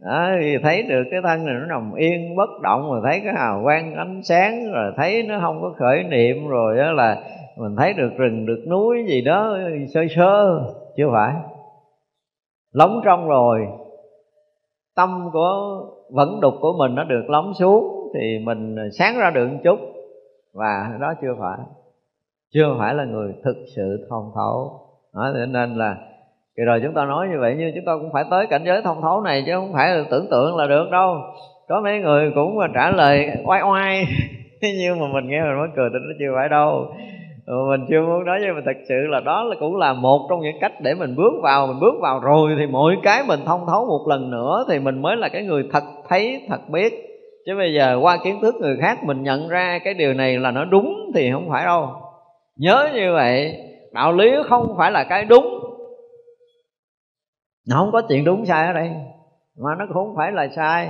đó, 0.05 0.31
thì 0.41 0.57
thấy 0.63 0.83
được 0.83 1.05
cái 1.11 1.21
thân 1.25 1.45
này 1.45 1.55
nó 1.61 1.67
nằm 1.67 1.95
yên 1.95 2.37
bất 2.37 2.51
động 2.63 2.91
rồi 2.91 3.01
thấy 3.05 3.21
cái 3.25 3.35
hào 3.37 3.61
quang 3.65 3.95
ánh 3.95 4.21
sáng 4.23 4.73
rồi 4.73 4.93
thấy 4.97 5.23
nó 5.23 5.39
không 5.41 5.61
có 5.63 5.75
khởi 5.79 6.03
niệm 6.03 6.49
rồi 6.49 6.77
đó 6.77 6.93
là 6.93 7.23
mình 7.57 7.77
thấy 7.77 7.93
được 7.93 8.11
rừng 8.17 8.47
được 8.47 8.65
núi 8.69 9.05
gì 9.09 9.21
đó 9.21 9.59
sơ 9.95 10.01
sơ 10.17 10.61
chưa 10.97 11.09
phải. 11.13 11.35
Lóng 12.73 13.01
trong 13.05 13.29
rồi 13.29 13.67
tâm 14.97 15.31
của 15.33 15.81
vẫn 16.11 16.41
đục 16.41 16.55
của 16.61 16.73
mình 16.79 16.95
nó 16.95 17.05
được 17.05 17.25
lóng 17.29 17.55
xuống 17.55 18.11
thì 18.15 18.39
mình 18.45 18.77
sáng 18.99 19.19
ra 19.19 19.31
được 19.31 19.49
một 19.49 19.59
chút 19.65 19.79
và 20.55 20.97
đó 21.01 21.15
chưa 21.23 21.37
phải. 21.41 21.59
Chưa 22.55 22.77
phải 22.79 22.95
là 22.95 23.05
người 23.05 23.33
thực 23.45 23.57
sự 23.77 24.07
thông 24.11 24.31
thấu. 24.35 24.81
Đó, 25.15 25.33
nên 25.49 25.75
là 25.75 25.97
thì 26.59 26.65
rồi 26.65 26.81
chúng 26.83 26.95
ta 26.95 27.05
nói 27.05 27.29
như 27.29 27.39
vậy 27.41 27.55
nhưng 27.59 27.73
chúng 27.75 27.85
ta 27.85 27.93
cũng 28.01 28.11
phải 28.13 28.25
tới 28.31 28.47
cảnh 28.47 28.63
giới 28.67 28.83
thông 28.83 29.03
thấu 29.03 29.21
này, 29.21 29.43
chứ 29.47 29.53
không 29.55 29.73
phải 29.73 29.91
là 29.91 30.05
tưởng 30.11 30.27
tượng 30.31 30.57
là 30.57 30.67
được 30.67 30.91
đâu. 30.91 31.17
Có 31.69 31.81
mấy 31.81 31.99
người 32.01 32.33
cũng 32.35 32.59
trả 32.75 32.91
lời 32.91 33.29
oai 33.45 33.63
oai 33.63 34.05
nhưng 34.61 35.01
mà 35.01 35.07
mình 35.13 35.29
nghe 35.29 35.41
mình 35.41 35.59
mới 35.59 35.69
cười 35.77 35.89
thì 35.93 35.99
nó 36.01 36.15
chưa 36.19 36.33
phải 36.37 36.49
đâu. 36.49 36.87
Ừ, 37.47 37.55
mình 37.71 37.87
chưa 37.89 38.01
muốn 38.01 38.25
nói, 38.25 38.39
nhưng 38.43 38.55
mà 38.55 38.61
thật 38.67 38.77
sự 38.89 38.95
là 39.09 39.21
đó 39.21 39.43
là 39.43 39.57
cũng 39.61 39.77
là 39.77 39.93
một 39.93 40.27
trong 40.31 40.41
những 40.41 40.57
cách 40.61 40.73
để 40.81 40.95
mình 40.95 41.17
bước 41.17 41.33
vào, 41.43 41.67
mình 41.67 41.81
bước 41.81 41.95
vào 42.01 42.21
rồi 42.21 42.55
thì 42.59 42.67
mỗi 42.67 42.97
cái 43.03 43.23
mình 43.29 43.41
thông 43.47 43.67
thấu 43.67 43.87
một 43.87 44.05
lần 44.09 44.31
nữa 44.31 44.65
thì 44.69 44.79
mình 44.79 45.03
mới 45.03 45.17
là 45.17 45.29
cái 45.29 45.43
người 45.43 45.65
thật 45.73 45.85
thấy, 46.09 46.43
thật 46.49 46.69
biết. 46.69 46.93
Chứ 47.47 47.53
bây 47.57 47.75
giờ 47.75 47.99
qua 48.03 48.19
kiến 48.25 48.41
thức 48.43 48.55
người 48.61 48.77
khác, 48.81 48.99
mình 49.05 49.23
nhận 49.23 49.49
ra 49.49 49.79
cái 49.85 49.95
điều 49.95 50.15
này 50.15 50.39
là 50.39 50.51
nó 50.51 50.65
đúng 50.65 51.11
thì 51.15 51.31
không 51.33 51.49
phải 51.51 51.65
đâu. 51.65 51.89
Nhớ 52.57 52.89
như 52.95 53.13
vậy, 53.13 53.57
đạo 53.93 54.13
lý 54.13 54.31
không 54.49 54.75
phải 54.79 54.91
là 54.91 55.05
cái 55.05 55.25
đúng 55.25 55.58
nó 57.69 57.77
không 57.77 57.93
có 57.93 58.03
chuyện 58.09 58.25
đúng 58.25 58.47
sai 58.47 58.67
ở 58.67 58.73
đây. 58.73 58.91
Mà 59.59 59.75
nó 59.79 59.87
cũng 59.87 59.95
không 59.95 60.17
phải 60.17 60.33
là 60.33 60.49
sai. 60.57 60.89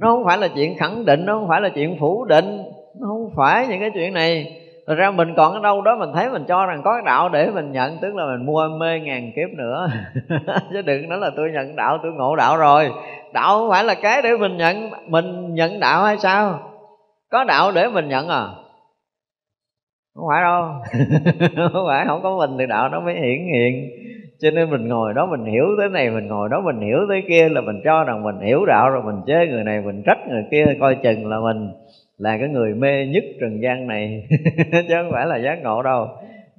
Nó 0.00 0.08
không 0.08 0.24
phải 0.24 0.38
là 0.38 0.48
chuyện 0.48 0.78
khẳng 0.78 1.04
định, 1.04 1.26
nó 1.26 1.34
không 1.34 1.48
phải 1.48 1.60
là 1.60 1.68
chuyện 1.68 1.96
phủ 2.00 2.24
định. 2.24 2.62
Nó 3.00 3.06
không 3.06 3.30
phải 3.36 3.66
những 3.66 3.80
cái 3.80 3.90
chuyện 3.94 4.14
này. 4.14 4.62
Thật 4.86 4.94
ra 4.94 5.10
mình 5.10 5.34
còn 5.36 5.52
ở 5.52 5.60
đâu 5.60 5.82
đó 5.82 5.96
mình 5.96 6.10
thấy 6.14 6.30
mình 6.30 6.44
cho 6.48 6.66
rằng 6.66 6.82
có 6.84 6.92
cái 6.92 7.02
đạo 7.06 7.28
để 7.28 7.50
mình 7.50 7.72
nhận, 7.72 7.98
Tức 8.02 8.14
là 8.14 8.26
mình 8.26 8.46
mua 8.46 8.68
mê 8.68 9.00
ngàn 9.00 9.32
kiếp 9.36 9.48
nữa. 9.56 9.88
Chứ 10.72 10.82
đừng 10.82 11.08
nói 11.08 11.18
là 11.18 11.30
tôi 11.36 11.50
nhận 11.50 11.76
đạo, 11.76 11.98
tôi 12.02 12.12
ngộ 12.12 12.36
đạo 12.36 12.56
rồi. 12.56 12.90
Đạo 13.32 13.58
không 13.58 13.70
phải 13.70 13.84
là 13.84 13.94
cái 13.94 14.22
để 14.22 14.36
mình 14.36 14.56
nhận 14.56 14.90
Mình 15.06 15.54
nhận 15.54 15.80
đạo 15.80 16.04
hay 16.04 16.18
sao? 16.18 16.70
Có 17.30 17.44
đạo 17.44 17.72
để 17.72 17.88
mình 17.88 18.08
nhận 18.08 18.28
à? 18.28 18.46
Không 20.14 20.24
phải 20.28 20.42
đâu. 20.42 20.62
Không 21.72 21.86
phải, 21.88 22.04
không 22.06 22.22
có 22.22 22.36
mình 22.36 22.58
thì 22.58 22.66
đạo 22.66 22.88
nó 22.88 23.00
mới 23.00 23.14
hiển 23.14 23.46
hiện 23.54 23.90
cho 24.38 24.50
nên 24.50 24.70
mình 24.70 24.88
ngồi 24.88 25.14
đó 25.14 25.26
mình 25.26 25.44
hiểu 25.44 25.64
tới 25.78 25.88
này, 25.88 26.10
mình 26.10 26.26
ngồi 26.28 26.48
đó 26.48 26.60
mình 26.60 26.80
hiểu 26.80 26.98
tới 27.08 27.22
kia 27.28 27.48
là 27.48 27.60
mình 27.60 27.80
cho 27.84 28.04
rằng 28.04 28.22
mình 28.22 28.40
hiểu 28.40 28.66
đạo 28.66 28.90
rồi, 28.90 29.02
mình 29.02 29.20
chế 29.26 29.46
người 29.46 29.64
này, 29.64 29.80
mình 29.80 30.02
trách 30.06 30.18
người 30.28 30.44
kia, 30.50 30.64
coi 30.80 30.94
chừng 30.94 31.26
là 31.26 31.40
mình 31.40 31.70
là 32.18 32.38
cái 32.38 32.48
người 32.48 32.74
mê 32.74 33.06
nhất 33.06 33.24
trần 33.40 33.62
gian 33.62 33.86
này. 33.86 34.28
Chứ 34.72 34.94
không 34.94 35.10
phải 35.12 35.26
là 35.26 35.36
giác 35.36 35.58
ngộ 35.62 35.82
đâu. 35.82 36.08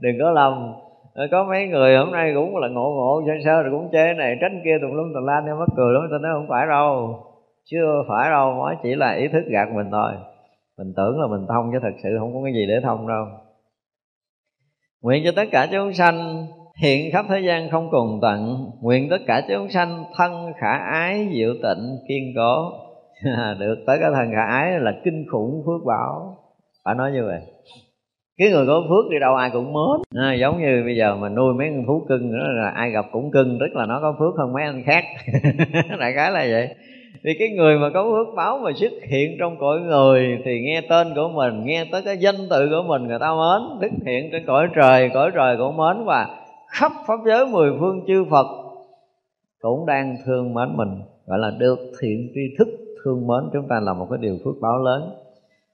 Đừng 0.01 0.15
có 0.19 0.31
lầm. 0.31 0.73
Ờ, 1.13 1.27
có 1.31 1.43
mấy 1.43 1.67
người 1.67 1.97
hôm 1.97 2.11
nay 2.11 2.31
cũng 2.35 2.57
là 2.57 2.67
ngộ 2.67 2.89
ngộ 2.89 3.21
sơ 3.27 3.33
sơ 3.45 3.61
rồi 3.61 3.71
cũng 3.71 3.89
chế 3.91 4.13
này 4.13 4.37
tránh 4.41 4.61
kia, 4.63 4.77
tùm 4.81 4.91
lum 4.91 5.13
tùm 5.13 5.25
la 5.25 5.41
em 5.45 5.59
mất 5.59 5.65
cười 5.77 5.93
lắm. 5.93 6.07
Tôi 6.09 6.19
nói 6.19 6.31
không 6.33 6.47
phải 6.49 6.67
đâu. 6.67 7.19
Chưa 7.65 8.03
phải 8.07 8.29
đâu 8.29 8.53
nó 8.53 8.73
chỉ 8.83 8.95
là 8.95 9.11
ý 9.11 9.27
thức 9.27 9.43
gạt 9.47 9.67
mình 9.75 9.87
thôi. 9.91 10.11
Mình 10.77 10.93
tưởng 10.97 11.21
là 11.21 11.27
mình 11.27 11.47
thông 11.47 11.69
chứ 11.71 11.79
thật 11.81 11.93
sự 12.03 12.09
không 12.19 12.33
có 12.33 12.39
cái 12.43 12.53
gì 12.53 12.65
để 12.67 12.79
thông 12.83 13.07
đâu. 13.07 13.25
Nguyện 15.01 15.23
cho 15.25 15.31
tất 15.35 15.45
cả 15.51 15.67
chúng 15.71 15.93
sanh 15.93 16.45
hiện 16.81 17.11
khắp 17.11 17.25
thế 17.29 17.39
gian 17.39 17.69
không 17.69 17.89
cùng 17.91 18.19
tận 18.21 18.65
nguyện 18.81 19.07
tất 19.09 19.21
cả 19.27 19.41
chúng 19.49 19.69
sanh 19.69 20.03
thân 20.17 20.53
khả 20.61 20.77
ái 20.77 21.27
diệu 21.33 21.53
tịnh 21.53 21.97
kiên 22.07 22.33
cố. 22.35 22.71
Được 23.59 23.75
tới 23.87 23.97
cái 24.01 24.11
thân 24.15 24.31
khả 24.35 24.57
ái 24.57 24.79
là 24.79 24.91
kinh 25.03 25.25
khủng 25.31 25.63
phước 25.65 25.85
bảo 25.85 26.37
phải 26.85 26.95
nói 26.95 27.11
như 27.11 27.25
vậy. 27.25 27.41
Cái 28.37 28.49
người 28.49 28.67
có 28.67 28.83
phước 28.89 29.11
đi 29.11 29.19
đâu 29.19 29.35
ai 29.35 29.49
cũng 29.53 29.73
mến. 29.73 30.23
À, 30.23 30.33
giống 30.33 30.61
như 30.61 30.83
bây 30.85 30.95
giờ 30.95 31.15
mà 31.15 31.29
nuôi 31.29 31.53
mấy 31.53 31.69
con 31.69 31.85
thú 31.87 32.05
cưng 32.09 32.31
đó 32.31 32.45
là 32.47 32.69
ai 32.69 32.91
gặp 32.91 33.05
cũng 33.11 33.31
cưng 33.31 33.57
tức 33.59 33.75
là 33.75 33.85
nó 33.85 33.99
có 34.01 34.15
phước 34.19 34.35
hơn 34.37 34.53
mấy 34.53 34.63
anh 34.63 34.83
khác. 34.85 35.03
Đại 35.99 36.13
khái 36.13 36.31
là 36.31 36.45
vậy. 36.51 36.69
Vì 37.23 37.33
cái 37.39 37.49
người 37.49 37.77
mà 37.79 37.89
có 37.93 38.03
phước 38.03 38.35
báo 38.35 38.57
mà 38.57 38.71
xuất 38.75 38.91
hiện 39.09 39.37
trong 39.39 39.57
cõi 39.59 39.79
người 39.79 40.37
thì 40.45 40.61
nghe 40.61 40.81
tên 40.89 41.07
của 41.15 41.29
mình 41.33 41.65
nghe 41.65 41.85
tới 41.91 42.01
cái 42.05 42.17
danh 42.17 42.49
tự 42.49 42.69
của 42.69 42.83
mình 42.87 43.07
người 43.07 43.19
ta 43.19 43.27
mến. 43.27 43.79
Xuất 43.81 44.05
hiện 44.05 44.29
trên 44.31 44.45
cõi 44.45 44.67
trời 44.75 45.09
cõi 45.13 45.31
trời 45.35 45.57
cũng 45.57 45.77
mến 45.77 46.05
và 46.05 46.27
khắp 46.79 46.91
pháp 47.07 47.19
giới 47.25 47.45
mười 47.45 47.71
phương 47.79 48.05
chư 48.07 48.25
phật 48.31 48.47
cũng 49.59 49.85
đang 49.85 50.15
thương 50.25 50.53
mến 50.53 50.77
mình, 50.77 51.01
gọi 51.25 51.39
là 51.39 51.51
được 51.59 51.79
thiện 51.99 52.31
tri 52.33 52.41
thức 52.59 52.67
thương 53.03 53.27
mến. 53.27 53.49
Chúng 53.53 53.67
ta 53.69 53.79
là 53.79 53.93
một 53.93 54.07
cái 54.09 54.19
điều 54.21 54.37
phước 54.45 54.55
báo 54.61 54.77
lớn. 54.77 55.13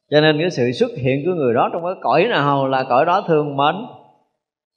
Cho 0.09 0.21
nên 0.21 0.37
cái 0.39 0.49
sự 0.49 0.71
xuất 0.71 0.91
hiện 0.97 1.25
của 1.25 1.31
người 1.31 1.53
đó 1.53 1.69
trong 1.73 1.83
cái 1.83 1.93
cõi 2.01 2.27
nào 2.29 2.67
là 2.67 2.85
cõi 2.89 3.05
đó 3.05 3.23
thương 3.27 3.57
mến, 3.57 3.75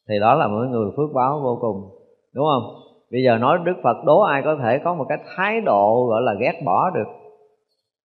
thì 0.08 0.14
đó 0.20 0.34
là 0.34 0.48
một 0.48 0.64
người 0.70 0.90
phước 0.96 1.14
báo 1.14 1.40
vô 1.42 1.58
cùng, 1.60 1.98
đúng 2.32 2.46
không? 2.54 2.74
Bây 3.10 3.22
giờ 3.22 3.38
nói 3.38 3.58
đức 3.64 3.74
phật 3.82 3.96
đố 4.04 4.20
ai 4.20 4.42
có 4.44 4.56
thể 4.62 4.80
có 4.84 4.94
một 4.94 5.06
cái 5.08 5.18
thái 5.36 5.60
độ 5.60 6.06
gọi 6.06 6.22
là 6.22 6.34
ghét 6.40 6.62
bỏ 6.64 6.90
được? 6.90 7.08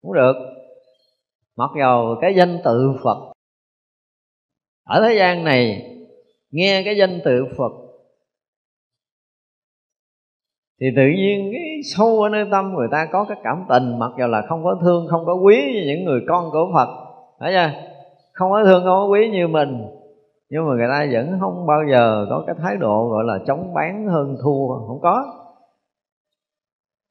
Cũng 0.01 0.13
được. 0.13 0.35
Mặc 1.57 1.69
dầu 1.79 2.15
cái 2.21 2.35
danh 2.35 2.57
tự 2.63 2.93
phật 3.03 3.17
ở 4.87 5.01
thế 5.07 5.15
gian 5.15 5.43
này, 5.43 5.87
nghe 6.51 6.81
cái 6.85 6.97
danh 6.97 7.19
tự 7.25 7.45
phật 7.57 7.71
thì 10.81 10.87
tự 10.95 11.03
nhiên 11.17 11.49
cái 11.53 11.79
sâu 11.83 12.21
ở 12.21 12.29
nơi 12.29 12.45
tâm 12.51 12.73
người 12.73 12.87
ta 12.91 13.07
có 13.11 13.25
cái 13.29 13.37
cảm 13.43 13.65
tình, 13.69 13.99
mặc 13.99 14.11
dù 14.19 14.27
là 14.27 14.41
không 14.41 14.63
có 14.63 14.77
thương, 14.81 15.07
không 15.09 15.25
có 15.25 15.33
quý 15.33 15.55
như 15.73 15.83
những 15.85 16.05
người 16.05 16.21
con 16.27 16.51
của 16.51 16.71
phật. 16.73 16.89
Thấy 17.39 17.53
chưa? 17.53 17.79
Không 18.33 18.51
có 18.51 18.63
thương, 18.63 18.83
không 18.83 18.85
có 18.85 19.07
quý 19.11 19.29
như 19.29 19.47
mình. 19.47 19.81
Nhưng 20.49 20.67
mà 20.67 20.75
người 20.75 20.87
ta 20.89 21.07
vẫn 21.11 21.37
không 21.39 21.67
bao 21.67 21.79
giờ 21.91 22.25
có 22.29 22.43
cái 22.47 22.55
thái 22.59 22.77
độ 22.77 23.07
gọi 23.09 23.23
là 23.23 23.39
chống 23.47 23.73
bán 23.73 24.07
hơn 24.07 24.37
thua, 24.43 24.67
không 24.87 24.99
có. 25.01 25.25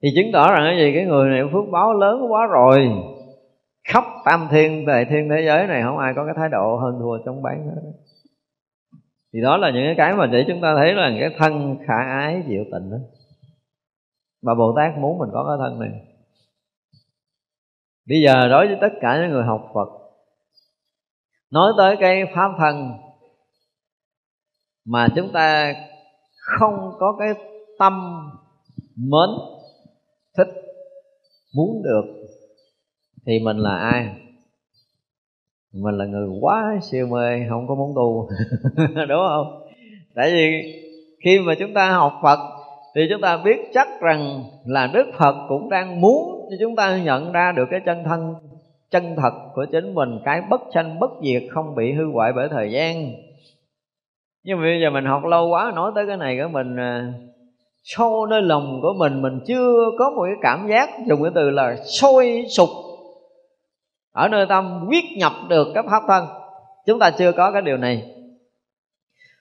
Thì 0.02 0.08
chứng 0.14 0.32
tỏ 0.32 0.52
rằng 0.52 0.62
cái 0.64 0.76
gì? 0.76 0.92
Cái 0.94 1.04
người 1.04 1.30
này 1.30 1.42
phước 1.52 1.64
báo 1.72 1.92
lớn 1.92 2.32
quá 2.32 2.46
rồi. 2.46 2.90
Khắp 3.88 4.04
tam 4.24 4.48
thiên 4.50 4.86
về 4.86 5.04
thiên 5.10 5.28
thế 5.28 5.42
giới 5.46 5.66
này 5.66 5.82
không 5.82 5.98
ai 5.98 6.12
có 6.16 6.24
cái 6.24 6.34
thái 6.36 6.48
độ 6.48 6.76
hơn 6.76 6.98
thua 7.00 7.18
chống 7.24 7.42
bán 7.42 7.66
hết. 7.66 7.82
Thì 9.34 9.40
đó 9.42 9.56
là 9.56 9.70
những 9.70 9.94
cái 9.96 10.14
mà 10.14 10.26
để 10.26 10.44
chúng 10.48 10.60
ta 10.60 10.74
thấy 10.76 10.94
là 10.94 11.10
cái 11.20 11.30
thân 11.38 11.76
khả 11.86 11.96
ái 11.96 12.42
diệu 12.48 12.64
tịnh 12.64 12.90
đó 12.90 12.98
mà 14.42 14.54
bồ 14.54 14.74
tát 14.76 14.98
muốn 14.98 15.18
mình 15.18 15.28
có 15.32 15.44
cái 15.48 15.56
thân 15.58 15.80
này. 15.80 15.90
Bây 18.08 18.22
giờ 18.22 18.48
đối 18.48 18.66
với 18.66 18.76
tất 18.80 18.92
cả 19.00 19.18
những 19.20 19.30
người 19.30 19.44
học 19.44 19.70
phật, 19.74 19.88
nói 21.50 21.72
tới 21.76 21.96
cái 22.00 22.22
pháp 22.34 22.52
thân, 22.58 22.92
mà 24.84 25.08
chúng 25.16 25.32
ta 25.32 25.74
không 26.34 26.92
có 26.98 27.16
cái 27.18 27.28
tâm 27.78 28.24
mến, 28.96 29.30
thích, 30.36 30.48
muốn 31.54 31.82
được, 31.82 32.04
thì 33.26 33.38
mình 33.44 33.56
là 33.56 33.76
ai? 33.76 34.16
Mình 35.72 35.94
là 35.94 36.04
người 36.04 36.28
quá 36.40 36.78
siêu 36.82 37.06
mê, 37.06 37.46
không 37.48 37.68
có 37.68 37.74
muốn 37.74 37.92
tu. 37.96 38.28
Đúng 39.08 39.26
không? 39.28 39.68
Tại 40.14 40.30
vì 40.30 40.72
khi 41.24 41.38
mà 41.38 41.54
chúng 41.58 41.74
ta 41.74 41.90
học 41.90 42.12
phật 42.22 42.59
thì 42.94 43.06
chúng 43.10 43.20
ta 43.20 43.36
biết 43.36 43.56
chắc 43.74 43.88
rằng 44.00 44.44
là 44.66 44.90
đức 44.94 45.06
phật 45.18 45.34
cũng 45.48 45.70
đang 45.70 46.00
muốn 46.00 46.48
cho 46.50 46.56
chúng 46.60 46.76
ta 46.76 46.98
nhận 47.04 47.32
ra 47.32 47.52
được 47.52 47.64
cái 47.70 47.80
chân 47.86 48.04
thân, 48.04 48.34
chân 48.90 49.16
thật 49.16 49.32
của 49.54 49.66
chính 49.72 49.94
mình, 49.94 50.18
cái 50.24 50.42
bất 50.50 50.60
sanh, 50.74 50.98
bất 50.98 51.10
diệt, 51.22 51.42
không 51.50 51.74
bị 51.74 51.92
hư 51.92 52.04
hoại 52.12 52.32
bởi 52.36 52.48
thời 52.48 52.72
gian. 52.72 53.12
Nhưng 54.44 54.58
mà 54.58 54.62
bây 54.62 54.80
giờ 54.80 54.90
mình 54.90 55.04
học 55.04 55.24
lâu 55.24 55.48
quá, 55.48 55.72
nói 55.74 55.92
tới 55.94 56.06
cái 56.06 56.16
này 56.16 56.38
của 56.42 56.48
mình 56.48 56.76
à, 56.76 57.12
sâu 57.82 58.26
nơi 58.26 58.42
lòng 58.42 58.78
của 58.82 58.92
mình 58.98 59.22
mình 59.22 59.40
chưa 59.46 59.90
có 59.98 60.10
một 60.10 60.22
cái 60.22 60.36
cảm 60.42 60.68
giác 60.68 60.88
dùng 61.06 61.22
cái 61.22 61.32
từ 61.34 61.50
là 61.50 61.76
sôi 62.00 62.44
sục. 62.56 62.68
Ở 64.12 64.28
nơi 64.28 64.46
tâm 64.48 64.86
quyết 64.88 65.04
nhập 65.16 65.32
được 65.48 65.68
cái 65.74 65.82
pháp 65.90 66.02
thân. 66.08 66.24
Chúng 66.86 66.98
ta 66.98 67.10
chưa 67.10 67.32
có 67.32 67.52
cái 67.52 67.62
điều 67.62 67.76
này 67.76 68.19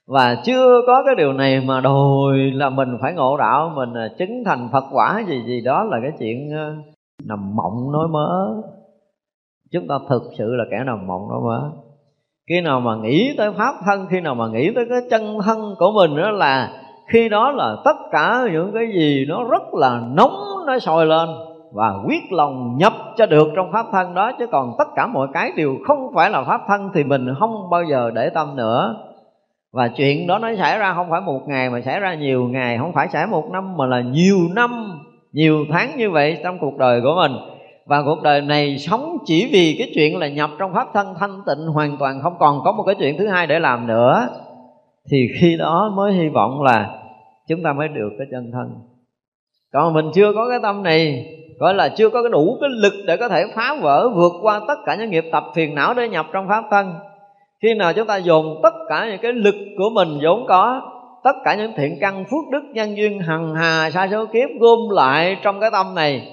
và 0.10 0.36
chưa 0.46 0.82
có 0.88 1.04
cái 1.06 1.16
điều 1.16 1.34
này 1.34 1.62
mà 1.62 1.82
đòi 1.82 2.38
là 2.54 2.70
mình 2.70 2.98
phải 3.02 3.14
ngộ 3.14 3.38
đạo, 3.38 3.72
mình 3.76 3.94
à, 3.94 4.08
chứng 4.18 4.44
thành 4.46 4.70
phật 4.72 4.84
quả 4.92 5.24
gì 5.28 5.44
gì 5.46 5.62
đó 5.62 5.84
là 5.84 5.98
cái 6.02 6.12
chuyện 6.20 6.52
à, 6.54 6.76
nằm 7.24 7.56
mộng 7.56 7.92
nói 7.92 8.08
mớ. 8.08 8.54
Chúng 9.72 9.88
ta 9.88 9.96
thực 10.10 10.22
sự 10.38 10.56
là 10.56 10.64
kẻ 10.72 10.84
nằm 10.86 11.08
mộng 11.08 11.30
nói 11.30 11.40
mớ. 11.44 11.70
Khi 12.50 12.62
nào 12.62 12.80
mà 12.80 12.96
nghĩ 12.96 13.36
tới 13.38 13.52
pháp 13.52 13.76
thân, 13.86 14.08
khi 14.10 14.22
nào 14.22 14.36
mà 14.36 14.48
nghĩ 14.48 14.72
tới 14.76 14.86
cái 14.90 15.00
chân 15.10 15.38
thân 15.46 15.76
của 15.80 15.92
mình 15.92 16.16
đó 16.22 16.32
là 16.32 16.72
khi 17.08 17.30
đó 17.30 17.52
là 17.52 17.76
tất 17.86 17.96
cả 18.12 18.42
những 18.54 18.72
cái 18.74 18.88
gì 18.94 19.26
nó 19.30 19.44
rất 19.44 19.74
là 19.74 20.02
nóng 20.14 20.66
nó 20.68 20.80
sôi 20.80 21.06
lên 21.06 21.30
và 21.74 21.94
quyết 22.08 22.32
lòng 22.32 22.78
nhập 22.78 22.94
cho 23.18 23.26
được 23.26 23.48
trong 23.56 23.72
pháp 23.72 23.86
thân 23.92 24.14
đó. 24.14 24.32
Chứ 24.40 24.48
còn 24.52 24.74
tất 24.78 24.88
cả 24.96 25.08
mọi 25.08 25.28
cái 25.34 25.52
đều 25.58 25.76
không 25.88 26.12
phải 26.16 26.30
là 26.30 26.44
pháp 26.44 26.62
thân 26.68 26.90
thì 26.94 27.04
mình 27.04 27.34
không 27.40 27.70
bao 27.70 27.84
giờ 27.84 28.12
để 28.16 28.30
tâm 28.30 28.56
nữa 28.56 29.09
và 29.72 29.88
chuyện 29.88 30.28
đó 30.28 30.40
nó 30.40 30.56
xảy 30.56 30.78
ra 30.78 30.94
không 30.94 31.08
phải 31.10 31.22
một 31.22 31.42
ngày 31.48 31.70
mà 31.70 31.82
xảy 31.82 32.00
ra 32.00 32.14
nhiều 32.14 32.48
ngày, 32.48 32.78
không 32.78 32.94
phải 32.94 33.08
xảy 33.10 33.28
một 33.28 33.50
năm 33.52 33.78
mà 33.78 33.86
là 33.86 34.02
nhiều 34.02 34.38
năm, 34.56 35.00
nhiều 35.32 35.66
tháng 35.72 35.98
như 35.98 36.12
vậy 36.12 36.38
trong 36.44 36.58
cuộc 36.60 36.78
đời 36.78 37.02
của 37.02 37.16
mình. 37.16 37.32
Và 37.86 38.04
cuộc 38.04 38.22
đời 38.24 38.42
này 38.42 38.78
sống 38.78 39.18
chỉ 39.26 39.50
vì 39.52 39.76
cái 39.80 39.92
chuyện 39.96 40.18
là 40.18 40.28
nhập 40.28 40.50
trong 40.60 40.74
pháp 40.74 40.88
thân 40.94 41.14
thanh 41.20 41.42
tịnh 41.46 41.68
hoàn 41.74 41.98
toàn, 41.98 42.20
không 42.24 42.36
còn 42.40 42.62
có 42.64 42.72
một 42.72 42.84
cái 42.86 42.96
chuyện 43.00 43.18
thứ 43.18 43.28
hai 43.28 43.48
để 43.48 43.60
làm 43.60 43.88
nữa. 43.88 44.28
Thì 45.12 45.28
khi 45.40 45.58
đó 45.58 45.94
mới 45.96 46.14
hy 46.14 46.30
vọng 46.30 46.62
là 46.62 46.90
chúng 47.48 47.64
ta 47.64 47.74
mới 47.74 47.88
được 47.88 48.10
cái 48.18 48.28
chân 48.32 48.52
thân. 48.54 48.72
Còn 49.74 49.94
mình 49.94 50.06
chưa 50.14 50.34
có 50.34 50.50
cái 50.50 50.60
tâm 50.64 50.84
này, 50.84 51.26
gọi 51.60 51.74
là 51.74 51.90
chưa 51.90 52.10
có 52.10 52.24
cái 52.24 52.30
đủ 52.32 52.58
cái 52.62 52.70
lực 52.70 52.94
để 53.08 53.18
có 53.18 53.30
thể 53.30 53.46
phá 53.56 53.76
vỡ 53.82 54.10
vượt 54.10 54.34
qua 54.42 54.62
tất 54.68 54.76
cả 54.86 54.96
những 54.96 55.10
nghiệp 55.10 55.26
tập 55.32 55.44
phiền 55.56 55.76
não 55.76 55.94
để 55.94 56.10
nhập 56.10 56.26
trong 56.34 56.48
pháp 56.48 56.64
thân 56.72 56.94
khi 57.62 57.74
nào 57.74 57.94
chúng 57.94 58.08
ta 58.08 58.18
dồn 58.18 58.60
tất 58.64 58.74
cả 58.90 59.06
những 59.10 59.20
cái 59.22 59.34
lực 59.34 59.56
của 59.78 59.90
mình 59.94 60.20
vốn 60.24 60.46
có, 60.48 60.82
tất 61.24 61.36
cả 61.46 61.56
những 61.56 61.74
thiện 61.78 61.98
căn 62.02 62.24
phước 62.24 62.52
đức 62.52 62.64
nhân 62.74 62.98
duyên 62.98 63.20
hằng 63.20 63.56
hà 63.56 63.90
sa 63.90 64.08
số 64.12 64.26
kiếp 64.26 64.50
gom 64.60 64.90
lại 64.90 65.38
trong 65.44 65.60
cái 65.60 65.70
tâm 65.72 65.96
này, 65.96 66.28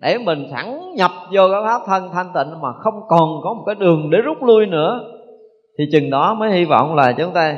để 0.00 0.18
mình 0.18 0.46
sẵn 0.50 0.94
nhập 0.94 1.10
vô 1.32 1.42
cái 1.52 1.60
pháp 1.64 1.80
thân 1.86 2.10
thanh 2.12 2.26
tịnh 2.34 2.60
mà 2.60 2.72
không 2.72 3.00
còn 3.08 3.40
có 3.42 3.54
một 3.54 3.62
cái 3.66 3.74
đường 3.74 4.10
để 4.10 4.18
rút 4.18 4.42
lui 4.42 4.66
nữa, 4.66 5.00
thì 5.78 5.84
chừng 5.92 6.10
đó 6.10 6.34
mới 6.34 6.52
hy 6.52 6.64
vọng 6.64 6.94
là 6.94 7.12
chúng 7.12 7.32
ta 7.32 7.56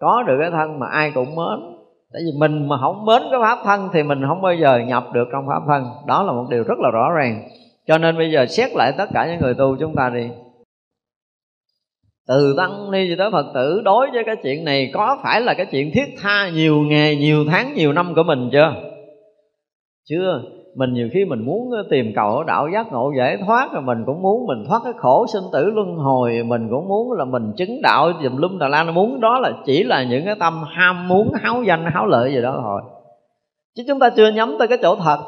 có 0.00 0.22
được 0.26 0.36
cái 0.40 0.50
thân 0.50 0.78
mà 0.78 0.86
ai 0.86 1.10
cũng 1.14 1.36
mến. 1.36 1.76
Tại 2.12 2.22
vì 2.24 2.38
mình 2.38 2.68
mà 2.68 2.76
không 2.80 3.04
mến 3.04 3.22
cái 3.30 3.40
pháp 3.42 3.58
thân 3.64 3.88
thì 3.92 4.02
mình 4.02 4.22
không 4.28 4.42
bao 4.42 4.54
giờ 4.54 4.78
nhập 4.78 5.04
được 5.12 5.28
trong 5.32 5.46
pháp 5.48 5.62
thân. 5.68 5.84
Đó 6.06 6.22
là 6.22 6.32
một 6.32 6.44
điều 6.50 6.62
rất 6.62 6.78
là 6.78 6.90
rõ 6.90 7.10
ràng. 7.10 7.42
Cho 7.86 7.98
nên 7.98 8.18
bây 8.18 8.30
giờ 8.30 8.46
xét 8.46 8.70
lại 8.74 8.92
tất 8.98 9.08
cả 9.14 9.26
những 9.26 9.40
người 9.40 9.54
tu 9.54 9.76
chúng 9.80 9.94
ta 9.94 10.10
đi 10.14 10.28
từ 12.28 12.54
tăng 12.56 12.90
ni 12.90 13.06
cho 13.10 13.14
tới 13.18 13.30
phật 13.30 13.46
tử, 13.54 13.82
đối 13.84 14.10
với 14.10 14.22
cái 14.26 14.36
chuyện 14.42 14.64
này 14.64 14.90
có 14.94 15.18
phải 15.22 15.40
là 15.40 15.54
cái 15.54 15.66
chuyện 15.66 15.90
thiết 15.94 16.14
tha 16.22 16.50
nhiều 16.54 16.76
ngày, 16.80 17.16
nhiều 17.16 17.44
tháng, 17.50 17.74
nhiều 17.74 17.92
năm 17.92 18.14
của 18.14 18.22
mình 18.22 18.48
chưa? 18.52 18.74
Chưa. 20.08 20.42
Mình 20.76 20.94
nhiều 20.94 21.08
khi 21.12 21.24
mình 21.24 21.46
muốn 21.46 21.70
tìm 21.90 22.12
cầu 22.16 22.44
đạo 22.44 22.68
giác 22.74 22.92
ngộ 22.92 23.12
giải 23.18 23.36
thoát 23.46 23.68
rồi 23.72 23.82
mình 23.82 23.98
cũng 24.06 24.22
muốn 24.22 24.46
mình 24.46 24.64
thoát 24.68 24.80
cái 24.84 24.92
khổ 24.96 25.26
sinh 25.32 25.42
tử 25.52 25.70
luân 25.74 25.96
hồi, 25.96 26.42
mình 26.46 26.68
cũng 26.70 26.88
muốn 26.88 27.12
là 27.12 27.24
mình 27.24 27.52
chứng 27.56 27.82
đạo 27.82 28.12
dùm 28.22 28.36
lum 28.36 28.58
đà 28.58 28.68
la. 28.68 28.82
Nó 28.82 28.92
muốn 28.92 29.20
đó 29.20 29.38
là 29.38 29.52
chỉ 29.66 29.84
là 29.84 30.02
những 30.02 30.24
cái 30.24 30.34
tâm 30.40 30.62
ham 30.66 31.08
muốn, 31.08 31.32
háo 31.42 31.62
danh, 31.62 31.84
háo 31.94 32.06
lợi 32.06 32.32
gì 32.32 32.42
đó 32.42 32.60
thôi. 32.62 32.82
Chứ 33.76 33.82
chúng 33.88 33.98
ta 33.98 34.10
chưa 34.10 34.28
nhắm 34.28 34.56
tới 34.58 34.68
cái 34.68 34.78
chỗ 34.82 34.96
thật. 34.96 35.18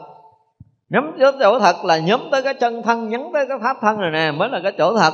Nhắm 0.90 1.12
tới 1.18 1.32
chỗ 1.40 1.58
thật 1.58 1.76
là 1.84 1.98
nhắm 1.98 2.20
tới 2.32 2.42
cái 2.42 2.54
chân 2.54 2.82
thân, 2.82 3.08
nhắm 3.08 3.20
tới 3.32 3.46
cái 3.48 3.58
pháp 3.62 3.76
thân 3.80 3.98
rồi 3.98 4.10
nè, 4.10 4.32
mới 4.32 4.48
là 4.48 4.60
cái 4.62 4.72
chỗ 4.78 4.96
thật 4.96 5.12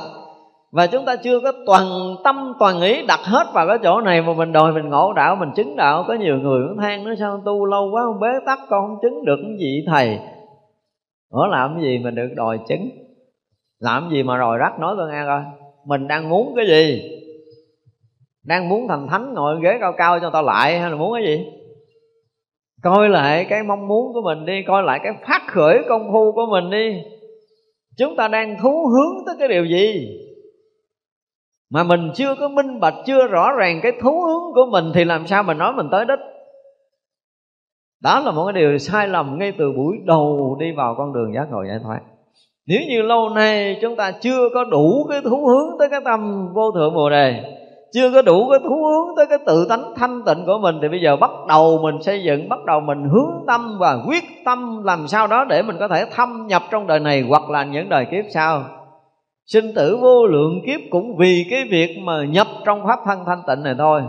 và 0.71 0.87
chúng 0.87 1.05
ta 1.05 1.15
chưa 1.15 1.39
có 1.39 1.51
toàn 1.65 1.85
tâm, 2.23 2.53
toàn 2.59 2.81
ý 2.81 3.05
đặt 3.07 3.19
hết 3.23 3.47
vào 3.53 3.67
cái 3.67 3.77
chỗ 3.83 4.01
này 4.01 4.21
mà 4.21 4.33
mình 4.33 4.51
đòi 4.51 4.73
mình 4.73 4.89
ngộ 4.89 5.13
đạo, 5.13 5.35
mình 5.35 5.49
chứng 5.55 5.75
đạo. 5.75 6.05
Có 6.07 6.13
nhiều 6.13 6.37
người 6.37 6.67
cũng 6.67 6.77
than 6.77 7.03
nó, 7.03 7.15
sao 7.19 7.41
tu 7.45 7.65
lâu 7.65 7.89
quá, 7.91 8.03
không 8.03 8.19
bế 8.19 8.27
tắc, 8.45 8.59
con 8.69 8.87
không 8.87 8.97
chứng 9.01 9.25
được 9.25 9.37
cái 9.41 9.57
gì, 9.59 9.83
thầy? 9.87 10.19
Nó 11.33 11.47
làm 11.47 11.73
cái 11.73 11.83
gì 11.83 11.99
mà 12.03 12.11
được 12.11 12.29
đòi 12.35 12.59
chứng? 12.67 12.89
Làm 13.79 14.09
gì 14.11 14.23
mà 14.23 14.37
rồi 14.37 14.57
rắc? 14.57 14.79
Nói 14.79 14.95
tôi 14.97 15.11
nghe 15.11 15.23
coi. 15.25 15.41
Mình 15.85 16.07
đang 16.07 16.29
muốn 16.29 16.53
cái 16.55 16.67
gì? 16.67 17.01
Đang 18.45 18.69
muốn 18.69 18.87
thành 18.87 19.07
thánh 19.07 19.33
ngồi 19.33 19.59
ghế 19.63 19.77
cao 19.81 19.93
cao 19.97 20.19
cho 20.19 20.29
tao 20.29 20.43
lại 20.43 20.79
hay 20.79 20.89
là 20.89 20.95
muốn 20.95 21.13
cái 21.13 21.23
gì? 21.25 21.45
Coi 22.83 23.09
lại 23.09 23.45
cái 23.49 23.63
mong 23.63 23.87
muốn 23.87 24.13
của 24.13 24.21
mình 24.21 24.45
đi, 24.45 24.63
coi 24.67 24.83
lại 24.83 24.99
cái 25.03 25.13
phát 25.27 25.41
khởi 25.47 25.83
công 25.89 26.11
phu 26.11 26.31
của 26.31 26.45
mình 26.51 26.69
đi. 26.69 27.01
Chúng 27.97 28.15
ta 28.15 28.27
đang 28.27 28.57
thú 28.61 28.87
hướng 28.87 29.25
tới 29.25 29.35
cái 29.39 29.47
điều 29.47 29.65
gì? 29.65 30.15
Mà 31.73 31.83
mình 31.83 32.11
chưa 32.15 32.35
có 32.39 32.47
minh 32.47 32.79
bạch, 32.79 32.95
chưa 33.05 33.27
rõ 33.27 33.51
ràng 33.51 33.79
cái 33.83 33.91
thú 34.01 34.21
hướng 34.21 34.53
của 34.55 34.65
mình 34.71 34.91
thì 34.93 35.03
làm 35.03 35.27
sao 35.27 35.43
mình 35.43 35.57
nói 35.57 35.73
mình 35.73 35.87
tới 35.91 36.05
đích? 36.05 36.19
Đó 38.03 38.19
là 38.19 38.31
một 38.31 38.45
cái 38.45 38.61
điều 38.61 38.77
sai 38.77 39.07
lầm 39.07 39.37
ngay 39.39 39.53
từ 39.57 39.71
buổi 39.71 39.97
đầu 40.05 40.57
đi 40.59 40.71
vào 40.77 40.95
con 40.97 41.13
đường 41.13 41.33
giác 41.33 41.47
ngộ 41.51 41.63
giải 41.67 41.79
thoát. 41.83 41.99
Nếu 42.67 42.79
như 42.89 43.01
lâu 43.01 43.29
nay 43.29 43.77
chúng 43.81 43.95
ta 43.95 44.11
chưa 44.11 44.49
có 44.53 44.63
đủ 44.63 45.07
cái 45.09 45.21
thú 45.21 45.47
hướng 45.47 45.79
tới 45.79 45.89
cái 45.89 45.99
tâm 46.05 46.47
vô 46.53 46.71
thượng 46.71 46.95
bồ 46.95 47.09
đề, 47.09 47.43
chưa 47.93 48.11
có 48.13 48.21
đủ 48.21 48.49
cái 48.51 48.59
thú 48.63 48.85
hướng 48.85 49.15
tới 49.17 49.25
cái 49.29 49.37
tự 49.45 49.65
tánh 49.69 49.93
thanh 49.95 50.21
tịnh 50.25 50.45
của 50.45 50.57
mình, 50.61 50.75
thì 50.81 50.87
bây 50.87 51.01
giờ 51.01 51.15
bắt 51.15 51.31
đầu 51.47 51.79
mình 51.83 52.01
xây 52.01 52.23
dựng, 52.23 52.49
bắt 52.49 52.65
đầu 52.65 52.79
mình 52.79 53.09
hướng 53.09 53.45
tâm 53.47 53.77
và 53.79 53.97
quyết 54.07 54.23
tâm 54.45 54.83
làm 54.83 55.07
sao 55.07 55.27
đó 55.27 55.45
để 55.45 55.61
mình 55.61 55.75
có 55.79 55.87
thể 55.87 56.05
thâm 56.15 56.47
nhập 56.47 56.63
trong 56.71 56.87
đời 56.87 56.99
này 56.99 57.25
hoặc 57.29 57.49
là 57.49 57.63
những 57.63 57.89
đời 57.89 58.05
kiếp 58.11 58.25
sau 58.33 58.63
sinh 59.53 59.73
tử 59.75 59.97
vô 60.01 60.27
lượng 60.27 60.61
kiếp 60.65 60.79
cũng 60.89 61.17
vì 61.17 61.45
cái 61.49 61.63
việc 61.71 61.97
mà 61.99 62.25
nhập 62.25 62.47
trong 62.65 62.83
pháp 62.87 62.99
thân 63.05 63.19
thanh 63.25 63.41
tịnh 63.47 63.63
này 63.63 63.75
thôi. 63.77 64.01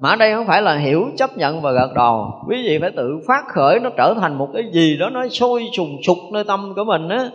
Mà 0.00 0.08
ở 0.08 0.16
đây 0.16 0.34
không 0.34 0.46
phải 0.46 0.62
là 0.62 0.76
hiểu, 0.76 1.06
chấp 1.16 1.36
nhận 1.36 1.60
và 1.60 1.72
gật 1.72 1.92
đầu. 1.94 2.32
Quý 2.48 2.56
vị 2.66 2.78
phải 2.80 2.90
tự 2.90 3.18
phát 3.28 3.44
khởi, 3.48 3.80
nó 3.80 3.90
trở 3.96 4.14
thành 4.20 4.38
một 4.38 4.48
cái 4.54 4.62
gì 4.72 4.96
đó 4.96 5.10
nó 5.10 5.28
sôi 5.28 5.64
sùng 5.76 5.96
sục 6.02 6.16
nơi 6.32 6.44
tâm 6.44 6.72
của 6.76 6.84
mình 6.84 7.08
á. 7.08 7.30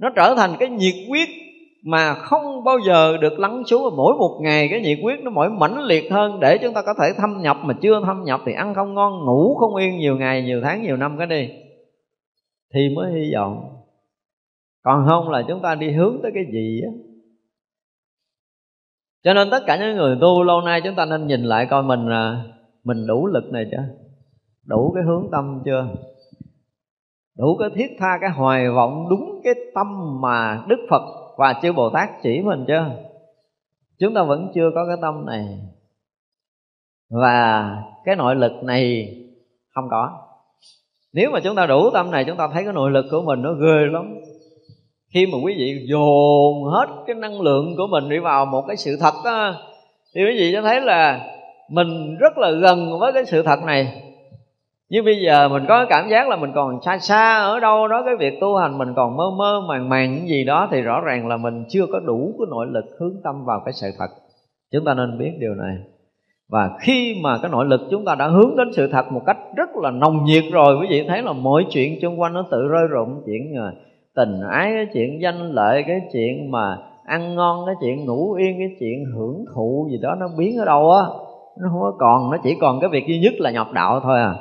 Nó 0.00 0.10
trở 0.16 0.34
thành 0.34 0.50
cái 0.58 0.68
nhiệt 0.68 0.94
quyết 1.10 1.28
mà 1.84 2.14
không 2.14 2.64
bao 2.64 2.78
giờ 2.86 3.16
được 3.16 3.38
lắng 3.38 3.62
xuống. 3.66 3.96
Mỗi 3.96 4.14
một 4.18 4.38
ngày 4.42 4.68
cái 4.68 4.80
nhiệt 4.80 4.98
quyết 5.02 5.20
nó 5.22 5.30
mỗi 5.30 5.48
mãnh 5.48 5.82
liệt 5.82 6.12
hơn 6.12 6.40
để 6.40 6.58
chúng 6.58 6.74
ta 6.74 6.82
có 6.82 6.94
thể 7.00 7.12
thâm 7.18 7.42
nhập 7.42 7.56
mà 7.62 7.74
chưa 7.82 8.00
thâm 8.06 8.24
nhập 8.24 8.40
thì 8.46 8.52
ăn 8.52 8.74
không 8.74 8.94
ngon, 8.94 9.24
ngủ 9.24 9.56
không 9.60 9.76
yên 9.76 9.98
nhiều 9.98 10.16
ngày, 10.16 10.42
nhiều 10.42 10.60
tháng, 10.64 10.82
nhiều 10.82 10.96
năm 10.96 11.18
cái 11.18 11.26
đi. 11.26 11.48
Thì 12.74 12.80
mới 12.96 13.12
hy 13.12 13.34
vọng 13.34 13.79
còn 14.82 15.06
không 15.08 15.28
là 15.28 15.42
chúng 15.48 15.62
ta 15.62 15.74
đi 15.74 15.90
hướng 15.92 16.18
tới 16.22 16.30
cái 16.34 16.44
gì 16.52 16.80
á? 16.84 16.90
Cho 19.24 19.34
nên 19.34 19.48
tất 19.50 19.62
cả 19.66 19.76
những 19.76 19.96
người 19.96 20.18
tu 20.20 20.42
lâu 20.42 20.60
nay 20.60 20.80
chúng 20.84 20.94
ta 20.94 21.04
nên 21.04 21.26
nhìn 21.26 21.42
lại 21.42 21.66
coi 21.70 21.82
mình 21.82 22.08
là, 22.08 22.44
mình 22.84 23.06
đủ 23.06 23.26
lực 23.26 23.44
này 23.52 23.66
chưa? 23.70 23.84
Đủ 24.66 24.92
cái 24.94 25.04
hướng 25.04 25.28
tâm 25.32 25.62
chưa? 25.64 25.88
Đủ 27.38 27.56
cái 27.58 27.68
thiết 27.74 27.96
tha, 27.98 28.18
cái 28.20 28.30
hoài 28.30 28.70
vọng 28.70 29.06
đúng 29.10 29.40
cái 29.44 29.54
tâm 29.74 30.20
mà 30.20 30.64
đức 30.68 30.86
phật 30.90 31.02
và 31.38 31.54
chư 31.62 31.72
bồ 31.72 31.90
tát 31.90 32.08
chỉ 32.22 32.40
mình 32.40 32.64
chưa? 32.68 32.90
Chúng 33.98 34.14
ta 34.14 34.22
vẫn 34.22 34.52
chưa 34.54 34.70
có 34.74 34.86
cái 34.86 34.96
tâm 35.02 35.26
này. 35.26 35.58
Và 37.10 37.76
cái 38.04 38.16
nội 38.16 38.36
lực 38.36 38.52
này 38.62 39.14
không 39.74 39.88
có. 39.90 40.26
Nếu 41.12 41.30
mà 41.30 41.40
chúng 41.44 41.56
ta 41.56 41.66
đủ 41.66 41.90
tâm 41.90 42.10
này, 42.10 42.24
chúng 42.24 42.36
ta 42.36 42.48
thấy 42.52 42.64
cái 42.64 42.72
nội 42.72 42.90
lực 42.90 43.04
của 43.10 43.22
mình 43.22 43.42
nó 43.42 43.52
ghê 43.52 43.86
lắm 43.92 44.14
khi 45.14 45.26
mà 45.26 45.38
quý 45.44 45.54
vị 45.58 45.86
dồn 45.88 46.64
hết 46.64 46.86
cái 47.06 47.16
năng 47.16 47.40
lượng 47.40 47.74
của 47.76 47.86
mình 47.90 48.08
đi 48.08 48.18
vào 48.18 48.46
một 48.46 48.64
cái 48.66 48.76
sự 48.76 48.96
thật 49.00 49.14
đó 49.24 49.54
thì 50.14 50.20
quý 50.24 50.36
vị 50.38 50.52
sẽ 50.54 50.62
thấy 50.62 50.80
là 50.80 51.20
mình 51.70 52.18
rất 52.18 52.38
là 52.38 52.50
gần 52.50 52.98
với 52.98 53.12
cái 53.12 53.24
sự 53.24 53.42
thật 53.42 53.62
này. 53.66 54.02
Nhưng 54.88 55.04
bây 55.04 55.16
giờ 55.16 55.48
mình 55.48 55.62
có 55.68 55.76
cái 55.78 55.86
cảm 55.88 56.10
giác 56.10 56.28
là 56.28 56.36
mình 56.36 56.50
còn 56.54 56.82
xa 56.82 56.98
xa 56.98 57.38
ở 57.38 57.60
đâu 57.60 57.88
đó, 57.88 58.02
cái 58.06 58.16
việc 58.16 58.40
tu 58.40 58.56
hành 58.56 58.78
mình 58.78 58.88
còn 58.96 59.16
mơ 59.16 59.30
mơ 59.38 59.60
màng 59.68 59.88
màng 59.88 60.14
những 60.14 60.28
gì 60.28 60.44
đó, 60.44 60.68
thì 60.70 60.80
rõ 60.80 61.00
ràng 61.00 61.28
là 61.28 61.36
mình 61.36 61.64
chưa 61.68 61.86
có 61.92 62.00
đủ 62.00 62.34
cái 62.38 62.46
nội 62.50 62.66
lực 62.70 62.84
hướng 63.00 63.14
tâm 63.24 63.44
vào 63.44 63.62
cái 63.64 63.72
sự 63.72 63.88
thật. 63.98 64.08
Chúng 64.72 64.84
ta 64.84 64.94
nên 64.94 65.18
biết 65.18 65.30
điều 65.40 65.54
này. 65.54 65.76
Và 66.48 66.70
khi 66.80 67.20
mà 67.22 67.38
cái 67.42 67.50
nội 67.50 67.66
lực 67.66 67.80
chúng 67.90 68.04
ta 68.04 68.14
đã 68.14 68.28
hướng 68.28 68.56
đến 68.56 68.68
sự 68.72 68.88
thật 68.92 69.12
một 69.12 69.22
cách 69.26 69.38
rất 69.56 69.76
là 69.82 69.90
nồng 69.90 70.24
nhiệt 70.24 70.44
rồi, 70.52 70.76
quý 70.80 70.86
vị 70.90 71.04
thấy 71.08 71.22
là 71.22 71.32
mọi 71.32 71.66
chuyện 71.70 71.98
xung 72.02 72.20
quanh 72.20 72.32
nó 72.32 72.44
tự 72.50 72.68
rơi 72.68 72.86
rụng, 72.90 73.22
chuyện 73.26 73.54
rồi 73.56 73.72
tình 74.20 74.40
ái 74.50 74.72
cái 74.74 74.86
chuyện 74.92 75.22
danh 75.22 75.52
lợi 75.52 75.84
cái 75.86 76.00
chuyện 76.12 76.50
mà 76.50 76.78
ăn 77.04 77.34
ngon 77.34 77.66
cái 77.66 77.74
chuyện, 77.80 78.04
ngủ 78.04 78.32
yên 78.32 78.58
cái 78.58 78.68
chuyện, 78.80 79.04
hưởng 79.14 79.44
thụ 79.54 79.88
gì 79.90 79.98
đó 80.02 80.14
nó 80.20 80.26
biến 80.38 80.58
ở 80.58 80.64
đâu 80.64 80.90
á, 80.90 81.02
nó 81.60 81.68
không 81.70 81.80
có 81.80 81.92
còn, 81.98 82.30
nó 82.30 82.36
chỉ 82.42 82.56
còn 82.60 82.80
cái 82.80 82.90
việc 82.90 83.06
duy 83.06 83.18
nhất 83.18 83.32
là 83.38 83.50
nhập 83.50 83.66
đạo 83.72 84.00
thôi 84.00 84.20
à. 84.20 84.34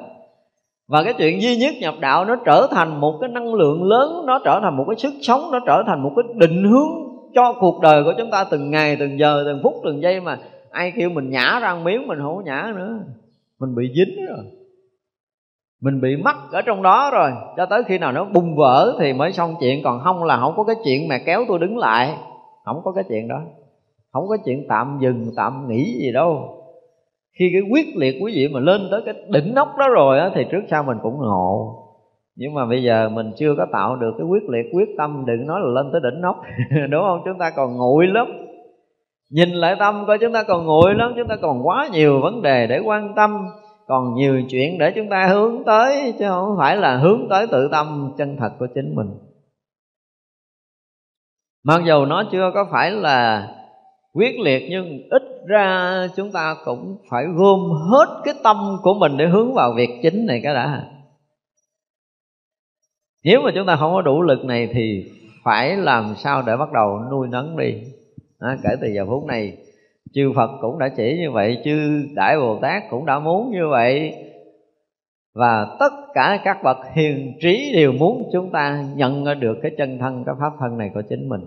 Và 0.87 1.03
cái 1.03 1.13
chuyện 1.17 1.41
duy 1.41 1.57
nhất 1.57 1.73
nhập 1.81 1.93
đạo 1.99 2.25
nó 2.25 2.35
trở 2.45 2.67
thành 2.71 3.01
một 3.01 3.17
cái 3.21 3.29
năng 3.29 3.53
lượng 3.53 3.83
lớn, 3.83 4.25
nó 4.25 4.39
trở 4.45 4.59
thành 4.63 4.77
một 4.77 4.83
cái 4.87 4.95
sức 4.95 5.13
sống, 5.21 5.41
nó 5.51 5.59
trở 5.65 5.83
thành 5.87 6.03
một 6.03 6.11
cái 6.15 6.23
định 6.35 6.63
hướng 6.63 6.89
cho 7.35 7.53
cuộc 7.59 7.81
đời 7.81 8.03
của 8.03 8.13
chúng 8.17 8.31
ta 8.31 8.45
từng 8.51 8.71
ngày, 8.71 8.97
từng 8.99 9.19
giờ, 9.19 9.43
từng 9.45 9.59
phút, 9.63 9.73
từng 9.83 10.01
giây 10.01 10.21
mà 10.21 10.37
ai 10.71 10.93
kêu 10.95 11.09
mình 11.09 11.29
nhả 11.29 11.59
ra 11.61 11.67
ăn 11.67 11.83
miếng 11.83 12.07
mình 12.07 12.19
không 12.21 12.35
có 12.35 12.41
nhả 12.45 12.73
nữa, 12.75 12.99
mình 13.59 13.75
bị 13.75 13.91
dính 13.95 14.25
rồi 14.27 14.58
mình 15.81 16.01
bị 16.01 16.15
mắc 16.15 16.35
ở 16.51 16.61
trong 16.61 16.81
đó 16.81 17.09
rồi. 17.13 17.31
Cho 17.57 17.65
tới 17.65 17.83
khi 17.83 17.97
nào 17.97 18.11
nó 18.11 18.25
bùng 18.25 18.55
vỡ 18.55 18.97
thì 18.99 19.13
mới 19.13 19.31
xong 19.31 19.55
chuyện. 19.59 19.83
Còn 19.83 19.99
không 19.99 20.23
là 20.23 20.37
không 20.37 20.53
có 20.57 20.63
cái 20.63 20.75
chuyện 20.83 21.07
mà 21.07 21.17
kéo 21.25 21.45
tôi 21.47 21.59
đứng 21.59 21.77
lại. 21.77 22.17
Không 22.65 22.81
có 22.83 22.91
cái 22.91 23.03
chuyện 23.09 23.27
đó. 23.27 23.41
Không 24.13 24.27
có 24.27 24.37
chuyện 24.45 24.65
tạm 24.69 24.97
dừng, 25.01 25.31
tạm 25.35 25.67
nghỉ 25.67 25.83
gì 26.01 26.11
đâu. 26.11 26.55
Khi 27.39 27.49
cái 27.53 27.61
quyết 27.71 27.85
liệt 27.95 28.15
quý 28.23 28.31
vị 28.35 28.47
mà 28.53 28.59
lên 28.59 28.81
tới 28.91 29.01
cái 29.05 29.13
đỉnh 29.27 29.53
nóc 29.55 29.77
đó 29.77 29.87
rồi 29.89 30.19
á, 30.19 30.29
thì 30.35 30.45
trước 30.51 30.61
sau 30.69 30.83
mình 30.83 30.97
cũng 31.03 31.17
ngộ. 31.17 31.75
Nhưng 32.35 32.53
mà 32.53 32.65
bây 32.65 32.83
giờ 32.83 33.09
mình 33.09 33.31
chưa 33.37 33.55
có 33.57 33.65
tạo 33.71 33.95
được 33.95 34.11
cái 34.17 34.27
quyết 34.27 34.43
liệt, 34.49 34.65
quyết 34.73 34.89
tâm 34.97 35.23
đừng 35.27 35.47
nói 35.47 35.59
là 35.63 35.67
lên 35.81 35.91
tới 35.91 36.01
đỉnh 36.03 36.21
nóc. 36.21 36.41
Đúng 36.89 37.01
không? 37.01 37.21
Chúng 37.25 37.37
ta 37.39 37.51
còn 37.55 37.77
nguội 37.77 38.07
lắm. 38.07 38.27
Nhìn 39.31 39.49
lại 39.49 39.75
tâm 39.79 40.03
coi 40.07 40.17
chúng 40.17 40.33
ta 40.33 40.43
còn 40.43 40.65
nguội 40.65 40.95
lắm. 40.95 41.13
Chúng 41.17 41.27
ta 41.27 41.35
còn 41.41 41.67
quá 41.67 41.87
nhiều 41.91 42.21
vấn 42.21 42.41
đề 42.41 42.67
để 42.67 42.79
quan 42.79 43.13
tâm 43.15 43.47
còn 43.89 44.13
nhiều 44.15 44.41
chuyện 44.49 44.77
để 44.77 44.93
chúng 44.95 45.09
ta 45.09 45.27
hướng 45.27 45.63
tới 45.65 46.13
chứ 46.19 46.25
không 46.27 46.55
phải 46.57 46.77
là 46.77 46.97
hướng 46.97 47.27
tới 47.29 47.47
tự 47.51 47.67
tâm 47.71 48.13
chân 48.17 48.37
thật 48.39 48.51
của 48.59 48.67
chính 48.75 48.95
mình. 48.95 49.07
Mặc 51.63 51.81
dù 51.85 52.05
nó 52.05 52.23
chưa 52.31 52.51
có 52.53 52.67
phải 52.71 52.91
là 52.91 53.49
quyết 54.13 54.39
liệt 54.39 54.63
nhưng 54.69 55.07
ít 55.09 55.23
ra 55.47 56.07
chúng 56.15 56.31
ta 56.31 56.55
cũng 56.65 56.97
phải 57.09 57.25
gom 57.35 57.59
hết 57.59 58.21
cái 58.23 58.33
tâm 58.43 58.77
của 58.83 58.93
mình 58.93 59.17
để 59.17 59.27
hướng 59.27 59.53
vào 59.53 59.73
việc 59.73 59.89
chính 60.03 60.25
này 60.25 60.39
cái 60.43 60.53
đã. 60.53 60.85
Nếu 63.23 63.41
mà 63.41 63.51
chúng 63.55 63.67
ta 63.67 63.75
không 63.75 63.93
có 63.93 64.01
đủ 64.01 64.21
lực 64.21 64.45
này 64.45 64.69
thì 64.73 65.11
phải 65.43 65.77
làm 65.77 66.15
sao 66.17 66.41
để 66.41 66.57
bắt 66.57 66.71
đầu 66.71 66.99
nuôi 67.11 67.27
nấng 67.27 67.57
đi? 67.57 67.73
À, 68.39 68.57
kể 68.63 68.69
từ 68.81 68.87
giờ 68.95 69.05
phút 69.05 69.25
này 69.25 69.57
chư 70.13 70.31
Phật 70.35 70.49
cũng 70.61 70.79
đã 70.79 70.89
chỉ 70.97 71.17
như 71.17 71.31
vậy, 71.31 71.61
chư 71.65 72.05
Đại 72.15 72.39
Bồ 72.39 72.59
Tát 72.61 72.83
cũng 72.89 73.05
đã 73.05 73.19
muốn 73.19 73.51
như 73.51 73.67
vậy. 73.69 74.13
Và 75.35 75.77
tất 75.79 75.93
cả 76.13 76.39
các 76.43 76.63
bậc 76.63 76.77
hiền 76.93 77.33
trí 77.41 77.71
đều 77.75 77.91
muốn 77.91 78.29
chúng 78.33 78.51
ta 78.51 78.83
nhận 78.95 79.39
được 79.39 79.57
cái 79.61 79.71
chân 79.77 79.97
thân, 79.97 80.23
cái 80.25 80.35
pháp 80.39 80.53
thân 80.59 80.77
này 80.77 80.91
của 80.93 81.01
chính 81.09 81.29
mình. 81.29 81.41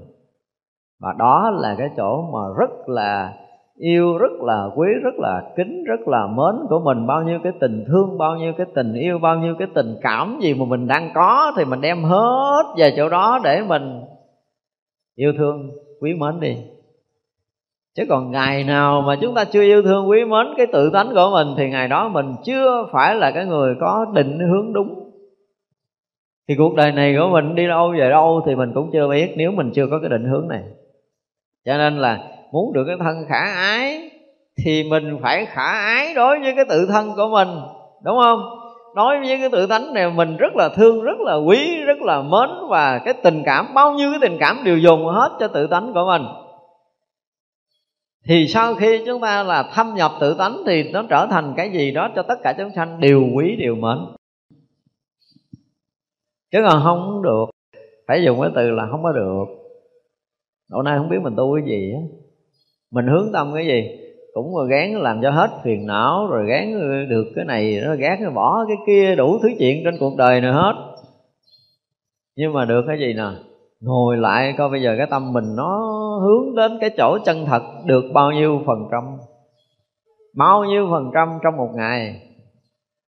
Và 1.00 1.14
đó 1.18 1.50
là 1.60 1.74
cái 1.78 1.88
chỗ 1.96 2.22
mà 2.32 2.40
rất 2.58 2.88
là 2.88 3.32
yêu, 3.78 4.18
rất 4.18 4.32
là 4.40 4.68
quý, 4.76 4.86
rất 5.02 5.14
là 5.18 5.52
kính, 5.56 5.84
rất 5.84 6.08
là 6.08 6.26
mến 6.26 6.66
của 6.68 6.80
mình. 6.84 7.06
Bao 7.06 7.22
nhiêu 7.22 7.38
cái 7.44 7.52
tình 7.60 7.84
thương, 7.88 8.18
bao 8.18 8.36
nhiêu 8.36 8.52
cái 8.56 8.66
tình 8.74 8.94
yêu, 8.94 9.18
bao 9.18 9.36
nhiêu 9.36 9.54
cái 9.58 9.68
tình 9.74 9.96
cảm 10.02 10.38
gì 10.42 10.54
mà 10.54 10.64
mình 10.64 10.86
đang 10.86 11.10
có 11.14 11.52
thì 11.56 11.64
mình 11.64 11.80
đem 11.80 12.02
hết 12.02 12.62
về 12.78 12.94
chỗ 12.96 13.08
đó 13.08 13.40
để 13.44 13.62
mình 13.62 14.00
yêu 15.16 15.32
thương, 15.38 15.70
quý 16.00 16.14
mến 16.14 16.40
đi 16.40 16.56
chứ 17.97 18.05
còn 18.09 18.30
ngày 18.30 18.64
nào 18.64 19.03
mà 19.07 19.16
chúng 19.20 19.34
ta 19.34 19.45
chưa 19.45 19.62
yêu 19.62 19.82
thương 19.82 20.11
quý 20.11 20.24
mến 20.24 20.47
cái 20.57 20.66
tự 20.66 20.90
tánh 20.90 21.09
của 21.14 21.30
mình, 21.32 21.47
thì 21.57 21.68
ngày 21.68 21.88
đó 21.88 22.09
mình 22.09 22.34
chưa 22.45 22.86
phải 22.93 23.14
là 23.14 23.30
cái 23.30 23.47
người 23.47 23.74
có 23.80 24.07
định 24.14 24.38
hướng 24.38 24.72
đúng. 24.72 25.11
Thì 26.49 26.55
cuộc 26.59 26.74
đời 26.74 26.93
này 26.93 27.16
của 27.18 27.28
mình 27.32 27.55
đi 27.55 27.66
đâu 27.66 27.95
về 27.99 28.11
đâu 28.11 28.43
thì 28.47 28.55
mình 28.55 28.72
cũng 28.74 28.90
chưa 28.93 29.09
biết, 29.09 29.34
nếu 29.36 29.51
mình 29.51 29.70
chưa 29.74 29.86
có 29.90 29.99
cái 30.01 30.11
định 30.11 30.24
hướng 30.24 30.49
này. 30.49 30.62
Cho 31.66 31.76
nên 31.76 31.99
là 31.99 32.18
muốn 32.53 32.72
được 32.72 32.84
cái 32.86 32.97
thân 33.01 33.24
khả 33.28 33.53
ái, 33.55 34.11
thì 34.64 34.84
mình 34.90 35.18
phải 35.22 35.47
khả 35.47 35.72
ái 35.72 36.14
đối 36.14 36.40
với 36.40 36.53
cái 36.57 36.64
tự 36.68 36.86
thân 36.86 37.12
của 37.16 37.28
mình, 37.32 37.49
đúng 38.05 38.16
không? 38.22 38.40
Đối 38.97 39.20
với 39.20 39.38
cái 39.38 39.49
tự 39.53 39.66
tánh 39.66 39.95
này 39.95 40.11
mình 40.11 40.36
rất 40.36 40.57
là 40.57 40.68
thương, 40.68 41.03
rất 41.03 41.20
là 41.20 41.34
quý, 41.34 41.82
rất 41.86 42.03
là 42.03 42.22
mến, 42.22 42.51
và 42.68 42.99
cái 42.99 43.14
tình 43.14 43.43
cảm, 43.47 43.74
bao 43.74 43.93
nhiêu 43.93 44.11
cái 44.11 44.20
tình 44.30 44.38
cảm 44.40 44.57
đều 44.64 44.78
dùng 44.78 45.07
hết 45.07 45.30
cho 45.40 45.49
tự 45.49 45.66
tánh 45.66 45.93
của 45.93 46.05
mình 46.07 46.22
thì 48.24 48.46
sau 48.48 48.74
khi 48.74 49.02
chúng 49.06 49.20
ta 49.20 49.42
là 49.42 49.70
thâm 49.74 49.94
nhập 49.94 50.12
tự 50.20 50.34
tánh 50.38 50.56
thì 50.66 50.90
nó 50.90 51.04
trở 51.10 51.26
thành 51.30 51.54
cái 51.56 51.72
gì 51.72 51.90
đó 51.90 52.10
cho 52.16 52.22
tất 52.22 52.34
cả 52.42 52.54
chúng 52.58 52.70
sanh 52.74 53.00
đều 53.00 53.28
quý, 53.34 53.56
đều 53.56 53.74
mến. 53.74 53.98
Chứ 56.52 56.58
còn 56.68 56.82
không 56.82 57.22
được. 57.22 57.44
Phải 58.08 58.24
dùng 58.24 58.40
cái 58.40 58.50
từ 58.54 58.70
là 58.70 58.86
không 58.90 59.02
có 59.02 59.12
được. 59.12 59.44
Hôm 60.70 60.84
nay 60.84 60.98
không 60.98 61.08
biết 61.08 61.18
mình 61.22 61.34
tu 61.36 61.56
cái 61.56 61.64
gì 61.66 61.92
á. 61.92 62.00
Mình 62.90 63.06
hướng 63.06 63.30
tâm 63.32 63.52
cái 63.54 63.66
gì? 63.66 63.98
Cũng 64.32 64.54
mà 64.54 64.60
gán 64.70 64.92
làm 64.92 65.22
cho 65.22 65.30
hết 65.30 65.50
phiền 65.64 65.86
não, 65.86 66.26
rồi 66.26 66.46
gán 66.46 66.72
được 67.08 67.24
cái 67.36 67.44
này 67.44 67.80
nó 67.84 67.94
gán 67.94 68.34
bỏ 68.34 68.64
cái 68.68 68.76
kia, 68.86 69.14
đủ 69.14 69.38
thứ 69.42 69.48
chuyện 69.58 69.82
trên 69.84 69.98
cuộc 70.00 70.16
đời 70.16 70.40
này 70.40 70.52
hết. 70.52 70.72
Nhưng 72.36 72.52
mà 72.52 72.64
được 72.64 72.84
cái 72.86 72.98
gì 72.98 73.14
nè? 73.14 73.28
Ngồi 73.80 74.16
lại 74.16 74.54
coi 74.58 74.70
bây 74.70 74.82
giờ 74.82 74.94
cái 74.98 75.06
tâm 75.10 75.32
mình 75.32 75.56
nó 75.56 75.91
hướng 76.20 76.54
đến 76.54 76.78
cái 76.80 76.90
chỗ 76.96 77.18
chân 77.24 77.44
thật 77.46 77.62
được 77.84 78.04
bao 78.14 78.30
nhiêu 78.30 78.62
phần 78.66 78.88
trăm. 78.90 79.02
Bao 80.36 80.64
nhiêu 80.64 80.88
phần 80.90 81.10
trăm 81.14 81.38
trong 81.42 81.56
một 81.56 81.70
ngày? 81.74 82.22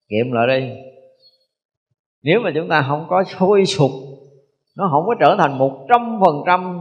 Kiệm 0.09 0.32
lại 0.32 0.46
đi. 0.46 0.70
Nếu 2.22 2.40
mà 2.40 2.50
chúng 2.55 2.68
ta 2.68 2.84
không 2.88 3.07
có 3.09 3.24
sôi 3.24 3.64
sục 3.64 3.90
nó 4.76 4.88
không 4.92 5.07
có 5.07 5.14
trở 5.20 5.36
thành 5.38 5.59
một 5.59 5.86
trăm 5.88 6.20
phần 6.24 6.42
trăm 6.46 6.80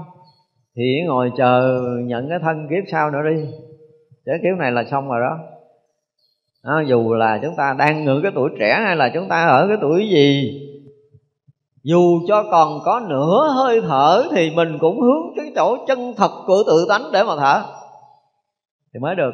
thì 0.76 1.02
ngồi 1.08 1.32
chờ 1.38 1.82
nhận 2.04 2.30
cái 2.30 2.40
thân 2.42 2.68
kiếp 2.70 2.84
sau 2.92 3.12
nữa 3.12 3.20
đi. 3.30 3.46
Chứ 4.26 4.32
kiếp 4.44 4.58
này 4.60 4.72
là 4.72 4.84
xong 4.84 5.10
rồi 5.10 5.20
đó. 5.22 5.40
À, 6.64 6.84
dù 6.88 7.14
là 7.14 7.40
chúng 7.42 7.56
ta 7.58 7.76
đang 7.78 8.06
ngự 8.06 8.20
cái 8.24 8.32
tuổi 8.36 8.50
trẻ 8.60 8.80
hay 8.84 8.96
là 8.96 9.12
chúng 9.14 9.28
ta 9.28 9.48
ở 9.48 9.68
cái 9.68 9.78
tuổi 9.82 10.10
gì 10.10 10.58
dù 11.84 12.20
cho 12.28 12.44
còn 12.52 12.80
có 12.86 13.02
nửa 13.08 13.48
hơi 13.56 13.82
thở 13.82 14.24
thì 14.32 14.52
mình 14.56 14.78
cũng 14.80 15.02
hướng 15.02 15.34
cái 15.36 15.46
chỗ 15.56 15.78
chân 15.88 16.14
thật 16.18 16.32
của 16.48 16.64
tự 16.68 16.86
tánh 16.90 17.04
để 17.14 17.24
mà 17.24 17.36
thở. 17.36 17.62
Thì 18.94 19.00
mới 19.00 19.16
được. 19.16 19.32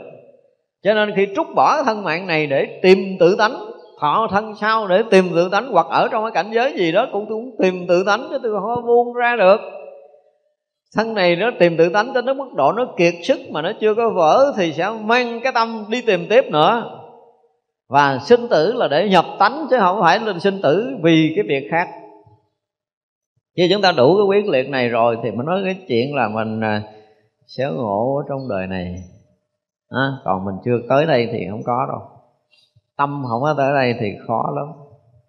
Cho 0.83 0.93
nên 0.93 1.13
khi 1.15 1.27
trút 1.35 1.47
bỏ 1.55 1.83
thân 1.83 2.03
mạng 2.03 2.27
này 2.27 2.47
để 2.47 2.79
tìm 2.83 2.97
tự 3.19 3.35
tánh, 3.35 3.53
thọ 3.99 4.27
thân 4.31 4.55
sau 4.55 4.87
để 4.87 5.03
tìm 5.11 5.25
tự 5.35 5.49
tánh, 5.49 5.71
hoặc 5.71 5.87
ở 5.89 6.07
trong 6.11 6.23
cái 6.23 6.31
cảnh 6.31 6.51
giới 6.53 6.73
gì 6.77 6.91
đó 6.91 7.07
cũng 7.11 7.25
cũng 7.29 7.55
tìm 7.59 7.85
tự 7.87 8.03
tánh 8.03 8.27
chứ 8.29 8.37
tôi 8.43 8.51
không 8.51 8.85
buông 8.85 9.13
ra 9.13 9.35
được. 9.35 9.57
Thân 10.95 11.13
này 11.13 11.35
nó 11.35 11.51
tìm 11.59 11.77
tự 11.77 11.89
tánh 11.89 12.13
tới 12.13 12.23
nó 12.23 12.33
mức 12.33 12.53
độ 12.55 12.71
nó 12.71 12.85
kiệt 12.97 13.13
sức 13.23 13.39
mà 13.51 13.61
nó 13.61 13.71
chưa 13.81 13.95
có 13.95 14.09
vỡ 14.09 14.53
thì 14.57 14.73
sẽ 14.73 14.89
mang 15.03 15.39
cái 15.43 15.51
tâm 15.51 15.85
đi 15.89 16.01
tìm 16.01 16.27
tiếp 16.29 16.45
nữa. 16.51 16.83
Và 17.89 18.19
sinh 18.25 18.47
tử 18.47 18.73
là 18.73 18.87
để 18.87 19.09
nhập 19.09 19.25
tánh 19.39 19.67
chứ 19.69 19.77
không 19.79 20.01
phải 20.01 20.19
là 20.19 20.33
sinh 20.39 20.61
tử 20.63 20.87
vì 21.03 21.33
cái 21.35 21.45
việc 21.47 21.67
khác 21.71 21.87
khi 23.57 23.69
chúng 23.71 23.81
ta 23.81 23.91
đủ 23.91 24.17
cái 24.17 24.25
quyết 24.27 24.49
liệt 24.49 24.69
này 24.69 24.89
rồi 24.89 25.17
thì 25.23 25.31
mới 25.31 25.45
nói 25.45 25.61
cái 25.63 25.75
chuyện 25.87 26.15
là 26.15 26.29
mình 26.29 26.61
à, 26.61 26.83
sẽ 27.47 27.65
ngộ 27.75 28.17
ở 28.17 28.23
trong 28.29 28.49
đời 28.49 28.67
này. 28.67 28.95
À, 29.89 30.11
còn 30.23 30.45
mình 30.45 30.55
chưa 30.65 30.79
tới 30.89 31.05
đây 31.05 31.29
thì 31.31 31.47
không 31.49 31.63
có 31.63 31.85
đâu. 31.89 32.01
Tâm 32.97 33.23
không 33.29 33.41
có 33.41 33.53
tới 33.57 33.73
đây 33.73 33.95
thì 33.99 34.07
khó 34.27 34.53
lắm. 34.55 34.67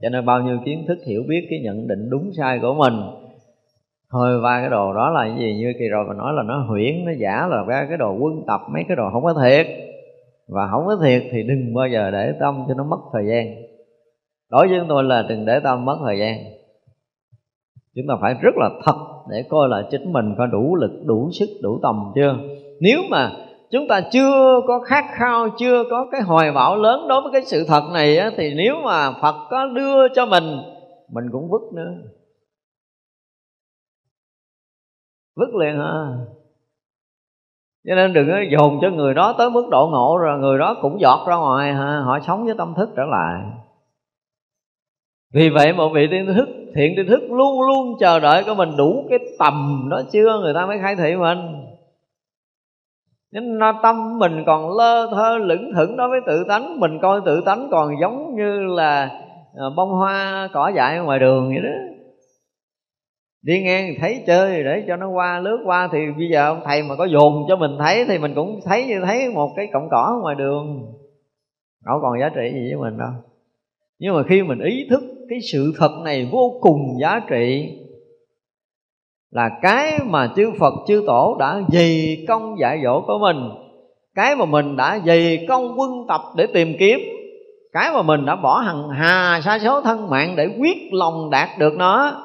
Cho 0.00 0.08
nên 0.08 0.26
bao 0.26 0.40
nhiêu 0.40 0.58
kiến 0.64 0.84
thức 0.88 0.98
hiểu 1.06 1.22
biết 1.28 1.46
cái 1.50 1.60
nhận 1.64 1.88
định 1.88 2.10
đúng 2.10 2.30
sai 2.36 2.58
của 2.62 2.74
mình 2.74 2.94
thôi 4.12 4.40
ba 4.42 4.60
cái 4.60 4.70
đồ 4.70 4.94
đó 4.94 5.10
là 5.10 5.24
cái 5.24 5.36
gì? 5.38 5.58
Như 5.58 5.72
kỳ 5.78 5.88
rồi 5.88 6.04
mình 6.08 6.16
nói 6.16 6.32
là 6.32 6.42
nó 6.42 6.64
huyễn 6.68 7.04
nó 7.04 7.12
giả 7.18 7.46
là 7.46 7.64
cái 7.68 7.86
cái 7.88 7.96
đồ 7.96 8.16
quân 8.20 8.44
tập 8.46 8.60
mấy 8.72 8.84
cái 8.88 8.96
đồ 8.96 9.10
không 9.12 9.22
có 9.22 9.34
thiệt. 9.42 9.66
Và 10.48 10.68
không 10.70 10.86
có 10.86 10.96
thiệt 11.04 11.22
thì 11.32 11.42
đừng 11.42 11.74
bao 11.74 11.88
giờ 11.88 12.10
để 12.10 12.32
tâm 12.40 12.64
cho 12.68 12.74
nó 12.74 12.84
mất 12.84 13.00
thời 13.12 13.26
gian. 13.26 13.54
Đối 14.50 14.68
với 14.68 14.78
chúng 14.78 14.88
tôi 14.88 15.04
là 15.04 15.22
đừng 15.28 15.46
để 15.46 15.60
tâm 15.60 15.84
mất 15.84 15.98
thời 16.04 16.18
gian 16.18 16.57
chúng 17.98 18.06
ta 18.08 18.14
phải 18.20 18.34
rất 18.34 18.56
là 18.56 18.70
thật 18.84 18.96
để 19.30 19.44
coi 19.48 19.68
là 19.68 19.82
chính 19.90 20.12
mình 20.12 20.34
có 20.38 20.46
đủ 20.46 20.76
lực 20.76 21.02
đủ 21.04 21.30
sức 21.32 21.48
đủ 21.62 21.78
tầm 21.82 22.12
chưa? 22.14 22.36
Nếu 22.80 23.00
mà 23.10 23.32
chúng 23.70 23.88
ta 23.88 24.00
chưa 24.12 24.60
có 24.66 24.80
khát 24.86 25.04
khao 25.18 25.48
chưa 25.58 25.84
có 25.90 26.06
cái 26.12 26.20
hoài 26.22 26.52
bão 26.52 26.76
lớn 26.76 27.08
đối 27.08 27.22
với 27.22 27.32
cái 27.32 27.42
sự 27.42 27.64
thật 27.68 27.82
này 27.92 28.18
á, 28.18 28.30
thì 28.36 28.54
nếu 28.54 28.74
mà 28.84 29.12
phật 29.22 29.34
có 29.50 29.66
đưa 29.66 30.08
cho 30.08 30.26
mình 30.26 30.44
mình 31.12 31.24
cũng 31.32 31.50
vứt 31.50 31.62
nữa. 31.74 31.92
Vứt 35.36 35.54
liền 35.54 35.78
ha. 35.78 36.16
Cho 37.88 37.94
nên 37.94 38.12
đừng 38.12 38.28
có 38.28 38.36
dồn 38.50 38.78
cho 38.82 38.90
người 38.90 39.14
đó 39.14 39.34
tới 39.38 39.50
mức 39.50 39.68
độ 39.70 39.88
ngộ 39.92 40.18
rồi 40.18 40.38
người 40.38 40.58
đó 40.58 40.76
cũng 40.82 41.00
giọt 41.00 41.26
ra 41.28 41.36
ngoài 41.36 41.74
ha 41.74 42.00
họ 42.04 42.18
sống 42.26 42.44
với 42.44 42.54
tâm 42.58 42.74
thức 42.76 42.88
trở 42.96 43.02
lại. 43.04 43.42
Vì 45.34 45.50
vậy 45.50 45.72
một 45.72 45.88
vị 45.94 46.08
tiên 46.10 46.26
thức 46.26 46.48
thiện 46.74 46.94
tri 46.96 47.02
thức 47.08 47.22
luôn 47.30 47.60
luôn 47.60 47.96
chờ 48.00 48.20
đợi 48.20 48.44
của 48.44 48.54
mình 48.54 48.70
đủ 48.76 49.06
cái 49.10 49.18
tầm 49.38 49.88
đó 49.90 50.02
chưa? 50.12 50.40
Người 50.40 50.54
ta 50.54 50.66
mới 50.66 50.78
khai 50.78 50.96
thị 50.96 51.16
mình. 51.16 51.38
Nên 53.32 53.58
tâm 53.82 54.18
mình 54.18 54.42
còn 54.46 54.76
lơ 54.76 55.06
thơ 55.10 55.38
lững 55.38 55.72
thững 55.74 55.96
đối 55.96 56.08
với 56.08 56.20
tự 56.26 56.44
tánh. 56.48 56.80
Mình 56.80 56.98
coi 57.02 57.20
tự 57.24 57.40
tánh 57.46 57.68
còn 57.70 58.00
giống 58.00 58.36
như 58.36 58.64
là 58.64 59.10
à, 59.54 59.64
bông 59.76 59.90
hoa 59.90 60.48
cỏ 60.52 60.72
dại 60.76 60.98
ngoài 60.98 61.18
đường 61.18 61.48
vậy 61.48 61.62
đó. 61.62 61.70
Đi 63.42 63.62
ngang 63.62 63.94
thấy 64.00 64.24
chơi, 64.26 64.64
để 64.64 64.84
cho 64.88 64.96
nó 64.96 65.08
qua, 65.08 65.38
lướt 65.38 65.58
qua 65.64 65.88
thì 65.92 65.98
bây 66.18 66.28
giờ 66.28 66.46
ông 66.46 66.60
thầy 66.64 66.82
mà 66.82 66.96
có 66.96 67.04
dồn 67.04 67.44
cho 67.48 67.56
mình 67.56 67.70
thấy 67.78 68.04
thì 68.08 68.18
mình 68.18 68.34
cũng 68.34 68.60
thấy 68.64 68.86
như 68.86 69.00
thấy 69.06 69.30
một 69.34 69.52
cái 69.56 69.68
cọng 69.72 69.88
cỏ 69.90 70.18
ngoài 70.22 70.34
đường. 70.34 70.86
Đâu 71.86 71.98
còn 72.02 72.20
giá 72.20 72.28
trị 72.34 72.50
gì 72.52 72.74
với 72.74 72.90
mình 72.90 72.98
đâu. 72.98 73.10
Nhưng 73.98 74.14
mà 74.14 74.22
khi 74.28 74.42
mình 74.42 74.58
ý 74.58 74.86
thức 74.90 75.02
cái 75.30 75.38
sự 75.52 75.72
thật 75.78 75.90
này 76.04 76.28
vô 76.32 76.58
cùng 76.60 76.80
giá 77.00 77.20
trị. 77.28 77.68
Là 79.30 79.50
cái 79.62 79.98
mà 80.06 80.32
chư 80.36 80.52
Phật, 80.60 80.74
chư 80.86 81.04
Tổ 81.06 81.36
đã 81.38 81.60
dày 81.72 82.24
công 82.28 82.58
dạy 82.60 82.80
dỗ 82.84 83.00
của 83.06 83.18
mình. 83.20 83.36
Cái 84.14 84.36
mà 84.36 84.44
mình 84.44 84.76
đã 84.76 84.98
dày 85.06 85.46
công 85.48 85.74
quân 85.78 85.90
tập 86.08 86.20
để 86.36 86.46
tìm 86.54 86.74
kiếm. 86.78 86.98
Cái 87.72 87.90
mà 87.94 88.02
mình 88.02 88.26
đã 88.26 88.36
bỏ 88.36 88.58
hằng 88.58 88.88
hà 88.88 89.40
sa 89.44 89.58
số 89.58 89.80
thân 89.80 90.10
mạng 90.10 90.34
để 90.36 90.48
quyết 90.60 90.76
lòng 90.92 91.30
đạt 91.30 91.48
được 91.58 91.74
nó. 91.76 92.24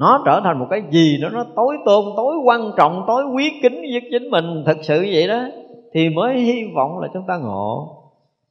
Nó 0.00 0.22
trở 0.26 0.40
thành 0.44 0.58
một 0.58 0.66
cái 0.70 0.82
gì 0.90 1.18
đó 1.22 1.28
nó 1.32 1.44
tối 1.56 1.76
tôn 1.86 2.04
tối 2.16 2.34
quan 2.44 2.70
trọng, 2.76 3.04
tối 3.06 3.24
quý 3.34 3.52
kính 3.62 3.74
với 3.74 4.00
chính 4.10 4.30
mình. 4.30 4.62
Thật 4.66 4.76
sự 4.82 5.06
vậy 5.12 5.28
đó, 5.28 5.40
thì 5.94 6.08
mới 6.08 6.40
hy 6.40 6.62
vọng 6.74 6.98
là 6.98 7.08
chúng 7.14 7.22
ta 7.28 7.38
ngộ 7.42 7.99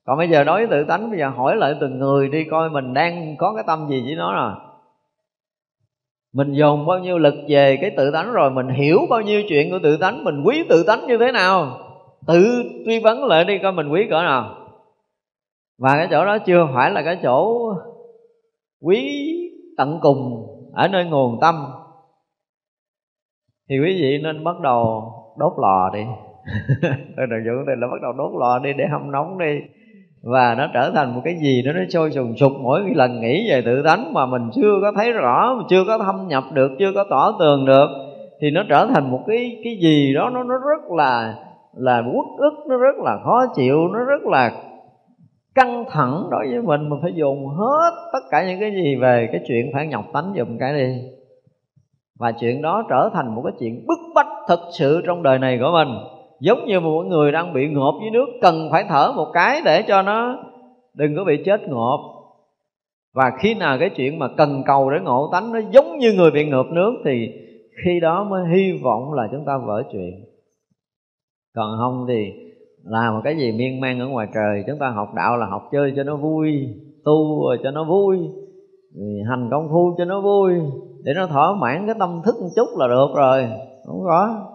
còn 0.09 0.17
bây 0.17 0.29
giờ 0.29 0.43
đối 0.43 0.65
với 0.65 0.67
tự 0.67 0.87
tánh, 0.87 1.09
bây 1.09 1.19
giờ 1.19 1.29
hỏi 1.29 1.55
lại 1.55 1.75
từng 1.81 1.99
người 1.99 2.29
đi 2.29 2.43
coi 2.43 2.69
mình 2.69 2.93
đang 2.93 3.35
có 3.37 3.53
cái 3.55 3.63
tâm 3.67 3.87
gì 3.89 4.01
với 4.05 4.15
nó 4.15 4.33
rồi. 4.33 4.51
Mình 6.33 6.53
dồn 6.53 6.85
bao 6.85 6.99
nhiêu 6.99 7.17
lực 7.17 7.33
về 7.47 7.77
cái 7.81 7.91
tự 7.97 8.11
tánh 8.11 8.31
rồi, 8.31 8.51
mình 8.51 8.69
hiểu 8.69 8.99
bao 9.09 9.21
nhiêu 9.21 9.41
chuyện 9.49 9.71
của 9.71 9.79
tự 9.83 9.97
tánh, 9.97 10.23
mình 10.23 10.43
quý 10.45 10.63
tự 10.69 10.83
tánh 10.87 11.07
như 11.07 11.17
thế 11.17 11.31
nào, 11.31 11.77
tự 12.27 12.63
truy 12.85 12.99
vấn 12.99 13.25
lại 13.25 13.45
đi 13.45 13.59
coi 13.63 13.71
mình 13.71 13.89
quý 13.89 14.07
cỡ 14.09 14.21
nào. 14.21 14.55
Và 15.77 15.95
cái 15.95 16.07
chỗ 16.11 16.25
đó 16.25 16.37
chưa 16.37 16.67
phải 16.73 16.91
là 16.91 17.01
cái 17.01 17.19
chỗ 17.23 17.69
quý 18.81 19.25
tận 19.77 19.99
cùng 20.01 20.47
ở 20.73 20.87
nơi 20.87 21.05
nguồn 21.05 21.39
tâm. 21.41 21.55
Thì 23.69 23.75
quý 23.79 24.01
vị 24.01 24.19
nên 24.23 24.43
bắt 24.43 24.59
đầu 24.59 25.03
đốt 25.37 25.53
lò 25.57 25.89
đi. 25.93 26.03
Tôi 27.17 27.27
đừng 27.29 27.45
dụ 27.45 27.51
tôi 27.65 27.75
là 27.77 27.87
bắt 27.87 28.01
đầu 28.01 28.11
đốt 28.11 28.31
lò 28.39 28.59
đi 28.59 28.73
để 28.73 28.87
hâm 28.91 29.11
nóng 29.11 29.39
đi 29.39 29.59
và 30.21 30.55
nó 30.57 30.67
trở 30.73 30.91
thành 30.95 31.15
một 31.15 31.21
cái 31.23 31.35
gì 31.41 31.61
đó, 31.61 31.71
nó 31.71 31.81
sôi 31.89 32.11
sùng 32.11 32.37
sục 32.37 32.51
mỗi 32.61 32.81
lần 32.95 33.21
nghĩ 33.21 33.49
về 33.49 33.61
tự 33.65 33.83
tánh 33.85 34.13
mà 34.13 34.25
mình 34.25 34.49
chưa 34.55 34.79
có 34.81 34.91
thấy 34.95 35.11
rõ, 35.11 35.63
chưa 35.69 35.83
có 35.87 35.97
thâm 35.97 36.27
nhập 36.27 36.43
được, 36.53 36.71
chưa 36.79 36.91
có 36.95 37.05
tỏ 37.09 37.35
tường 37.39 37.65
được, 37.65 37.87
thì 38.41 38.51
nó 38.51 38.63
trở 38.69 38.87
thành 38.93 39.11
một 39.11 39.23
cái 39.27 39.61
cái 39.63 39.77
gì 39.81 40.13
đó, 40.13 40.29
nó 40.33 40.43
nó 40.43 40.55
rất 40.55 40.91
là 40.97 41.35
là 41.77 41.97
uất 41.97 42.39
ức, 42.39 42.53
nó 42.69 42.77
rất 42.77 42.95
là 43.03 43.17
khó 43.23 43.45
chịu, 43.55 43.87
nó 43.93 43.99
rất 43.99 44.21
là 44.23 44.51
căng 45.55 45.85
thẳng 45.91 46.27
đối 46.31 46.47
với 46.47 46.61
mình. 46.61 46.89
Mình 46.89 46.99
phải 47.01 47.13
dùng 47.15 47.47
hết 47.47 47.91
tất 48.13 48.19
cả 48.31 48.47
những 48.47 48.59
cái 48.59 48.71
gì 48.71 48.95
về 48.95 49.29
cái 49.31 49.41
chuyện 49.47 49.71
phải 49.73 49.87
nhọc 49.87 50.05
tánh 50.13 50.33
dùm 50.37 50.57
cái 50.59 50.73
đi. 50.73 51.01
Và 52.19 52.31
chuyện 52.31 52.61
đó 52.61 52.83
trở 52.89 53.09
thành 53.13 53.35
một 53.35 53.41
cái 53.45 53.53
chuyện 53.59 53.85
bức 53.87 53.99
bách 54.15 54.27
thực 54.49 54.59
sự 54.71 55.01
trong 55.05 55.23
đời 55.23 55.39
này 55.39 55.59
của 55.61 55.71
mình 55.73 55.87
giống 56.39 56.65
như 56.65 56.79
một 56.79 57.03
người 57.03 57.31
đang 57.31 57.53
bị 57.53 57.67
ngộp 57.67 57.95
dưới 58.01 58.11
nước, 58.11 58.25
cần 58.41 58.67
phải 58.71 58.85
thở 58.89 59.11
một 59.15 59.27
cái 59.33 59.61
để 59.65 59.83
cho 59.87 60.01
nó 60.01 60.43
đừng 60.93 61.15
có 61.15 61.23
bị 61.23 61.43
chết 61.45 61.61
ngộp. 61.67 61.99
Và 63.13 63.31
khi 63.39 63.53
nào 63.53 63.77
cái 63.79 63.89
chuyện 63.89 64.19
mà 64.19 64.27
cần 64.37 64.63
cầu 64.65 64.89
để 64.89 64.99
ngộ 64.99 65.29
tánh 65.31 65.51
nó 65.53 65.59
giống 65.71 65.97
như 65.97 66.13
người 66.13 66.31
bị 66.31 66.45
ngộp 66.49 66.65
nước, 66.71 66.93
thì 67.05 67.27
khi 67.85 67.99
đó 67.99 68.23
mới 68.23 68.43
hy 68.53 68.79
vọng 68.83 69.13
là 69.13 69.27
chúng 69.31 69.45
ta 69.45 69.57
vỡ 69.57 69.83
chuyện. 69.91 70.25
Còn 71.55 71.77
không 71.79 72.05
thì 72.07 72.33
làm 72.83 73.13
một 73.13 73.21
cái 73.23 73.37
gì 73.37 73.51
miên 73.51 73.81
man 73.81 73.99
ở 73.99 74.07
ngoài 74.07 74.27
trời, 74.33 74.63
chúng 74.67 74.79
ta 74.79 74.89
học 74.89 75.09
đạo 75.15 75.37
là 75.37 75.45
học 75.45 75.63
chơi 75.71 75.93
cho 75.95 76.03
nó 76.03 76.15
vui, 76.15 76.67
tu 77.05 77.43
cho 77.63 77.71
nó 77.71 77.83
vui, 77.83 78.17
hành 79.29 79.47
công 79.51 79.67
phu 79.71 79.95
cho 79.97 80.05
nó 80.05 80.21
vui, 80.21 80.53
để 81.03 81.13
nó 81.15 81.27
thỏa 81.27 81.53
mãn 81.55 81.85
cái 81.85 81.95
tâm 81.99 82.21
thức 82.25 82.35
một 82.41 82.49
chút 82.55 82.67
là 82.77 82.87
được 82.87 83.07
rồi. 83.15 83.47
Không 83.85 84.03
có 84.03 84.45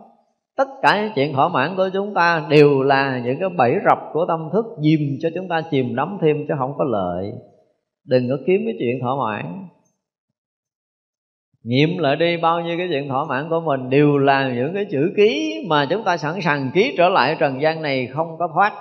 tất 0.57 0.69
cả 0.83 1.03
những 1.03 1.13
chuyện 1.15 1.33
thỏa 1.33 1.49
mãn 1.49 1.77
của 1.77 1.89
chúng 1.93 2.15
ta 2.15 2.47
đều 2.51 2.83
là 2.83 3.23
những 3.25 3.37
cái 3.41 3.49
bẫy 3.49 3.75
rập 3.85 3.99
của 4.13 4.25
tâm 4.29 4.49
thức 4.53 4.65
dìm 4.83 5.01
cho 5.21 5.29
chúng 5.35 5.49
ta 5.49 5.63
chìm 5.71 5.95
đắm 5.97 6.19
thêm 6.21 6.37
chứ 6.49 6.55
không 6.59 6.75
có 6.79 6.85
lợi. 6.85 7.33
Đừng 8.07 8.29
có 8.31 8.37
kiếm 8.47 8.61
cái 8.65 8.75
chuyện 8.79 8.99
thỏa 9.01 9.13
mãn. 9.17 9.69
Nghiệm 11.63 11.99
lại 11.99 12.17
đi, 12.17 12.37
bao 12.37 12.61
nhiêu 12.61 12.79
cái 12.79 12.89
chuyện 12.91 13.09
thỏa 13.09 13.25
mãn 13.25 13.49
của 13.51 13.61
mình 13.61 13.91
đều 13.91 14.19
là 14.19 14.53
những 14.55 14.75
cái 14.75 14.87
chữ 14.91 15.13
ký 15.17 15.55
mà 15.69 15.87
chúng 15.91 16.05
ta 16.05 16.17
sẵn 16.17 16.41
sàng 16.41 16.71
ký 16.75 16.95
trở 16.99 17.09
lại 17.09 17.37
trần 17.39 17.61
gian 17.63 17.83
này 17.83 18.07
không 18.07 18.39
có 18.39 18.49
thoát. 18.55 18.73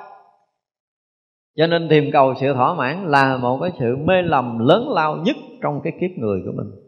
Cho 1.57 1.67
nên 1.67 1.87
tìm 1.89 2.09
cầu 2.13 2.33
sự 2.39 2.53
thỏa 2.53 2.73
mãn 2.73 3.05
là 3.07 3.37
một 3.37 3.59
cái 3.61 3.71
sự 3.79 3.95
mê 3.95 4.21
lầm 4.21 4.59
lớn 4.59 4.89
lao 4.89 5.15
nhất 5.15 5.35
trong 5.61 5.81
cái 5.83 5.93
kiếp 6.01 6.17
người 6.17 6.39
của 6.45 6.51
mình. 6.55 6.82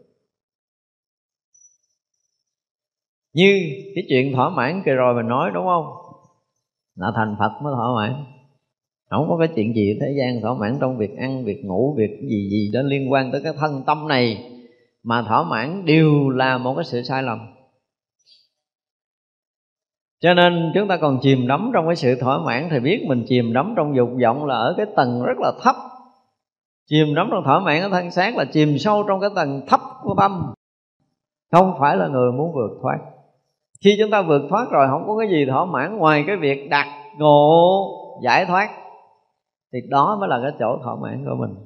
Như 3.36 3.60
cái 3.94 4.04
chuyện 4.08 4.32
thỏa 4.32 4.50
mãn 4.50 4.82
kia 4.86 4.92
rồi 4.92 5.14
mình 5.14 5.28
nói, 5.28 5.50
đúng 5.54 5.64
không? 5.64 5.86
Là 6.94 7.12
thành 7.14 7.36
phật 7.38 7.52
mới 7.62 7.72
thỏa 7.76 7.86
mãn. 7.96 8.24
Không 9.10 9.28
có 9.28 9.36
cái 9.38 9.48
chuyện 9.54 9.74
gì 9.74 9.98
thế 10.00 10.14
gian 10.18 10.40
thỏa 10.40 10.54
mãn 10.54 10.78
trong 10.80 10.98
việc 10.98 11.18
ăn, 11.18 11.44
việc 11.44 11.64
ngủ, 11.64 11.94
việc 11.98 12.20
gì 12.28 12.48
gì 12.50 12.70
đó 12.74 12.80
liên 12.84 13.12
quan 13.12 13.32
tới 13.32 13.40
cái 13.44 13.52
thân 13.58 13.82
tâm 13.86 14.08
này. 14.08 14.52
Mà 15.02 15.22
thỏa 15.22 15.42
mãn 15.42 15.84
đều 15.84 16.28
là 16.28 16.58
một 16.58 16.74
cái 16.74 16.84
sự 16.84 17.02
sai 17.02 17.22
lầm. 17.22 17.38
Cho 20.20 20.34
nên 20.34 20.72
chúng 20.74 20.88
ta 20.88 20.96
còn 20.96 21.18
chìm 21.22 21.46
đắm 21.46 21.70
trong 21.74 21.86
cái 21.86 21.96
sự 21.96 22.16
thỏa 22.20 22.38
mãn 22.38 22.68
thì 22.70 22.80
biết 22.80 23.04
mình 23.08 23.24
chìm 23.28 23.52
đắm 23.52 23.74
trong 23.76 23.96
dục 23.96 24.08
vọng 24.22 24.46
là 24.46 24.54
ở 24.54 24.74
cái 24.76 24.86
tầng 24.96 25.22
rất 25.22 25.38
là 25.38 25.52
thấp. 25.62 25.76
Chìm 26.86 27.14
đắm 27.14 27.28
trong 27.30 27.44
thỏa 27.44 27.60
mãn 27.60 27.82
ở 27.82 27.88
thân 27.88 28.10
xác 28.10 28.36
là 28.36 28.44
chìm 28.44 28.78
sâu 28.78 29.04
trong 29.08 29.20
cái 29.20 29.30
tầng 29.34 29.60
thấp 29.66 29.80
của 30.02 30.14
tâm. 30.18 30.52
Không 31.52 31.74
phải 31.80 31.96
là 31.96 32.08
người 32.08 32.32
muốn 32.32 32.52
vượt 32.54 32.78
thoát 32.82 32.98
khi 33.84 33.96
chúng 34.00 34.10
ta 34.10 34.22
vượt 34.22 34.42
thoát 34.50 34.66
rồi, 34.70 34.86
không 34.90 35.04
có 35.06 35.16
cái 35.18 35.28
gì 35.28 35.46
thỏa 35.50 35.64
mãn 35.64 35.96
ngoài 35.96 36.24
cái 36.26 36.36
việc 36.36 36.68
đặt 36.70 36.86
ngộ, 37.18 37.88
giải 38.24 38.44
thoát, 38.46 38.68
thì 39.72 39.78
đó 39.90 40.16
mới 40.20 40.28
là 40.28 40.40
cái 40.42 40.52
chỗ 40.58 40.78
thỏa 40.84 40.94
mãn 41.02 41.24
của 41.24 41.34
mình. 41.38 41.65